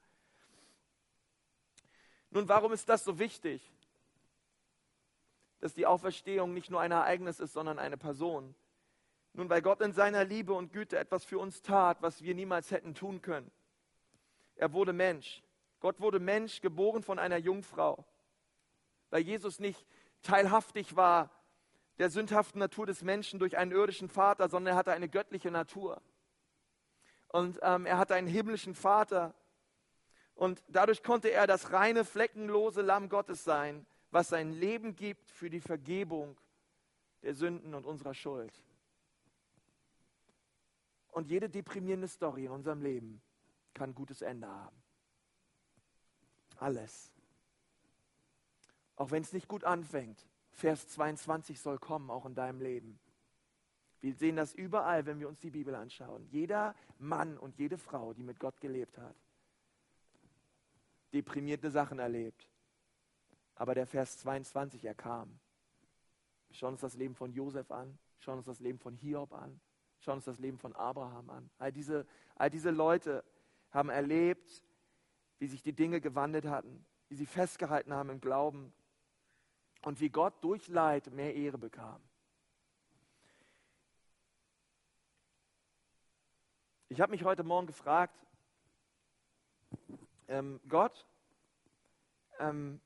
Nun, 2.31 2.47
warum 2.49 2.73
ist 2.73 2.89
das 2.89 3.03
so 3.03 3.19
wichtig? 3.19 3.71
Dass 5.59 5.75
die 5.75 5.86
Auferstehung 5.86 6.53
nicht 6.53 6.71
nur 6.71 6.81
ein 6.81 6.91
Ereignis 6.91 7.39
ist, 7.39 7.53
sondern 7.53 7.77
eine 7.77 7.97
Person. 7.97 8.55
Nun, 9.33 9.49
weil 9.49 9.62
Gott 9.62 9.81
in 9.81 9.93
seiner 9.93 10.25
Liebe 10.25 10.53
und 10.53 10.73
Güte 10.73 10.97
etwas 10.97 11.25
für 11.25 11.38
uns 11.38 11.62
tat, 11.62 12.01
was 12.01 12.23
wir 12.23 12.33
niemals 12.33 12.71
hätten 12.71 12.95
tun 12.95 13.21
können. 13.21 13.51
Er 14.55 14.73
wurde 14.73 14.93
Mensch. 14.93 15.43
Gott 15.84 16.00
wurde 16.00 16.22
Mensch, 16.22 16.62
geboren 16.62 17.04
von 17.04 17.19
einer 17.19 17.36
Jungfrau. 17.36 18.06
Weil 19.10 19.24
Jesus 19.24 19.60
nicht 19.60 19.86
teilhaftig 20.22 20.96
war 20.96 21.30
der 21.98 22.10
sündhaften 22.10 22.58
Natur 22.60 22.86
des 22.86 23.02
Menschen 23.02 23.38
durch 23.38 23.58
einen 23.58 23.74
irdischen 23.74 24.08
Vater, 24.08 24.48
sondern 24.48 24.76
er 24.76 24.78
hatte 24.78 24.93
eine 24.93 25.10
göttliche 25.10 25.52
Natur. 25.52 26.02
Und 27.28 27.60
ähm, 27.62 27.86
er 27.86 27.98
hatte 27.98 28.15
einen 28.15 28.30
himmlischen 28.30 28.76
Vater. 28.76 29.34
Und 30.36 30.63
dadurch 30.69 31.04
konnte 31.04 31.32
er 31.32 31.48
das 31.48 31.74
reine, 31.74 32.06
fleckenlose 32.06 32.82
Lamm 32.82 33.10
Gottes 33.10 33.43
sein, 33.43 33.86
was 34.10 34.30
sein 34.30 34.54
Leben 34.54 34.96
gibt 34.96 35.30
für 35.32 35.50
die 35.50 35.60
Vergebung 35.60 36.39
der 37.24 37.36
Sünden 37.36 37.76
und 37.76 37.86
unserer 37.86 38.13
Schuld. 38.13 38.54
Und 41.12 41.28
jede 41.28 41.50
deprimierende 41.50 42.08
Story 42.08 42.46
in 42.46 42.52
unserem 42.52 42.82
Leben 42.82 43.22
kann 43.74 43.89
ein 43.89 43.96
gutes 43.96 44.22
Ende 44.22 44.48
haben. 44.48 44.83
Alles. 46.57 47.11
Auch 48.95 49.11
wenn 49.11 49.23
es 49.23 49.33
nicht 49.33 49.47
gut 49.47 49.63
anfängt. 49.63 50.25
Vers 50.51 50.87
22 50.89 51.59
soll 51.59 51.79
kommen, 51.79 52.09
auch 52.11 52.25
in 52.25 52.35
deinem 52.35 52.61
Leben. 52.61 52.99
Wir 54.01 54.13
sehen 54.13 54.35
das 54.35 54.53
überall, 54.53 55.05
wenn 55.05 55.19
wir 55.19 55.27
uns 55.27 55.39
die 55.39 55.49
Bibel 55.49 55.73
anschauen. 55.75 56.27
Jeder 56.29 56.75
Mann 56.99 57.37
und 57.37 57.57
jede 57.57 57.77
Frau, 57.77 58.13
die 58.13 58.23
mit 58.23 58.39
Gott 58.39 58.59
gelebt 58.59 58.97
hat, 58.97 59.15
deprimierte 61.13 61.71
Sachen 61.71 61.99
erlebt. 61.99 62.49
Aber 63.55 63.75
der 63.75 63.87
Vers 63.87 64.17
22, 64.17 64.83
er 64.83 64.95
kam. 64.95 65.39
Wir 66.49 66.55
schauen 66.55 66.73
uns 66.73 66.81
das 66.81 66.95
Leben 66.95 67.15
von 67.15 67.31
Josef 67.31 67.71
an, 67.71 67.97
schauen 68.19 68.37
uns 68.39 68.45
das 68.45 68.59
Leben 68.59 68.77
von 68.77 68.95
Hiob 68.95 69.31
an, 69.31 69.59
schauen 69.99 70.17
uns 70.17 70.25
das 70.25 70.39
Leben 70.39 70.57
von 70.57 70.75
Abraham 70.75 71.29
an. 71.29 71.49
All 71.57 71.71
diese, 71.71 72.05
all 72.35 72.49
diese 72.49 72.71
Leute 72.71 73.23
haben 73.71 73.89
erlebt, 73.89 74.63
wie 75.43 75.47
sich 75.47 75.62
die 75.62 75.73
Dinge 75.73 75.99
gewandelt 75.99 76.45
hatten, 76.45 76.86
wie 77.10 77.15
sie 77.15 77.25
festgehalten 77.25 77.91
haben 77.91 78.10
im 78.10 78.21
Glauben 78.21 78.71
und 79.82 79.99
wie 79.99 80.08
Gott 80.08 80.41
durch 80.41 80.69
Leid 80.69 81.12
mehr 81.12 81.36
Ehre 81.36 81.58
bekam. 81.58 82.01
Ich 86.88 87.01
habe 87.01 87.12
mich 87.12 87.25
heute 87.25 87.43
Morgen 87.43 87.67
gefragt, 87.67 88.17
ähm, 90.29 90.62
Gott, 90.69 91.06
ähm, 92.39 92.79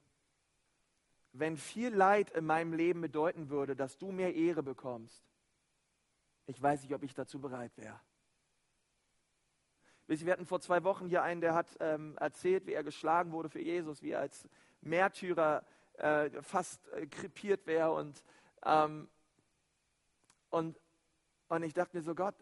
wenn 1.33 1.57
viel 1.57 1.93
Leid 1.93 2.31
in 2.31 2.43
meinem 2.43 2.73
Leben 2.73 3.01
bedeuten 3.01 3.51
würde, 3.51 3.75
dass 3.75 3.99
du 3.99 4.11
mehr 4.11 4.33
Ehre 4.33 4.63
bekommst, 4.63 5.23
ich 6.47 6.59
weiß 6.59 6.81
nicht, 6.81 6.95
ob 6.95 7.03
ich 7.03 7.13
dazu 7.13 7.39
bereit 7.39 7.77
wäre. 7.77 7.99
Wir 10.07 10.31
hatten 10.31 10.45
vor 10.45 10.61
zwei 10.61 10.83
Wochen 10.83 11.07
hier 11.07 11.21
einen, 11.21 11.41
der 11.41 11.53
hat 11.53 11.67
ähm, 11.79 12.17
erzählt, 12.17 12.65
wie 12.65 12.73
er 12.73 12.83
geschlagen 12.83 13.33
wurde 13.33 13.49
für 13.49 13.61
Jesus, 13.61 14.01
wie 14.01 14.11
er 14.11 14.21
als 14.21 14.47
Märtyrer 14.81 15.65
äh, 15.97 16.29
fast 16.41 16.87
äh, 16.89 17.07
krepiert 17.07 17.67
wäre. 17.67 17.91
Und, 17.91 18.23
ähm, 18.65 19.09
und, 20.49 20.79
und 21.49 21.63
ich 21.63 21.73
dachte 21.73 21.97
mir 21.97 22.03
so, 22.03 22.15
Gott, 22.15 22.35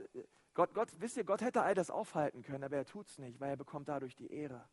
Gott, 0.53 0.73
Gott, 0.73 0.89
wisst 0.99 1.17
ihr, 1.17 1.23
Gott 1.23 1.41
hätte 1.41 1.63
all 1.63 1.73
das 1.73 1.89
aufhalten 1.89 2.43
können, 2.43 2.63
aber 2.63 2.77
er 2.77 2.85
tut 2.85 3.07
es 3.07 3.17
nicht, 3.17 3.39
weil 3.39 3.49
er 3.49 3.57
bekommt 3.57 3.89
dadurch 3.89 4.15
die 4.15 4.31
Ehre. 4.31 4.63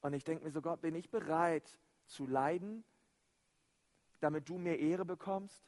Und 0.00 0.12
ich 0.12 0.24
denke 0.24 0.44
mir 0.44 0.50
so, 0.50 0.60
Gott, 0.60 0.80
bin 0.80 0.94
ich 0.94 1.10
bereit 1.10 1.78
zu 2.06 2.26
leiden, 2.26 2.84
damit 4.20 4.48
du 4.48 4.58
mehr 4.58 4.78
Ehre 4.78 5.04
bekommst? 5.04 5.64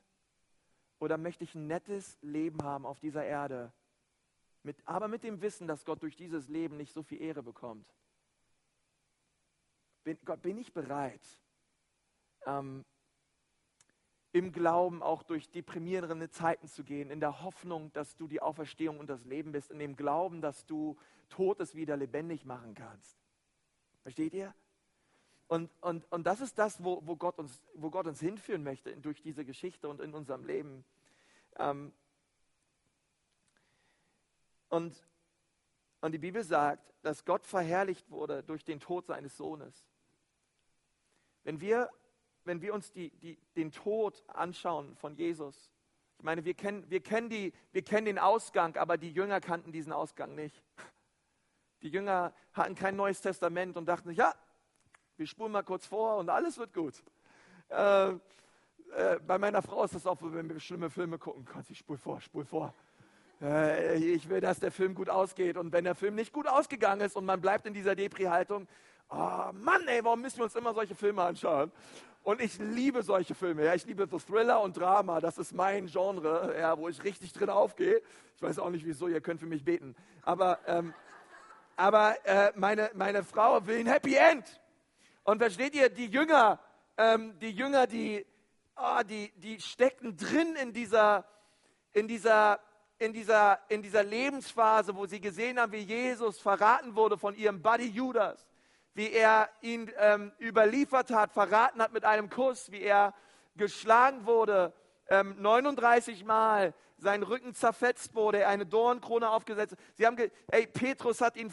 Oder 0.98 1.16
möchte 1.16 1.44
ich 1.44 1.54
ein 1.54 1.68
nettes 1.68 2.18
Leben 2.22 2.62
haben 2.64 2.84
auf 2.84 2.98
dieser 2.98 3.24
Erde, 3.24 3.72
mit, 4.62 4.76
aber 4.86 5.08
mit 5.08 5.24
dem 5.24 5.40
Wissen, 5.40 5.66
dass 5.66 5.84
Gott 5.84 6.02
durch 6.02 6.16
dieses 6.16 6.48
Leben 6.48 6.76
nicht 6.76 6.92
so 6.92 7.02
viel 7.02 7.20
Ehre 7.20 7.42
bekommt. 7.42 7.88
Bin, 10.04 10.18
Gott, 10.24 10.42
bin 10.42 10.58
ich 10.58 10.72
bereit, 10.72 11.22
ähm, 12.46 12.84
im 14.32 14.52
Glauben 14.52 15.02
auch 15.02 15.22
durch 15.22 15.50
deprimierende 15.50 16.30
Zeiten 16.30 16.68
zu 16.68 16.84
gehen, 16.84 17.10
in 17.10 17.20
der 17.20 17.42
Hoffnung, 17.42 17.92
dass 17.92 18.16
du 18.16 18.28
die 18.28 18.42
Auferstehung 18.42 18.98
und 18.98 19.08
das 19.08 19.24
Leben 19.24 19.52
bist, 19.52 19.70
in 19.70 19.78
dem 19.78 19.96
Glauben, 19.96 20.40
dass 20.40 20.66
du 20.66 20.96
Totes 21.28 21.74
wieder 21.74 21.96
lebendig 21.96 22.44
machen 22.44 22.74
kannst. 22.74 23.18
Versteht 24.02 24.34
ihr? 24.34 24.54
Und, 25.48 25.70
und, 25.80 26.10
und 26.12 26.26
das 26.26 26.42
ist 26.42 26.58
das, 26.58 26.82
wo, 26.84 27.00
wo, 27.06 27.16
Gott 27.16 27.38
uns, 27.38 27.62
wo 27.74 27.90
Gott 27.90 28.06
uns 28.06 28.20
hinführen 28.20 28.62
möchte 28.62 28.94
durch 28.98 29.22
diese 29.22 29.46
Geschichte 29.46 29.88
und 29.88 30.00
in 30.00 30.12
unserem 30.12 30.44
Leben. 30.44 30.84
Ähm, 31.58 31.92
und, 34.68 34.96
und 36.00 36.12
die 36.12 36.18
Bibel 36.18 36.42
sagt, 36.42 36.92
dass 37.02 37.24
Gott 37.24 37.46
verherrlicht 37.46 38.10
wurde 38.10 38.42
durch 38.42 38.64
den 38.64 38.80
Tod 38.80 39.06
seines 39.06 39.36
Sohnes. 39.36 39.86
Wenn 41.44 41.60
wir, 41.60 41.90
wenn 42.44 42.60
wir 42.60 42.74
uns 42.74 42.92
die, 42.92 43.10
die, 43.18 43.38
den 43.56 43.72
Tod 43.72 44.22
anschauen 44.28 44.96
von 44.96 45.14
Jesus, 45.14 45.72
ich 46.18 46.24
meine, 46.24 46.44
wir 46.44 46.54
kennen, 46.54 46.84
wir, 46.90 47.00
kennen 47.00 47.30
die, 47.30 47.52
wir 47.70 47.82
kennen 47.82 48.06
den 48.06 48.18
Ausgang, 48.18 48.76
aber 48.76 48.98
die 48.98 49.12
Jünger 49.12 49.40
kannten 49.40 49.70
diesen 49.70 49.92
Ausgang 49.92 50.34
nicht. 50.34 50.64
Die 51.82 51.88
Jünger 51.88 52.34
hatten 52.52 52.74
kein 52.74 52.96
neues 52.96 53.20
Testament 53.20 53.76
und 53.76 53.86
dachten 53.86 54.10
ja, 54.10 54.34
wir 55.16 55.26
spulen 55.26 55.52
mal 55.52 55.62
kurz 55.62 55.86
vor 55.86 56.16
und 56.16 56.28
alles 56.28 56.58
wird 56.58 56.74
gut. 56.74 56.94
Äh, 57.68 58.10
äh, 58.10 59.20
bei 59.24 59.38
meiner 59.38 59.62
Frau 59.62 59.84
ist 59.84 59.94
das 59.94 60.06
auch, 60.06 60.18
wenn 60.20 60.48
wir 60.48 60.58
schlimme 60.58 60.90
Filme 60.90 61.18
gucken, 61.18 61.44
Gott, 61.44 61.66
sie 61.66 61.74
spul 61.74 61.96
vor, 61.96 62.20
spul 62.20 62.44
vor. 62.44 62.74
Äh, 63.40 63.96
ich 63.96 64.28
will, 64.28 64.40
dass 64.40 64.60
der 64.60 64.72
Film 64.72 64.94
gut 64.94 65.08
ausgeht. 65.08 65.56
Und 65.56 65.72
wenn 65.72 65.84
der 65.84 65.94
Film 65.94 66.14
nicht 66.14 66.32
gut 66.32 66.46
ausgegangen 66.46 67.02
ist 67.02 67.16
und 67.16 67.24
man 67.24 67.40
bleibt 67.40 67.66
in 67.66 67.74
dieser 67.74 67.94
Depri-Haltung, 67.94 68.66
oh 69.10 69.52
Mann, 69.52 69.86
ey, 69.86 70.04
warum 70.04 70.22
müssen 70.22 70.38
wir 70.38 70.44
uns 70.44 70.54
immer 70.56 70.74
solche 70.74 70.94
Filme 70.94 71.22
anschauen? 71.22 71.70
Und 72.22 72.40
ich 72.40 72.58
liebe 72.58 73.02
solche 73.02 73.34
Filme. 73.34 73.64
Ja. 73.64 73.74
Ich 73.74 73.86
liebe 73.86 74.06
so 74.06 74.18
Thriller 74.18 74.60
und 74.60 74.76
Drama. 74.76 75.20
Das 75.20 75.38
ist 75.38 75.54
mein 75.54 75.86
Genre, 75.86 76.54
ja, 76.58 76.76
wo 76.76 76.88
ich 76.88 77.02
richtig 77.04 77.32
drin 77.32 77.48
aufgehe. 77.48 78.02
Ich 78.36 78.42
weiß 78.42 78.58
auch 78.58 78.70
nicht 78.70 78.84
wieso, 78.84 79.08
ihr 79.08 79.20
könnt 79.20 79.40
für 79.40 79.46
mich 79.46 79.64
beten. 79.64 79.94
Aber, 80.22 80.58
ähm, 80.66 80.92
aber 81.76 82.16
äh, 82.24 82.52
meine, 82.54 82.90
meine 82.94 83.22
Frau 83.22 83.66
will 83.66 83.78
ein 83.78 83.86
Happy 83.86 84.14
End. 84.14 84.60
Und 85.24 85.38
versteht 85.38 85.74
ihr, 85.74 85.88
die 85.88 86.06
Jünger, 86.06 86.58
ähm, 86.96 87.38
die 87.40 87.50
Jünger, 87.50 87.86
die, 87.86 88.26
oh, 88.76 89.02
die, 89.08 89.32
die 89.36 89.60
stecken 89.60 90.16
drin 90.16 90.56
in 90.60 90.72
dieser, 90.72 91.24
in 91.92 92.08
dieser 92.08 92.60
in 92.98 93.12
dieser, 93.12 93.60
in 93.68 93.82
dieser 93.82 94.02
Lebensphase, 94.02 94.94
wo 94.96 95.06
sie 95.06 95.20
gesehen 95.20 95.58
haben, 95.58 95.72
wie 95.72 95.78
Jesus 95.78 96.38
verraten 96.38 96.94
wurde 96.96 97.16
von 97.16 97.34
ihrem 97.36 97.62
Buddy 97.62 97.88
Judas, 97.88 98.46
wie 98.94 99.12
er 99.12 99.48
ihn 99.60 99.90
ähm, 99.98 100.32
überliefert 100.40 101.10
hat, 101.10 101.32
verraten 101.32 101.80
hat 101.80 101.92
mit 101.92 102.04
einem 102.04 102.28
Kuss, 102.28 102.70
wie 102.72 102.82
er 102.82 103.14
geschlagen 103.56 104.26
wurde, 104.26 104.72
ähm, 105.08 105.36
39 105.40 106.24
Mal, 106.24 106.74
sein 107.00 107.22
Rücken 107.22 107.54
zerfetzt 107.54 108.16
wurde, 108.16 108.46
eine 108.48 108.66
Dornkrone 108.66 109.30
aufgesetzt. 109.30 109.76
Sie 109.94 110.04
haben, 110.04 110.16
ey, 110.48 110.66
Petrus 110.66 111.20
hat 111.20 111.36
ihn, 111.36 111.52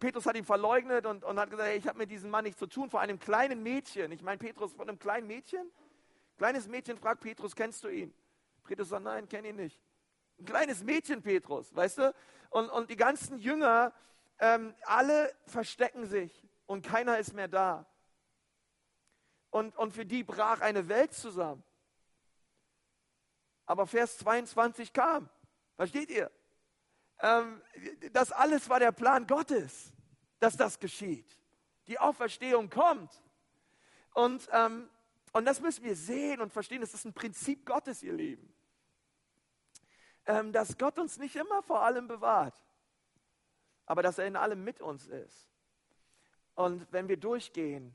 Petrus 0.00 0.24
hat 0.24 0.34
ihn 0.34 0.44
verleugnet 0.44 1.04
und, 1.04 1.24
und 1.24 1.38
hat 1.38 1.50
gesagt, 1.50 1.68
ey, 1.68 1.76
ich 1.76 1.86
habe 1.86 1.98
mit 1.98 2.10
diesem 2.10 2.30
Mann 2.30 2.44
nichts 2.44 2.58
zu 2.58 2.66
tun, 2.66 2.88
vor 2.88 3.00
einem 3.00 3.18
kleinen 3.18 3.62
Mädchen. 3.62 4.10
Ich 4.12 4.22
meine, 4.22 4.38
Petrus 4.38 4.72
von 4.72 4.88
einem 4.88 4.98
kleinen 4.98 5.26
Mädchen? 5.26 5.70
Kleines 6.38 6.68
Mädchen 6.68 6.96
fragt 6.96 7.20
Petrus, 7.20 7.54
kennst 7.54 7.84
du 7.84 7.88
ihn? 7.88 8.14
Petrus 8.64 8.88
sagt, 8.88 9.04
nein, 9.04 9.28
kenne 9.28 9.48
ihn 9.48 9.56
nicht. 9.56 9.78
Ein 10.38 10.44
kleines 10.44 10.82
Mädchen, 10.82 11.22
Petrus, 11.22 11.74
weißt 11.74 11.98
du? 11.98 12.14
Und, 12.50 12.68
und 12.70 12.90
die 12.90 12.96
ganzen 12.96 13.38
Jünger, 13.38 13.92
ähm, 14.38 14.74
alle 14.82 15.34
verstecken 15.46 16.06
sich 16.06 16.46
und 16.66 16.84
keiner 16.84 17.18
ist 17.18 17.32
mehr 17.32 17.48
da. 17.48 17.86
Und, 19.50 19.76
und 19.76 19.92
für 19.92 20.04
die 20.04 20.24
brach 20.24 20.60
eine 20.60 20.88
Welt 20.88 21.14
zusammen. 21.14 21.62
Aber 23.64 23.86
Vers 23.86 24.18
22 24.18 24.92
kam. 24.92 25.28
Versteht 25.76 26.10
ihr? 26.10 26.30
Ähm, 27.20 27.62
das 28.12 28.30
alles 28.32 28.68
war 28.68 28.78
der 28.78 28.92
Plan 28.92 29.26
Gottes, 29.26 29.92
dass 30.38 30.56
das 30.56 30.78
geschieht. 30.78 31.38
Die 31.86 31.98
Auferstehung 31.98 32.68
kommt. 32.68 33.22
Und, 34.12 34.48
ähm, 34.52 34.90
und 35.32 35.46
das 35.46 35.60
müssen 35.60 35.84
wir 35.84 35.96
sehen 35.96 36.40
und 36.40 36.52
verstehen. 36.52 36.82
Das 36.82 36.92
ist 36.94 37.06
ein 37.06 37.14
Prinzip 37.14 37.64
Gottes, 37.64 38.02
ihr 38.02 38.12
Lieben 38.12 38.55
ähm, 38.55 38.55
dass 40.26 40.76
Gott 40.76 40.98
uns 40.98 41.18
nicht 41.18 41.36
immer 41.36 41.62
vor 41.62 41.82
allem 41.82 42.08
bewahrt, 42.08 42.54
aber 43.86 44.02
dass 44.02 44.18
er 44.18 44.26
in 44.26 44.36
allem 44.36 44.62
mit 44.64 44.80
uns 44.80 45.06
ist. 45.06 45.48
Und 46.54 46.90
wenn 46.92 47.08
wir 47.08 47.16
durchgehen, 47.16 47.94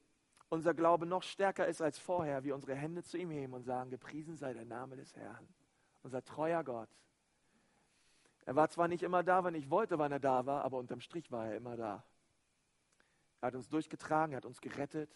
unser 0.49 0.73
Glaube 0.73 1.05
noch 1.05 1.23
stärker 1.23 1.67
ist 1.67 1.81
als 1.81 1.97
vorher, 1.97 2.43
wir 2.43 2.55
unsere 2.55 2.75
Hände 2.75 3.03
zu 3.03 3.17
ihm 3.17 3.31
heben 3.31 3.53
und 3.53 3.63
sagen, 3.63 3.89
gepriesen 3.89 4.37
sei 4.37 4.53
der 4.53 4.65
Name 4.65 4.95
des 4.95 5.15
Herrn, 5.15 5.47
unser 6.03 6.23
treuer 6.23 6.63
Gott. 6.63 6.89
Er 8.45 8.55
war 8.55 8.69
zwar 8.69 8.87
nicht 8.87 9.03
immer 9.03 9.23
da, 9.23 9.43
wenn 9.43 9.55
ich 9.55 9.69
wollte, 9.69 9.99
wann 9.99 10.11
er 10.11 10.19
da 10.19 10.45
war, 10.45 10.63
aber 10.63 10.77
unterm 10.77 11.01
Strich 11.01 11.31
war 11.31 11.47
er 11.47 11.57
immer 11.57 11.75
da. 11.75 12.03
Er 13.41 13.47
hat 13.47 13.55
uns 13.55 13.69
durchgetragen, 13.69 14.33
er 14.33 14.37
hat 14.37 14.45
uns 14.45 14.61
gerettet 14.61 15.15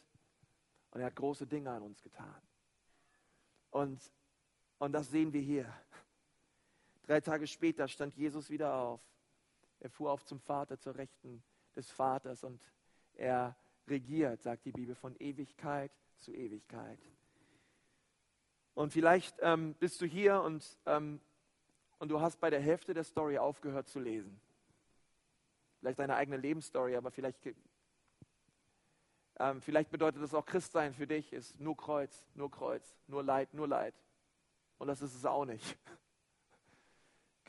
und 0.92 1.02
er 1.02 1.08
hat 1.08 1.16
große 1.16 1.46
Dinge 1.48 1.72
an 1.72 1.84
uns 1.84 2.02
getan. 2.02 2.42
Und, 3.72 4.02
und 4.80 4.94
das 4.94 5.10
sehen 5.10 5.34
wir 5.34 5.42
hier. 5.42 5.72
Drei 7.06 7.22
Tage 7.22 7.46
später 7.46 7.88
stand 7.88 8.16
Jesus 8.16 8.50
wieder 8.50 8.74
auf. 8.74 9.02
Er 9.80 9.90
fuhr 9.90 10.12
auf 10.12 10.24
zum 10.26 10.40
Vater, 10.40 10.80
zur 10.80 10.96
Rechten 10.96 11.44
des 11.76 11.92
Vaters 11.92 12.44
und 12.44 12.60
er 13.14 13.56
regiert, 13.88 14.42
sagt 14.42 14.66
die 14.66 14.72
Bibel, 14.72 14.96
von 14.96 15.16
Ewigkeit 15.18 15.92
zu 16.18 16.34
Ewigkeit. 16.34 17.00
Und 18.74 18.92
vielleicht 18.92 19.38
ähm, 19.42 19.76
bist 19.76 20.02
du 20.02 20.06
hier 20.06 20.42
und, 20.42 20.66
ähm, 20.86 21.22
und 22.00 22.10
du 22.10 22.20
hast 22.20 22.40
bei 22.40 22.50
der 22.50 22.60
Hälfte 22.60 22.94
der 22.94 23.04
Story 23.04 23.38
aufgehört 23.38 23.88
zu 23.88 24.00
lesen. 24.00 24.40
Vielleicht 25.80 26.00
deine 26.00 26.16
eigene 26.16 26.38
Lebensstory, 26.38 26.96
aber 26.96 27.12
vielleicht, 27.12 27.38
ähm, 29.38 29.62
vielleicht 29.62 29.92
bedeutet 29.92 30.24
das 30.24 30.34
auch 30.34 30.46
Christsein 30.46 30.94
für 30.94 31.06
dich, 31.06 31.32
ist 31.32 31.60
nur 31.60 31.78
Kreuz, 31.78 32.26
nur 32.34 32.50
Kreuz, 32.50 32.98
nur 33.08 33.24
Leid, 33.24 33.54
nur 33.54 33.68
Leid. 33.68 33.94
Und 34.80 34.88
das 34.88 35.02
ist 35.02 35.14
es 35.14 35.26
auch 35.26 35.46
nicht. 35.46 35.78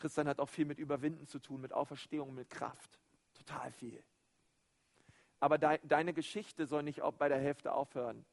Christsein 0.07 0.29
hat 0.29 0.39
auch 0.39 0.49
viel 0.49 0.67
mit 0.67 0.79
Überwinden 0.79 1.27
zu 1.27 1.41
tun, 1.41 1.61
mit 1.61 1.73
Auferstehung, 1.73 2.33
mit 2.33 2.49
Kraft. 2.49 3.01
Total 3.35 3.73
viel. 3.73 4.01
Aber 5.41 5.59
de 5.59 5.81
deine 5.83 6.13
Geschichte 6.13 6.69
soll 6.69 6.85
nicht 6.85 7.03
bei 7.19 7.29
der 7.29 7.41
Hälfte 7.41 7.73
aufhören. 7.73 8.25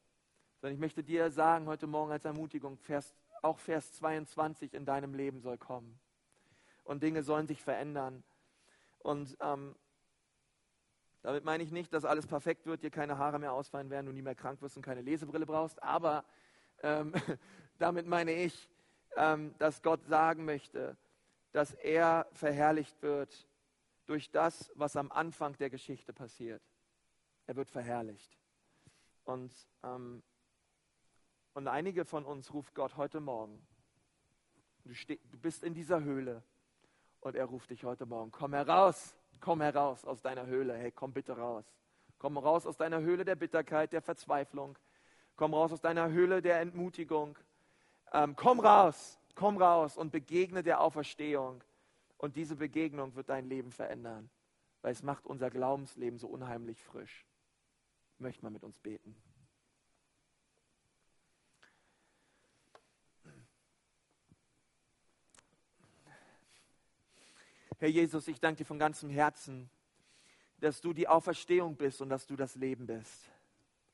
Sondern 0.62 0.76
ich 0.76 0.80
möchte 0.80 1.04
dir 1.04 1.32
sagen, 1.32 1.66
heute 1.66 1.88
Morgen 1.88 2.12
als 2.12 2.26
Ermutigung, 2.26 2.78
Vers, 2.78 3.16
auch 3.42 3.58
Vers 3.58 3.92
22 3.94 4.76
in 4.76 4.86
deinem 4.86 5.16
Leben 5.16 5.42
soll 5.42 5.58
kommen. 5.58 6.00
Und 6.84 7.02
Dinge 7.02 7.24
sollen 7.24 7.48
sich 7.48 7.64
verändern. 7.64 8.24
Und 9.00 9.36
ähm, 9.42 9.76
damit 11.24 11.44
meine 11.44 11.64
ich 11.64 11.72
nicht, 11.72 11.92
dass 11.92 12.06
alles 12.06 12.28
perfekt 12.28 12.68
wird, 12.68 12.84
dir 12.84 12.92
keine 12.92 13.18
Haare 13.18 13.40
mehr 13.40 13.54
ausfallen 13.54 13.90
werden, 13.90 14.06
du 14.06 14.12
nie 14.12 14.22
mehr 14.22 14.36
krank 14.36 14.62
wirst 14.62 14.78
und 14.78 14.84
keine 14.84 15.02
Lesebrille 15.02 15.48
brauchst. 15.48 15.82
Aber 15.82 16.24
ähm, 16.84 17.14
damit 17.80 18.06
meine 18.06 18.32
ich, 18.32 18.70
ähm, 19.18 19.56
dass 19.58 19.82
Gott 19.82 20.06
sagen 20.06 20.46
möchte, 20.46 20.96
dass 21.54 21.74
er 21.74 22.28
verherrlicht 22.34 23.02
wird 23.02 23.48
durch 24.06 24.30
das, 24.32 24.72
was 24.76 24.98
am 24.98 25.12
Anfang 25.12 25.56
der 25.58 25.70
Geschichte 25.70 26.12
passiert. 26.12 26.62
Er 27.46 27.56
wird 27.56 27.70
verherrlicht. 27.70 28.38
Und, 29.24 29.54
ähm, 29.84 30.24
und 31.54 31.68
einige 31.68 32.06
von 32.06 32.26
uns 32.26 32.54
ruft 32.54 32.74
Gott 32.76 32.98
heute 32.98 33.22
Morgen. 33.22 33.66
Du, 34.84 34.94
du 34.94 35.38
bist 35.38 35.64
in 35.64 35.74
dieser 35.74 36.02
Höhle 36.02 36.44
und 37.22 37.36
er 37.36 37.46
ruft 37.46 37.70
dich 37.70 37.86
heute 37.86 38.06
Morgen. 38.06 38.32
Komm 38.32 38.54
heraus, 38.54 39.16
komm 39.40 39.62
heraus 39.62 40.04
aus 40.06 40.22
deiner 40.22 40.48
Höhle. 40.48 40.76
Hey, 40.76 40.92
komm 40.92 41.14
bitte 41.14 41.38
raus. 41.38 41.66
Komm 42.18 42.38
raus 42.38 42.66
aus 42.66 42.78
deiner 42.78 43.02
Höhle 43.02 43.26
der 43.26 43.36
Bitterkeit, 43.36 43.94
der 43.94 44.02
Verzweiflung. 44.02 44.78
Komm 45.36 45.54
raus 45.54 45.72
aus 45.72 45.82
deiner 45.82 46.10
Höhle 46.10 46.42
der 46.42 46.60
Entmutigung. 46.62 47.38
Ähm, 48.12 48.36
komm 48.36 48.60
raus 48.60 49.20
Komm 49.36 49.58
raus 49.58 49.98
und 49.98 50.12
begegne 50.12 50.64
der 50.64 50.82
Auferstehung. 50.82 51.64
Und 52.18 52.36
diese 52.36 52.56
Begegnung 52.56 53.16
wird 53.16 53.30
dein 53.30 53.50
Leben 53.50 53.72
verändern, 53.72 54.30
weil 54.82 54.94
es 54.94 55.04
macht 55.04 55.26
unser 55.26 55.50
Glaubensleben 55.50 56.20
so 56.20 56.28
unheimlich 56.28 56.82
frisch. 56.82 57.26
Ich 58.16 58.20
möchte 58.20 58.44
mal 58.44 58.52
mit 58.52 58.64
uns 58.64 58.80
beten. 58.80 59.16
Herr 67.84 67.90
Jesus, 67.90 68.30
ich 68.30 68.40
danke 68.40 68.60
dir 68.60 68.66
von 68.66 68.80
ganzem 68.80 69.10
Herzen, 69.10 69.70
dass 70.62 70.80
du 70.80 70.94
die 70.94 71.10
Auferstehung 71.10 71.76
bist 71.76 72.02
und 72.02 72.08
dass 72.08 72.26
du 72.26 72.38
das 72.38 72.56
Leben 72.56 72.86
bist. 72.86 73.30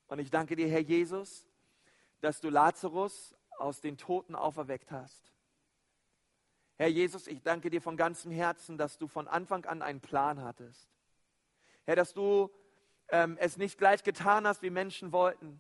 Und 0.08 0.20
ich 0.20 0.30
danke 0.30 0.56
dir, 0.56 0.68
Herr 0.68 0.82
Jesus, 0.82 1.48
dass 2.22 2.40
du 2.40 2.50
Lazarus 2.50 3.34
aus 3.60 3.82
den 3.82 3.98
Toten 3.98 4.36
auferweckt 4.36 4.92
hast. 4.92 5.32
Herr 6.78 6.88
Jesus, 6.88 7.28
ich 7.28 7.42
danke 7.42 7.70
dir 7.70 7.82
von 7.82 7.98
ganzem 7.98 8.32
Herzen, 8.32 8.78
dass 8.78 8.98
du 8.98 9.08
von 9.08 9.28
Anfang 9.28 9.66
an 9.66 9.82
einen 9.82 10.00
Plan 10.00 10.42
hattest. 10.42 10.90
Herr, 11.84 11.96
dass 11.98 12.14
du 12.14 12.50
ähm, 13.10 13.38
es 13.40 13.58
nicht 13.58 13.78
gleich 13.78 14.04
getan 14.04 14.48
hast, 14.48 14.62
wie 14.62 14.70
Menschen 14.70 15.12
wollten, 15.12 15.60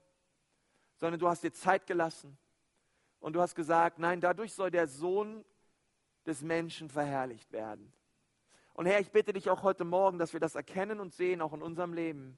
sondern 0.97 1.19
du 1.19 1.27
hast 1.27 1.43
dir 1.43 1.51
Zeit 1.51 1.87
gelassen 1.87 2.37
und 3.19 3.33
du 3.33 3.41
hast 3.41 3.55
gesagt, 3.55 3.99
nein, 3.99 4.21
dadurch 4.21 4.53
soll 4.53 4.71
der 4.71 4.87
Sohn 4.87 5.43
des 6.25 6.41
Menschen 6.41 6.89
verherrlicht 6.89 7.51
werden. 7.51 7.91
Und 8.73 8.85
Herr, 8.85 8.99
ich 8.99 9.11
bitte 9.11 9.33
dich 9.33 9.49
auch 9.49 9.63
heute 9.63 9.83
Morgen, 9.83 10.19
dass 10.19 10.31
wir 10.31 10.39
das 10.39 10.55
erkennen 10.55 11.01
und 11.01 11.13
sehen, 11.13 11.41
auch 11.41 11.51
in 11.51 11.61
unserem 11.61 11.93
Leben. 11.93 12.37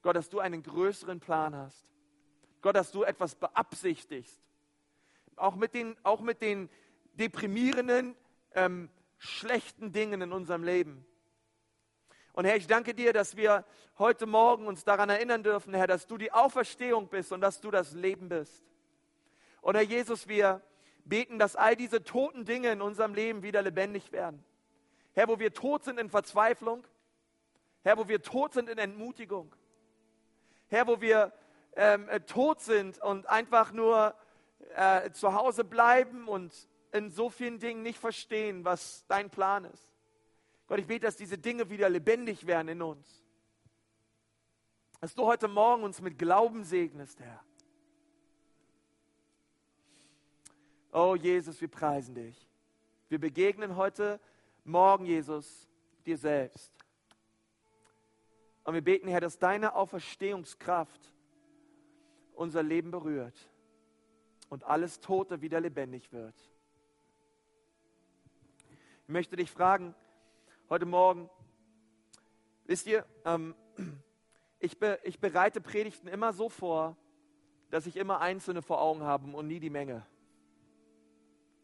Gott, 0.00 0.16
dass 0.16 0.30
du 0.30 0.40
einen 0.40 0.62
größeren 0.62 1.20
Plan 1.20 1.54
hast. 1.54 1.86
Gott, 2.62 2.74
dass 2.74 2.90
du 2.90 3.02
etwas 3.02 3.34
beabsichtigst. 3.34 4.40
Auch 5.36 5.56
mit 5.56 5.74
den, 5.74 5.96
auch 6.02 6.20
mit 6.20 6.42
den 6.42 6.68
deprimierenden, 7.14 8.16
ähm, 8.54 8.88
schlechten 9.18 9.92
Dingen 9.92 10.22
in 10.22 10.32
unserem 10.32 10.64
Leben. 10.64 11.06
Und 12.32 12.44
Herr, 12.44 12.56
ich 12.56 12.66
danke 12.66 12.94
dir, 12.94 13.12
dass 13.12 13.36
wir 13.36 13.64
heute 13.98 14.26
Morgen 14.26 14.66
uns 14.66 14.84
daran 14.84 15.10
erinnern 15.10 15.42
dürfen, 15.42 15.74
Herr, 15.74 15.86
dass 15.86 16.06
du 16.06 16.16
die 16.16 16.32
Auferstehung 16.32 17.08
bist 17.08 17.30
und 17.32 17.40
dass 17.40 17.60
du 17.60 17.70
das 17.70 17.92
Leben 17.92 18.28
bist. 18.28 18.62
Und 19.60 19.74
Herr 19.74 19.82
Jesus, 19.82 20.28
wir 20.28 20.62
beten, 21.04 21.38
dass 21.38 21.56
all 21.56 21.76
diese 21.76 22.02
toten 22.02 22.44
Dinge 22.44 22.72
in 22.72 22.80
unserem 22.80 23.14
Leben 23.14 23.42
wieder 23.42 23.62
lebendig 23.62 24.12
werden. 24.12 24.42
Herr, 25.12 25.28
wo 25.28 25.38
wir 25.38 25.52
tot 25.52 25.84
sind 25.84 26.00
in 26.00 26.08
Verzweiflung, 26.08 26.86
Herr, 27.82 27.98
wo 27.98 28.08
wir 28.08 28.22
tot 28.22 28.54
sind 28.54 28.68
in 28.68 28.78
Entmutigung, 28.78 29.54
Herr, 30.68 30.86
wo 30.86 31.00
wir 31.00 31.32
ähm, 31.76 32.08
äh, 32.08 32.20
tot 32.20 32.60
sind 32.60 32.98
und 33.02 33.28
einfach 33.28 33.72
nur 33.72 34.14
äh, 34.76 35.10
zu 35.12 35.34
Hause 35.34 35.64
bleiben 35.64 36.28
und 36.28 36.52
in 36.92 37.10
so 37.10 37.30
vielen 37.30 37.58
Dingen 37.58 37.82
nicht 37.82 37.98
verstehen, 37.98 38.64
was 38.64 39.04
dein 39.08 39.30
Plan 39.30 39.64
ist. 39.64 39.88
Gott, 40.66 40.78
ich 40.78 40.86
bete, 40.86 41.06
dass 41.06 41.16
diese 41.16 41.38
Dinge 41.38 41.68
wieder 41.70 41.88
lebendig 41.88 42.46
werden 42.46 42.68
in 42.68 42.82
uns. 42.82 43.24
Dass 45.00 45.14
du 45.14 45.24
heute 45.24 45.48
Morgen 45.48 45.82
uns 45.82 46.00
mit 46.00 46.18
Glauben 46.18 46.64
segnest, 46.64 47.20
Herr. 47.20 47.42
Oh 50.92 51.16
Jesus, 51.16 51.60
wir 51.60 51.68
preisen 51.68 52.14
dich. 52.14 52.48
Wir 53.08 53.18
begegnen 53.18 53.76
heute 53.76 54.20
Morgen, 54.64 55.06
Jesus, 55.06 55.68
dir 56.06 56.16
selbst. 56.16 56.72
Und 58.64 58.74
wir 58.74 58.82
beten, 58.82 59.08
Herr, 59.08 59.20
dass 59.20 59.38
deine 59.38 59.74
Auferstehungskraft 59.74 61.12
unser 62.34 62.62
Leben 62.62 62.90
berührt 62.90 63.51
und 64.52 64.64
alles 64.64 65.00
Tote 65.00 65.40
wieder 65.40 65.62
lebendig 65.62 66.12
wird. 66.12 66.34
Ich 69.04 69.08
möchte 69.08 69.34
dich 69.34 69.50
fragen, 69.50 69.94
heute 70.68 70.84
Morgen, 70.84 71.30
wisst 72.66 72.86
ihr, 72.86 73.06
ähm, 73.24 73.54
ich, 74.58 74.78
be, 74.78 74.98
ich 75.04 75.18
bereite 75.20 75.62
Predigten 75.62 76.06
immer 76.06 76.34
so 76.34 76.50
vor, 76.50 76.98
dass 77.70 77.86
ich 77.86 77.96
immer 77.96 78.20
Einzelne 78.20 78.60
vor 78.60 78.82
Augen 78.82 79.04
habe 79.04 79.34
und 79.34 79.46
nie 79.46 79.58
die 79.58 79.70
Menge. 79.70 80.06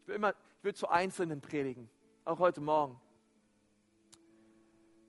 Ich 0.01 0.07
will, 0.07 0.15
immer, 0.15 0.33
ich 0.57 0.63
will 0.63 0.73
zu 0.73 0.87
Einzelnen 0.87 1.41
predigen, 1.41 1.91
auch 2.25 2.39
heute 2.39 2.59
Morgen. 2.59 2.99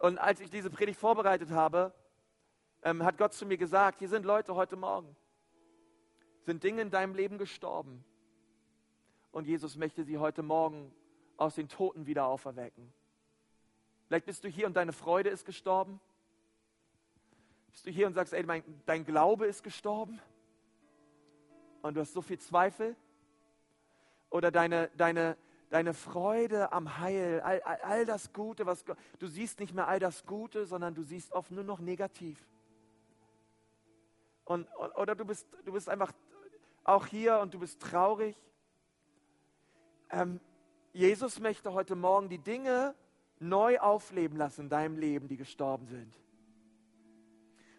Und 0.01 0.19
als 0.19 0.41
ich 0.41 0.51
diese 0.51 0.69
Predigt 0.69 1.01
vorbereitet 1.01 1.51
habe, 1.51 1.95
ähm, 2.83 3.05
hat 3.05 3.17
Gott 3.17 3.33
zu 3.33 3.47
mir 3.47 3.57
gesagt, 3.57 4.01
hier 4.01 4.09
sind 4.11 4.27
Leute 4.27 4.55
heute 4.55 4.77
Morgen, 4.77 5.17
sind 6.47 6.65
Dinge 6.65 6.83
in 6.83 6.91
deinem 6.91 7.15
Leben 7.15 7.39
gestorben. 7.39 8.05
Und 9.33 9.47
Jesus 9.47 9.77
möchte 9.77 10.05
sie 10.05 10.19
heute 10.19 10.43
Morgen 10.43 10.93
aus 11.37 11.55
den 11.55 11.69
Toten 11.69 12.07
wieder 12.07 12.27
auferwecken. 12.27 12.93
Vielleicht 14.09 14.27
bist 14.27 14.43
du 14.45 14.49
hier 14.49 14.67
und 14.67 14.75
deine 14.75 14.93
Freude 14.93 15.31
ist 15.31 15.45
gestorben. 15.45 16.01
Bist 17.71 17.87
du 17.87 17.91
hier 17.91 18.07
und 18.07 18.15
sagst, 18.15 18.33
ey, 18.33 18.43
mein, 18.43 18.65
dein 18.87 19.05
Glaube 19.05 19.47
ist 19.47 19.63
gestorben 19.63 20.21
und 21.83 21.95
du 21.95 22.01
hast 22.01 22.13
so 22.13 22.21
viel 22.21 22.39
Zweifel? 22.39 22.97
Oder 24.29 24.51
deine, 24.51 24.91
deine, 24.97 25.37
deine 25.71 25.95
Freude 25.95 26.73
am 26.73 26.99
Heil, 26.99 27.41
all, 27.41 27.63
all, 27.63 27.81
all 27.83 28.07
das 28.07 28.33
Gute, 28.33 28.67
was 28.67 28.85
du 29.19 29.27
siehst 29.27 29.61
nicht 29.61 29.75
mehr 29.75 29.89
all 29.89 29.99
das 29.99 30.27
Gute, 30.27 30.67
sondern 30.67 30.95
du 30.95 31.03
siehst 31.03 31.33
oft 31.33 31.51
nur 31.51 31.65
noch 31.65 31.79
negativ. 31.79 32.45
Und, 34.45 34.67
oder 34.97 35.15
du 35.15 35.25
bist, 35.25 35.47
du 35.65 35.73
bist 35.73 35.89
einfach 35.89 36.13
auch 36.85 37.07
hier 37.07 37.39
und 37.41 37.55
du 37.55 37.59
bist 37.59 37.81
traurig. 37.81 38.37
Ähm, 40.11 40.41
Jesus 40.93 41.39
möchte 41.39 41.73
heute 41.73 41.95
Morgen 41.95 42.29
die 42.29 42.39
Dinge 42.39 42.95
neu 43.39 43.79
aufleben 43.79 44.37
lassen 44.37 44.63
in 44.63 44.69
deinem 44.69 44.99
Leben, 44.99 45.29
die 45.29 45.37
gestorben 45.37 45.87
sind. 45.87 46.15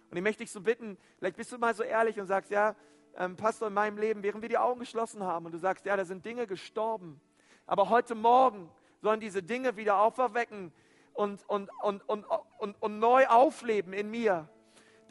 Und 0.09 0.17
ich 0.17 0.23
möchte 0.23 0.43
dich 0.43 0.51
so 0.51 0.61
bitten, 0.61 0.97
vielleicht 1.17 1.37
bist 1.37 1.51
du 1.51 1.57
mal 1.57 1.73
so 1.73 1.83
ehrlich 1.83 2.19
und 2.19 2.27
sagst, 2.27 2.51
ja, 2.51 2.75
ähm, 3.15 3.35
Pastor, 3.35 3.67
in 3.67 3.73
meinem 3.73 3.97
Leben, 3.97 4.23
während 4.23 4.41
wir 4.41 4.49
die 4.49 4.57
Augen 4.57 4.79
geschlossen 4.79 5.23
haben 5.23 5.45
und 5.45 5.51
du 5.51 5.57
sagst, 5.57 5.85
ja, 5.85 5.95
da 5.95 6.05
sind 6.05 6.25
Dinge 6.25 6.47
gestorben. 6.47 7.21
Aber 7.65 7.89
heute 7.89 8.15
Morgen 8.15 8.69
sollen 9.01 9.19
diese 9.19 9.43
Dinge 9.43 9.77
wieder 9.77 9.99
auferwecken 9.99 10.73
und, 11.13 11.47
und, 11.47 11.69
und, 11.81 12.07
und, 12.07 12.25
und, 12.57 12.81
und 12.81 12.99
neu 12.99 13.27
aufleben 13.27 13.93
in 13.93 14.09
mir. 14.09 14.49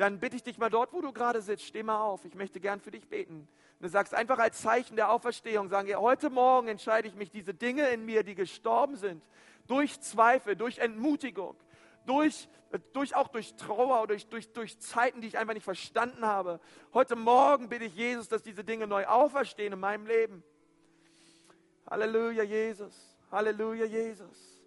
Dann 0.01 0.19
bitte 0.19 0.35
ich 0.35 0.43
dich 0.43 0.57
mal 0.57 0.71
dort, 0.71 0.95
wo 0.95 1.03
du 1.03 1.13
gerade 1.13 1.43
sitzt, 1.43 1.67
steh 1.67 1.83
mal 1.83 2.01
auf. 2.01 2.25
Ich 2.25 2.35
möchte 2.35 2.59
gern 2.59 2.81
für 2.81 2.91
dich 2.91 3.07
beten. 3.07 3.41
Und 3.41 3.83
du 3.83 3.89
sagst 3.91 4.15
einfach 4.15 4.39
als 4.39 4.63
Zeichen 4.63 4.97
der 4.97 5.13
Auferstehung, 5.13 5.69
sagen, 5.69 5.89
ja, 5.89 6.01
heute 6.01 6.31
Morgen 6.31 6.69
entscheide 6.69 7.07
ich 7.07 7.15
mich, 7.15 7.31
diese 7.31 7.53
Dinge 7.53 7.87
in 7.91 8.07
mir, 8.07 8.23
die 8.23 8.35
gestorben 8.35 8.97
sind, 8.97 9.23
durch 9.67 10.01
Zweifel, 10.01 10.57
durch 10.57 10.79
Entmutigung, 10.79 11.55
durch, 12.07 12.49
durch 12.95 13.15
auch 13.15 13.29
durch 13.29 13.57
Trauer, 13.57 14.07
durch, 14.07 14.27
durch, 14.29 14.51
durch 14.55 14.79
Zeiten, 14.81 15.21
die 15.21 15.29
ich 15.29 15.37
einfach 15.37 15.53
nicht 15.53 15.65
verstanden 15.65 16.25
habe. 16.25 16.61
Heute 16.95 17.15
Morgen 17.15 17.69
bitte 17.69 17.85
ich 17.85 17.95
Jesus, 17.95 18.27
dass 18.27 18.43
diese 18.43 18.65
Dinge 18.65 18.87
neu 18.87 19.05
auferstehen 19.05 19.75
in 19.75 19.81
meinem 19.81 20.07
Leben. 20.07 20.43
Halleluja, 21.91 22.45
Jesus. 22.45 23.19
Halleluja, 23.31 23.85
Jesus. 23.85 24.63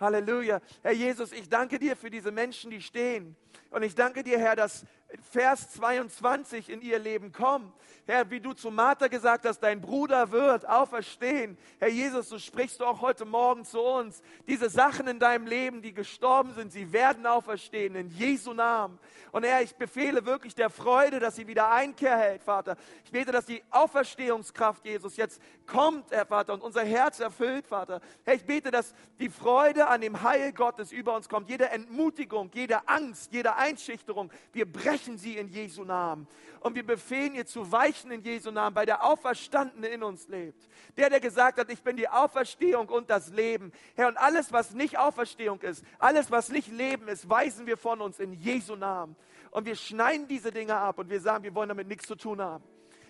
Halleluja. 0.00 0.62
Herr 0.82 0.92
Jesus, 0.92 1.32
ich 1.32 1.50
danke 1.50 1.78
dir 1.78 1.96
für 1.96 2.08
diese 2.08 2.30
Menschen, 2.30 2.70
die 2.70 2.80
stehen. 2.80 3.36
Und 3.70 3.82
ich 3.82 3.94
danke 3.94 4.22
dir, 4.22 4.38
Herr, 4.38 4.56
dass 4.56 4.84
Vers 5.30 5.70
22 5.70 6.68
in 6.68 6.82
ihr 6.82 6.98
Leben 6.98 7.32
kommt. 7.32 7.72
Herr, 8.06 8.30
wie 8.30 8.40
du 8.40 8.54
zu 8.54 8.70
Martha 8.70 9.08
gesagt 9.08 9.46
hast, 9.46 9.60
dein 9.60 9.80
Bruder 9.80 10.32
wird 10.32 10.66
auferstehen. 10.66 11.58
Herr 11.78 11.88
Jesus, 11.88 12.28
so 12.28 12.38
sprichst 12.38 12.80
du 12.80 12.84
auch 12.84 13.02
heute 13.02 13.26
Morgen 13.26 13.64
zu 13.64 13.80
uns. 13.80 14.22
Diese 14.46 14.70
Sachen 14.70 15.06
in 15.08 15.18
deinem 15.18 15.46
Leben, 15.46 15.82
die 15.82 15.92
gestorben 15.92 16.54
sind, 16.54 16.72
sie 16.72 16.92
werden 16.92 17.26
auferstehen 17.26 17.94
in 17.94 18.08
Jesu 18.08 18.52
Namen. 18.52 18.98
Und 19.30 19.44
Herr, 19.44 19.62
ich 19.62 19.74
befehle 19.76 20.24
wirklich 20.24 20.54
der 20.54 20.70
Freude, 20.70 21.20
dass 21.20 21.36
sie 21.36 21.46
wieder 21.46 21.70
Einkehr 21.70 22.16
hält, 22.16 22.42
Vater. 22.42 22.76
Ich 23.04 23.10
bete, 23.10 23.30
dass 23.30 23.44
die 23.44 23.62
Auferstehungskraft, 23.70 24.84
Jesus, 24.86 25.16
jetzt 25.16 25.40
kommt, 25.66 26.10
Herr 26.10 26.26
Vater, 26.26 26.54
und 26.54 26.62
unser 26.62 26.84
Herz 26.84 27.20
erfüllt, 27.20 27.66
Vater. 27.66 28.00
Herr, 28.24 28.34
ich 28.34 28.44
bete, 28.44 28.70
dass 28.70 28.94
die 29.18 29.28
Freude 29.28 29.86
an 29.86 30.00
dem 30.00 30.22
Heil 30.22 30.52
Gottes 30.52 30.92
über 30.92 31.14
uns 31.14 31.28
kommt. 31.28 31.48
Jede 31.50 31.68
Entmutigung, 31.70 32.50
jede 32.54 32.88
Angst, 32.88 33.32
jede 33.32 33.37
Einschüchterung, 33.44 34.32
wir 34.52 34.70
brechen 34.70 35.18
sie 35.18 35.36
in 35.36 35.48
Jesu 35.48 35.84
Namen. 35.84 36.26
Und 36.60 36.74
wir 36.74 36.84
befehlen 36.84 37.34
ihr 37.34 37.46
zu 37.46 37.70
weichen 37.70 38.10
in 38.10 38.22
Jesu 38.22 38.50
Namen, 38.50 38.74
weil 38.74 38.86
der 38.86 39.04
Auferstandene 39.04 39.88
in 39.88 40.02
uns 40.02 40.28
lebt. 40.28 40.68
Der, 40.96 41.08
der 41.10 41.20
gesagt 41.20 41.58
hat, 41.58 41.70
ich 41.70 41.82
bin 41.82 41.96
die 41.96 42.08
Auferstehung 42.08 42.88
und 42.88 43.10
das 43.10 43.30
Leben. 43.30 43.72
Herr, 43.94 44.08
und 44.08 44.16
alles, 44.16 44.52
was 44.52 44.74
nicht 44.74 44.98
Auferstehung 44.98 45.60
ist, 45.60 45.84
alles, 45.98 46.30
was 46.30 46.48
nicht 46.48 46.68
Leben 46.68 47.08
ist, 47.08 47.28
weisen 47.28 47.66
wir 47.66 47.76
von 47.76 48.00
uns 48.00 48.18
in 48.18 48.32
Jesu 48.32 48.74
Namen. 48.76 49.16
Und 49.50 49.66
wir 49.66 49.76
schneiden 49.76 50.26
diese 50.28 50.50
Dinge 50.50 50.76
ab 50.76 50.98
und 50.98 51.08
wir 51.10 51.20
sagen, 51.20 51.44
wir 51.44 51.54
wollen 51.54 51.68
damit 51.68 51.86
nichts 51.88 52.06
zu 52.06 52.16
tun 52.16 52.40
haben. 52.40 52.64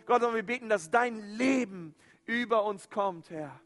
Gott, 0.07 0.23
und 0.23 0.35
wir 0.35 0.43
beten, 0.43 0.69
dass 0.69 0.91
dein 0.91 1.19
Leben 1.19 1.95
über 2.25 2.65
uns 2.65 2.89
kommt, 2.91 3.31
Herr. 3.31 3.61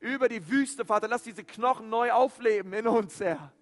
Über 0.00 0.28
die 0.28 0.48
Wüste, 0.48 0.84
Vater, 0.84 1.08
lass 1.08 1.24
diese 1.24 1.42
Knochen 1.44 1.88
neu 1.88 2.12
aufleben 2.12 2.72
in 2.72 2.86
uns, 2.86 3.18
Herr. 3.20 3.52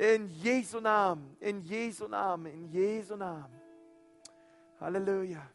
In 0.00 0.30
Jesu 0.30 0.80
Namen, 0.80 1.36
in 1.40 1.60
Jesu 1.60 2.08
Namen, 2.08 2.46
in 2.46 2.64
Jesu 2.72 3.16
Namen. 3.16 3.60
Halleluja. 4.80 5.46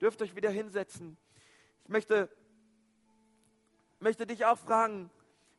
Dürft 0.00 0.22
euch 0.22 0.34
wieder 0.34 0.48
hinsetzen. 0.48 1.18
Ich 1.82 1.90
möchte, 1.90 2.34
möchte 4.00 4.26
dich 4.26 4.46
auch 4.46 4.56
fragen, 4.56 5.10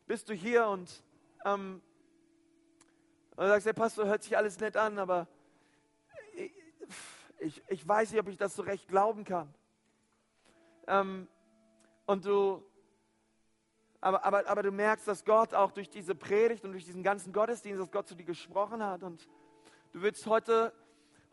bist 0.08 0.28
du 0.28 0.34
hier 0.34 0.68
und, 0.70 1.04
ähm, 1.46 1.84
und 3.36 3.46
sagst, 3.46 3.68
der 3.68 3.74
Pastor, 3.74 4.08
hört 4.08 4.24
sich 4.24 4.36
alles 4.36 4.60
nett 4.60 4.76
an, 4.76 4.98
aber 4.98 5.28
ich, 6.34 6.52
ich, 7.38 7.64
ich 7.68 7.88
weiß 7.88 8.10
nicht, 8.10 8.20
ob 8.20 8.28
ich 8.28 8.38
das 8.38 8.56
so 8.56 8.64
recht 8.64 8.88
glauben 8.88 9.24
kann. 9.24 9.54
Ähm, 10.88 11.28
und 12.08 12.26
du, 12.26 12.66
aber, 14.06 14.24
aber, 14.24 14.48
aber 14.48 14.62
du 14.62 14.72
merkst, 14.72 15.08
dass 15.08 15.26
Gott 15.26 15.56
auch 15.56 15.72
durch 15.72 15.90
diese 15.90 16.14
Predigt 16.14 16.64
und 16.64 16.74
durch 16.74 16.86
diesen 16.86 17.02
ganzen 17.02 17.34
Gottesdienst, 17.34 17.82
dass 17.82 17.92
Gott 17.92 18.08
zu 18.08 18.14
dir 18.14 18.24
gesprochen 18.24 18.84
hat. 18.84 19.02
Und 19.02 19.28
du 19.94 20.04
willst 20.04 20.28
heute, 20.28 20.72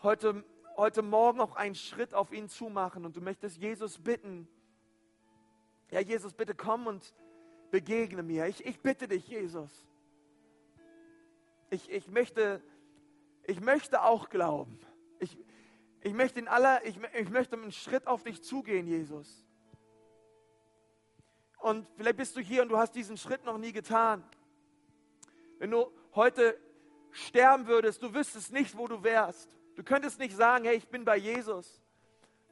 heute, 0.03 0.43
heute 0.79 1.03
Morgen 1.03 1.43
auch 1.43 1.55
einen 1.55 1.75
Schritt 1.75 2.15
auf 2.15 2.33
ihn 2.33 2.49
zumachen 2.49 3.05
und 3.05 3.15
du 3.15 3.21
möchtest 3.21 3.59
Jesus 3.59 3.99
bitten. 3.99 4.49
Ja, 5.91 6.01
Jesus, 6.01 6.33
bitte 6.33 6.55
komm 6.55 6.87
und 6.87 7.13
begegne 7.71 8.23
mir. 8.23 8.47
Ich, 8.47 8.65
ich 8.65 8.81
bitte 8.81 9.07
dich, 9.07 9.29
Jesus. 9.29 9.71
Ich, 11.69 11.91
ich, 11.91 12.09
möchte, 12.09 12.63
ich 13.45 13.61
möchte 13.61 14.03
auch 14.03 14.31
glauben. 14.31 14.81
Ich, 15.19 15.37
ich 16.01 16.15
möchte 16.15 16.41
in 16.41 16.49
aller, 16.49 16.83
ich, 16.87 16.99
ich 17.21 17.29
möchte 17.29 17.55
einen 17.55 17.71
Schritt 17.71 18.07
auf 18.07 18.23
dich 18.23 18.43
zugehen, 18.43 18.87
Jesus. 18.87 19.45
Und 21.63 21.87
vielleicht 21.95 22.17
bist 22.17 22.37
du 22.37 22.41
hier 22.41 22.63
und 22.63 22.71
du 22.71 22.77
hast 22.77 22.93
diesen 22.97 23.17
Schritt 23.17 23.45
noch 23.45 23.57
nie 23.57 23.73
getan. 23.73 24.25
Wenn 25.59 25.71
du 25.71 25.93
heute 26.13 26.59
sterben 27.13 27.69
würdest, 27.69 28.03
du 28.03 28.13
wüsstest 28.13 28.53
nicht, 28.53 28.77
wo 28.77 28.89
du 28.89 29.05
wärst. 29.05 29.57
Du 29.77 29.85
könntest 29.85 30.19
nicht 30.19 30.35
sagen, 30.35 30.65
hey, 30.65 30.77
ich 30.77 30.89
bin 30.89 31.05
bei 31.05 31.17
Jesus. 31.17 31.81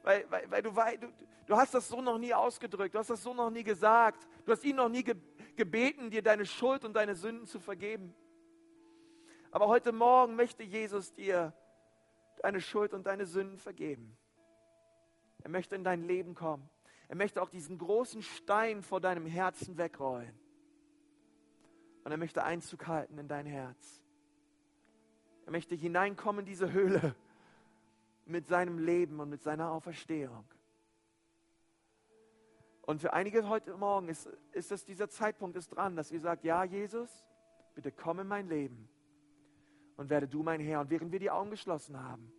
Weil, 0.01 0.25
weil, 0.29 0.49
weil 0.49 0.61
du, 0.61 0.75
weil, 0.75 0.97
du, 0.97 1.07
du 1.45 1.57
hast 1.57 1.73
das 1.73 1.89
so 1.89 2.01
noch 2.01 2.17
nie 2.17 2.33
ausgedrückt, 2.33 2.95
du 2.95 2.99
hast 2.99 3.09
das 3.09 3.21
so 3.21 3.33
noch 3.33 3.49
nie 3.49 3.65
gesagt. 3.65 4.25
Du 4.45 4.53
hast 4.53 4.63
ihn 4.63 4.77
noch 4.77 4.89
nie 4.89 5.03
ge 5.03 5.15
gebeten, 5.57 6.09
dir 6.09 6.21
deine 6.21 6.45
Schuld 6.45 6.85
und 6.85 6.93
deine 6.93 7.13
Sünden 7.13 7.45
zu 7.45 7.59
vergeben. 7.59 8.15
Aber 9.51 9.67
heute 9.67 9.91
Morgen 9.91 10.37
möchte 10.37 10.63
Jesus 10.63 11.11
dir 11.11 11.53
deine 12.41 12.61
Schuld 12.61 12.93
und 12.93 13.05
deine 13.05 13.25
Sünden 13.25 13.57
vergeben. 13.57 14.17
Er 15.43 15.49
möchte 15.49 15.75
in 15.75 15.83
dein 15.83 16.07
Leben 16.07 16.33
kommen. 16.33 16.69
Er 17.11 17.17
möchte 17.17 17.41
auch 17.41 17.49
diesen 17.49 17.77
großen 17.77 18.21
Stein 18.21 18.81
vor 18.81 19.01
deinem 19.01 19.25
Herzen 19.25 19.77
wegrollen. 19.77 20.33
Und 22.05 22.11
er 22.11 22.17
möchte 22.17 22.45
Einzug 22.45 22.87
halten 22.87 23.17
in 23.17 23.27
dein 23.27 23.45
Herz. 23.45 24.01
Er 25.45 25.51
möchte 25.51 25.75
hineinkommen 25.75 26.39
in 26.39 26.45
diese 26.45 26.71
Höhle 26.71 27.13
mit 28.25 28.47
seinem 28.47 28.79
Leben 28.79 29.19
und 29.19 29.29
mit 29.29 29.43
seiner 29.43 29.71
Auferstehung. 29.71 30.45
Und 32.83 33.01
für 33.01 33.11
einige 33.11 33.49
heute 33.49 33.75
Morgen 33.75 34.07
ist, 34.07 34.29
ist 34.53 34.71
es 34.71 34.85
dieser 34.85 35.09
Zeitpunkt 35.09 35.57
ist 35.57 35.67
dran, 35.67 35.97
dass 35.97 36.13
ihr 36.13 36.21
sagt, 36.21 36.45
ja 36.45 36.63
Jesus, 36.63 37.25
bitte 37.75 37.91
komm 37.91 38.19
in 38.19 38.27
mein 38.27 38.47
Leben 38.47 38.87
und 39.97 40.09
werde 40.09 40.29
du 40.29 40.43
mein 40.43 40.61
Herr. 40.61 40.79
Und 40.79 40.89
während 40.89 41.11
wir 41.11 41.19
die 41.19 41.29
Augen 41.29 41.49
geschlossen 41.49 42.01
haben, 42.01 42.31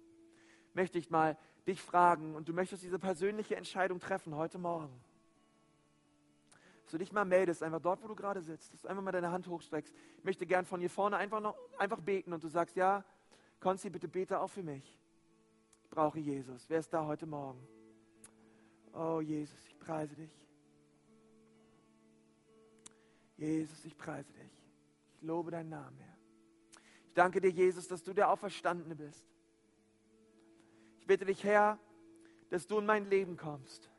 möchte 0.72 0.96
ich 0.96 1.10
mal 1.10 1.36
dich 1.66 1.80
fragen 1.80 2.34
und 2.34 2.48
du 2.48 2.52
möchtest 2.52 2.82
diese 2.82 2.98
persönliche 2.98 3.56
Entscheidung 3.56 4.00
treffen 4.00 4.34
heute 4.34 4.58
Morgen. 4.58 4.92
Dass 6.84 6.92
du 6.92 6.98
dich 6.98 7.12
mal 7.12 7.24
meldest, 7.24 7.62
einfach 7.62 7.80
dort, 7.80 8.02
wo 8.02 8.08
du 8.08 8.14
gerade 8.14 8.42
sitzt, 8.42 8.72
dass 8.72 8.82
du 8.82 8.88
einfach 8.88 9.02
mal 9.02 9.12
deine 9.12 9.30
Hand 9.30 9.46
hochstreckst. 9.46 9.94
Ich 10.18 10.24
möchte 10.24 10.46
gern 10.46 10.64
von 10.64 10.80
hier 10.80 10.90
vorne 10.90 11.16
einfach, 11.16 11.40
noch, 11.40 11.56
einfach 11.78 12.00
beten 12.00 12.32
und 12.32 12.42
du 12.42 12.48
sagst, 12.48 12.76
ja, 12.76 13.04
Konsti, 13.60 13.90
bitte 13.90 14.08
bete 14.08 14.40
auch 14.40 14.50
für 14.50 14.62
mich. 14.62 14.98
Ich 15.84 15.90
brauche 15.90 16.18
Jesus. 16.18 16.68
Wer 16.68 16.80
ist 16.80 16.92
da 16.92 17.06
heute 17.06 17.26
Morgen? 17.26 17.66
Oh 18.92 19.20
Jesus, 19.20 19.58
ich 19.68 19.78
preise 19.78 20.14
dich. 20.16 20.48
Jesus, 23.36 23.84
ich 23.84 23.96
preise 23.96 24.32
dich. 24.32 24.52
Ich 25.14 25.22
lobe 25.22 25.50
deinen 25.50 25.70
Namen, 25.70 25.96
Herr. 25.98 26.16
Ich 27.06 27.14
danke 27.14 27.40
dir, 27.40 27.50
Jesus, 27.50 27.88
dass 27.88 28.02
du 28.02 28.12
der 28.12 28.30
Auferstandene 28.30 28.94
bist. 28.94 29.31
Ich 31.03 31.07
bitte 31.09 31.24
dich, 31.24 31.42
Herr, 31.42 31.80
dass 32.48 32.64
du 32.68 32.78
in 32.78 32.86
mein 32.86 33.11
Leben 33.11 33.36
kommst. 33.36 33.90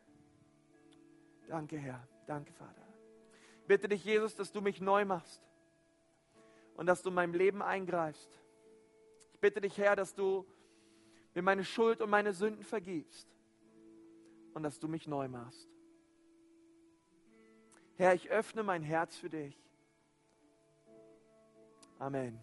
Danke, 1.49 1.78
Herr. 1.78 2.08
Danke, 2.28 2.54
Vater. 2.54 2.88
Ich 3.60 3.68
bitte 3.68 3.89
dich, 3.89 4.06
Jesus, 4.06 4.38
dass 4.38 4.54
du 4.54 4.62
mich 4.62 4.80
neu 4.80 5.04
machst 5.04 5.41
und 6.78 6.86
dass 6.86 7.01
du 7.01 7.10
in 7.10 7.16
meinem 7.16 7.34
Leben 7.34 7.62
eingreifst. 7.62 8.39
Ich 9.34 9.39
bitte 9.41 9.60
dich, 9.60 9.78
Herr, 9.78 9.97
dass 9.97 10.16
du 10.16 10.45
mir 11.34 11.41
meine 11.41 11.66
Schuld 11.66 12.01
und 12.01 12.10
meine 12.10 12.32
Sünden 12.32 12.64
vergibst 12.64 13.28
und 14.54 14.64
dass 14.64 14.80
du 14.80 14.88
mich 14.88 15.06
neu 15.06 15.28
machst. 15.28 15.68
Herr, 17.95 18.14
ich 18.14 18.30
öffne 18.30 18.64
mein 18.64 18.82
Herz 18.82 19.18
für 19.18 19.30
dich. 19.30 19.62
Amen. 21.99 22.39